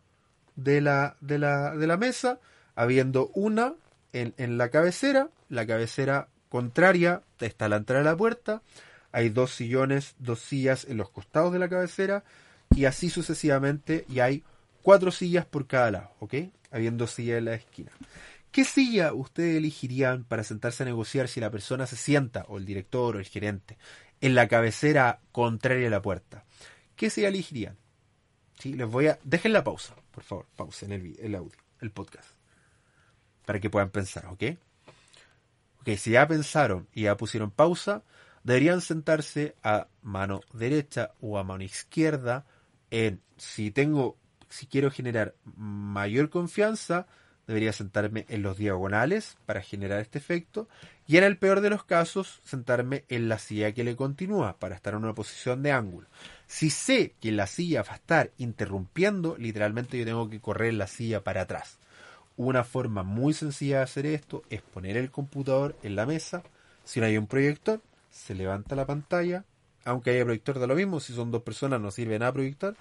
de 0.56 0.80
la, 0.80 1.16
de 1.20 1.38
la, 1.38 1.76
de 1.76 1.86
la 1.86 1.96
mesa, 1.96 2.40
habiendo 2.78 3.32
una 3.34 3.74
en, 4.12 4.34
en 4.36 4.56
la 4.56 4.70
cabecera, 4.70 5.30
la 5.48 5.66
cabecera 5.66 6.28
contraria 6.48 7.22
está 7.40 7.68
la 7.68 7.76
entrada 7.76 8.04
de 8.04 8.10
la 8.10 8.16
puerta, 8.16 8.62
hay 9.10 9.30
dos 9.30 9.50
sillones, 9.50 10.14
dos 10.20 10.38
sillas 10.38 10.86
en 10.88 10.96
los 10.96 11.10
costados 11.10 11.52
de 11.52 11.58
la 11.58 11.68
cabecera 11.68 12.22
y 12.70 12.84
así 12.84 13.10
sucesivamente 13.10 14.04
y 14.08 14.20
hay 14.20 14.44
cuatro 14.82 15.10
sillas 15.10 15.44
por 15.44 15.66
cada 15.66 15.90
lado, 15.90 16.10
¿ok? 16.20 16.34
Habiendo 16.70 17.08
sillas 17.08 17.38
en 17.38 17.46
la 17.46 17.54
esquina. 17.54 17.90
¿Qué 18.52 18.64
silla 18.64 19.12
ustedes 19.12 19.56
elegirían 19.56 20.22
para 20.22 20.44
sentarse 20.44 20.84
a 20.84 20.86
negociar 20.86 21.26
si 21.26 21.40
la 21.40 21.50
persona 21.50 21.84
se 21.84 21.96
sienta, 21.96 22.44
o 22.46 22.58
el 22.58 22.64
director 22.64 23.16
o 23.16 23.18
el 23.18 23.26
gerente, 23.26 23.76
en 24.20 24.36
la 24.36 24.46
cabecera 24.46 25.18
contraria 25.32 25.88
a 25.88 25.90
la 25.90 26.00
puerta? 26.00 26.44
¿Qué 26.94 27.10
silla 27.10 27.28
elegirían? 27.28 27.76
Sí, 28.56 28.74
les 28.74 28.88
voy 28.88 29.08
a... 29.08 29.18
Dejen 29.24 29.52
la 29.52 29.64
pausa, 29.64 29.96
por 30.12 30.22
favor, 30.22 30.46
pausen 30.54 30.92
el, 30.92 31.16
el 31.18 31.34
audio, 31.34 31.58
el 31.80 31.90
podcast, 31.90 32.37
para 33.48 33.60
que 33.60 33.70
puedan 33.70 33.88
pensar, 33.88 34.26
¿ok? 34.26 34.42
Ok, 35.80 35.88
si 35.96 36.10
ya 36.10 36.28
pensaron 36.28 36.86
y 36.92 37.04
ya 37.04 37.16
pusieron 37.16 37.50
pausa, 37.50 38.02
deberían 38.44 38.82
sentarse 38.82 39.54
a 39.62 39.86
mano 40.02 40.42
derecha 40.52 41.12
o 41.22 41.38
a 41.38 41.44
mano 41.44 41.64
izquierda 41.64 42.44
en 42.90 43.22
si 43.38 43.70
tengo 43.70 44.18
si 44.50 44.66
quiero 44.66 44.90
generar 44.90 45.34
mayor 45.56 46.28
confianza 46.28 47.06
debería 47.46 47.72
sentarme 47.72 48.26
en 48.28 48.42
los 48.42 48.58
diagonales 48.58 49.38
para 49.46 49.62
generar 49.62 50.00
este 50.00 50.18
efecto 50.18 50.68
y 51.06 51.16
en 51.16 51.24
el 51.24 51.38
peor 51.38 51.62
de 51.62 51.70
los 51.70 51.84
casos 51.84 52.42
sentarme 52.44 53.06
en 53.08 53.30
la 53.30 53.38
silla 53.38 53.72
que 53.72 53.82
le 53.82 53.96
continúa 53.96 54.58
para 54.58 54.74
estar 54.74 54.92
en 54.92 55.04
una 55.04 55.14
posición 55.14 55.62
de 55.62 55.72
ángulo. 55.72 56.06
Si 56.46 56.68
sé 56.68 57.14
que 57.18 57.32
la 57.32 57.46
silla 57.46 57.82
va 57.82 57.92
a 57.92 57.96
estar 57.96 58.30
interrumpiendo, 58.36 59.38
literalmente 59.38 59.98
yo 59.98 60.04
tengo 60.04 60.28
que 60.28 60.38
correr 60.38 60.74
la 60.74 60.86
silla 60.86 61.24
para 61.24 61.40
atrás. 61.40 61.77
Una 62.38 62.64
forma 62.64 63.02
muy 63.02 63.34
sencilla 63.34 63.78
de 63.78 63.82
hacer 63.82 64.06
esto 64.06 64.42
es 64.48 64.62
poner 64.62 64.96
el 64.96 65.10
computador 65.10 65.76
en 65.82 65.94
la 65.94 66.06
mesa. 66.06 66.42
Si 66.84 67.00
no 67.00 67.04
hay 67.06 67.18
un 67.18 67.26
proyector, 67.26 67.82
se 68.10 68.34
levanta 68.34 68.74
la 68.74 68.86
pantalla. 68.86 69.44
Aunque 69.84 70.10
haya 70.10 70.24
proyector 70.24 70.58
de 70.58 70.66
lo 70.66 70.74
mismo, 70.74 71.00
si 71.00 71.12
son 71.12 71.30
dos 71.30 71.42
personas 71.42 71.80
no 71.80 71.90
sirve 71.90 72.18
nada 72.18 72.32
proyectar 72.32 72.74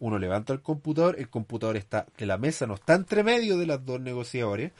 uno 0.00 0.18
levanta 0.18 0.52
el 0.52 0.60
computador, 0.60 1.16
el 1.18 1.28
computador 1.28 1.76
está, 1.76 2.06
que 2.16 2.26
la 2.26 2.38
mesa 2.38 2.66
no 2.66 2.74
está 2.74 2.94
entre 2.94 3.22
medio 3.22 3.58
de 3.58 3.66
los 3.66 3.84
dos 3.84 4.00
negociadores, 4.00 4.72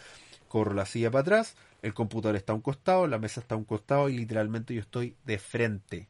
corro 0.48 0.74
la 0.74 0.86
silla 0.86 1.10
para 1.10 1.22
atrás, 1.22 1.56
el 1.82 1.94
computador 1.94 2.36
está 2.36 2.52
a 2.52 2.56
un 2.56 2.62
costado, 2.62 3.06
la 3.06 3.18
mesa 3.18 3.40
está 3.40 3.54
a 3.54 3.58
un 3.58 3.64
costado 3.64 4.08
y 4.08 4.18
literalmente 4.18 4.74
yo 4.74 4.80
estoy 4.80 5.14
de 5.24 5.38
frente 5.38 6.08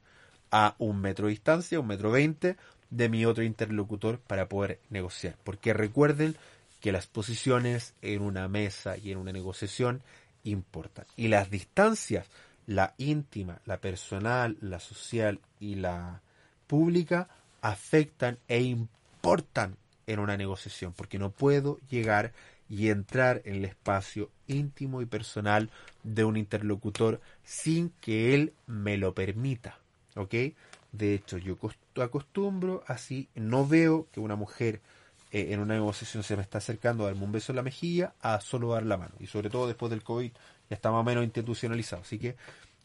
a 0.51 0.75
un 0.79 1.01
metro 1.01 1.27
de 1.27 1.31
distancia, 1.31 1.81
un 1.81 1.87
metro 1.87 2.11
veinte 2.11 2.57
de 2.91 3.09
mi 3.09 3.27
otro 3.27 3.43
interlocutor 3.43 4.19
para 4.19 4.49
poder 4.49 4.81
negociar. 4.91 5.37
Porque 5.43 5.75
recuerden 5.75 6.37
que 6.85 6.93
las 6.93 7.07
posiciones 7.07 7.95
en 8.03 8.21
una 8.21 8.47
mesa 8.47 8.99
y 8.99 9.11
en 9.11 9.17
una 9.17 9.33
negociación 9.33 10.03
importan. 10.43 11.07
Y 11.17 11.29
las 11.29 11.49
distancias, 11.49 12.27
la 12.67 12.93
íntima, 12.99 13.63
la 13.65 13.79
personal, 13.79 14.59
la 14.61 14.81
social 14.81 15.41
y 15.59 15.77
la 15.77 16.21
pública, 16.67 17.31
afectan 17.63 18.37
e 18.49 18.61
importan 18.61 19.79
en 20.07 20.19
una 20.19 20.37
negociación, 20.37 20.93
porque 20.93 21.19
no 21.19 21.31
puedo 21.31 21.79
llegar 21.89 22.35
y 22.69 22.91
entrar 22.91 23.41
en 23.47 23.55
el 23.55 23.65
espacio 23.65 24.29
íntimo 24.47 25.01
y 25.01 25.07
personal 25.07 25.71
de 26.03 26.25
un 26.25 26.37
interlocutor 26.37 27.23
sin 27.45 27.95
que 28.03 28.35
él 28.35 28.53
me 28.67 28.99
lo 28.99 29.15
permita, 29.15 29.79
¿ok? 30.17 30.35
De 30.93 31.15
hecho, 31.15 31.39
yo 31.39 31.57
acostumbro 32.03 32.85
así, 32.87 33.31
no 33.35 33.67
veo 33.67 34.07
que 34.13 34.21
una 34.21 34.37
mujer 34.37 34.83
eh, 35.35 35.53
en 35.53 35.59
una 35.59 35.75
negociación 35.75 36.23
se 36.23 36.37
me 36.37 36.43
está 36.43 36.59
acercando 36.59 37.03
a 37.03 37.07
darme 37.09 37.25
un 37.25 37.33
beso 37.33 37.51
en 37.51 37.57
la 37.57 37.63
mejilla 37.65 38.15
a 38.21 38.41
solo 38.41 38.69
dar 38.69 38.85
la 38.85 38.97
mano, 38.97 39.17
y 39.19 39.27
sobre 39.27 39.51
todo 39.51 39.67
después 39.67 39.91
del 39.91 40.05
COVID 40.05 40.31
ya 40.31 40.77
está 40.77 40.93
más 40.93 41.01
o 41.01 41.03
menos 41.03 41.25
institucionalizado, 41.25 42.03
así 42.03 42.21
que 42.21 42.37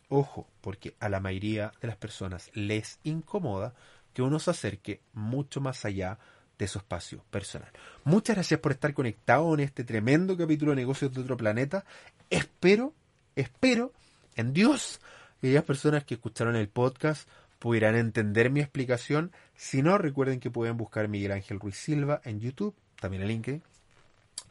ojo, 0.08 0.48
porque 0.60 0.96
a 1.00 1.10
la 1.10 1.20
mayoría 1.20 1.72
de 1.80 1.88
las 1.88 1.98
personas 1.98 2.50
les 2.56 2.98
incomoda 3.04 3.76
que 4.16 4.24
uno 4.24 4.40
se 4.40 4.50
acerque 4.50 5.00
mucho 5.14 5.62
más 5.62 5.86
allá 5.86 6.18
de 6.58 6.68
su 6.68 6.80
espacio 6.80 7.24
personal. 7.30 7.70
Muchas 8.04 8.38
gracias 8.38 8.60
por 8.60 8.72
estar 8.72 8.96
conectado 8.96 9.54
en 9.54 9.60
este 9.60 9.84
tremendo 9.84 10.36
capítulo 10.36 10.72
de 10.72 10.78
Negocios 10.78 11.14
de 11.14 11.22
otro 11.22 11.38
planeta. 11.38 11.86
Espero, 12.32 12.96
espero 13.36 13.94
en 14.36 14.54
Dios 14.54 15.00
que 15.40 15.50
aquellas 15.50 15.66
personas 15.66 16.04
que 16.04 16.16
escucharon 16.16 16.56
el 16.56 16.68
podcast 16.68 17.30
pudieran 17.60 17.96
entender 17.96 18.50
mi 18.50 18.62
explicación. 18.62 19.32
Si 19.56 19.82
no, 19.82 19.98
recuerden 19.98 20.40
que 20.40 20.50
pueden 20.50 20.78
buscar 20.78 21.08
Miguel 21.08 21.34
Ángel 21.34 21.60
Ruiz 21.60 21.76
Silva 21.76 22.22
en 22.24 22.40
YouTube, 22.40 22.76
también 23.00 23.24
en 23.24 23.28
LinkedIn, 23.28 23.64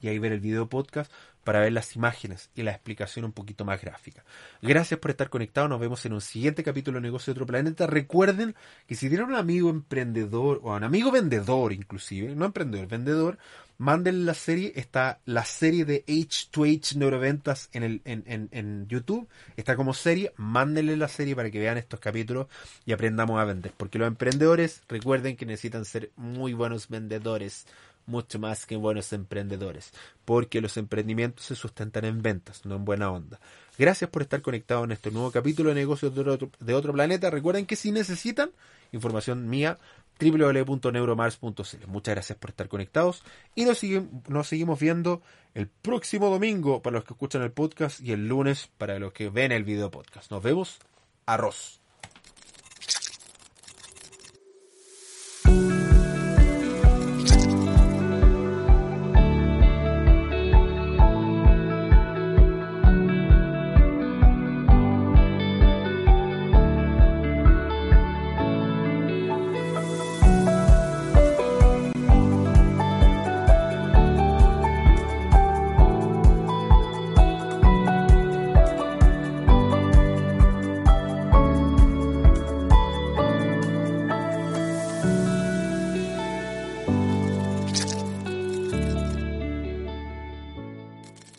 y 0.00 0.08
ahí 0.08 0.18
ver 0.18 0.32
el 0.32 0.40
video 0.40 0.68
podcast 0.68 1.10
para 1.48 1.60
ver 1.60 1.72
las 1.72 1.96
imágenes 1.96 2.50
y 2.54 2.62
la 2.62 2.72
explicación 2.72 3.24
un 3.24 3.32
poquito 3.32 3.64
más 3.64 3.80
gráfica. 3.80 4.22
Gracias 4.60 5.00
por 5.00 5.10
estar 5.10 5.30
conectados. 5.30 5.70
Nos 5.70 5.80
vemos 5.80 6.04
en 6.04 6.12
un 6.12 6.20
siguiente 6.20 6.62
capítulo 6.62 6.98
de 6.98 7.02
Negocio 7.02 7.32
de 7.32 7.38
Otro 7.38 7.46
Planeta. 7.46 7.86
Recuerden 7.86 8.54
que 8.86 8.94
si 8.94 9.08
tienen 9.08 9.28
un 9.28 9.34
amigo 9.34 9.70
emprendedor 9.70 10.60
o 10.62 10.76
un 10.76 10.84
amigo 10.84 11.10
vendedor 11.10 11.72
inclusive, 11.72 12.34
no 12.34 12.44
emprendedor, 12.44 12.86
vendedor, 12.86 13.38
mándenle 13.78 14.24
la 14.24 14.34
serie. 14.34 14.72
Está 14.76 15.20
la 15.24 15.44
serie 15.44 15.84
de 15.84 16.04
H2H 16.04 16.96
Neuroventas 16.96 17.70
en, 17.72 17.82
el, 17.82 18.02
en, 18.04 18.24
en, 18.26 18.48
en 18.52 18.86
YouTube. 18.88 19.28
Está 19.56 19.76
como 19.76 19.94
serie. 19.94 20.32
Mándenle 20.36 20.96
la 20.96 21.08
serie 21.08 21.34
para 21.34 21.50
que 21.50 21.58
vean 21.58 21.78
estos 21.78 22.00
capítulos 22.00 22.48
y 22.84 22.92
aprendamos 22.92 23.40
a 23.40 23.44
vender. 23.44 23.72
Porque 23.76 23.98
los 23.98 24.08
emprendedores, 24.08 24.82
recuerden 24.88 25.36
que 25.36 25.46
necesitan 25.46 25.84
ser 25.84 26.10
muy 26.16 26.52
buenos 26.52 26.88
vendedores 26.88 27.66
mucho 28.08 28.38
más 28.38 28.66
que 28.66 28.76
buenos 28.76 29.12
emprendedores, 29.12 29.92
porque 30.24 30.60
los 30.60 30.76
emprendimientos 30.76 31.44
se 31.44 31.54
sustentan 31.54 32.04
en 32.06 32.22
ventas, 32.22 32.64
no 32.64 32.76
en 32.76 32.84
buena 32.84 33.10
onda. 33.10 33.38
Gracias 33.78 34.10
por 34.10 34.22
estar 34.22 34.42
conectados 34.42 34.84
en 34.84 34.92
este 34.92 35.10
nuevo 35.10 35.30
capítulo 35.30 35.68
de 35.68 35.76
negocios 35.76 36.12
de 36.14 36.74
otro, 36.74 36.92
planeta. 36.92 37.30
Recuerden 37.30 37.66
que 37.66 37.76
si 37.76 37.92
necesitan 37.92 38.50
información 38.90 39.48
mía, 39.48 39.78
www.neuromars.cl. 40.18 41.86
Muchas 41.86 42.14
gracias 42.14 42.38
por 42.38 42.50
estar 42.50 42.68
conectados 42.68 43.22
y 43.54 43.64
nos, 43.64 43.80
nos 44.28 44.48
seguimos 44.48 44.80
viendo 44.80 45.22
el 45.54 45.68
próximo 45.68 46.30
domingo 46.30 46.82
para 46.82 46.94
los 46.94 47.04
que 47.04 47.14
escuchan 47.14 47.42
el 47.42 47.52
podcast 47.52 48.00
y 48.00 48.12
el 48.12 48.28
lunes 48.28 48.70
para 48.78 48.98
los 48.98 49.12
que 49.12 49.30
ven 49.30 49.52
el 49.52 49.64
video 49.64 49.90
podcast. 49.90 50.30
Nos 50.30 50.42
vemos. 50.42 50.78
Arroz. 51.26 51.77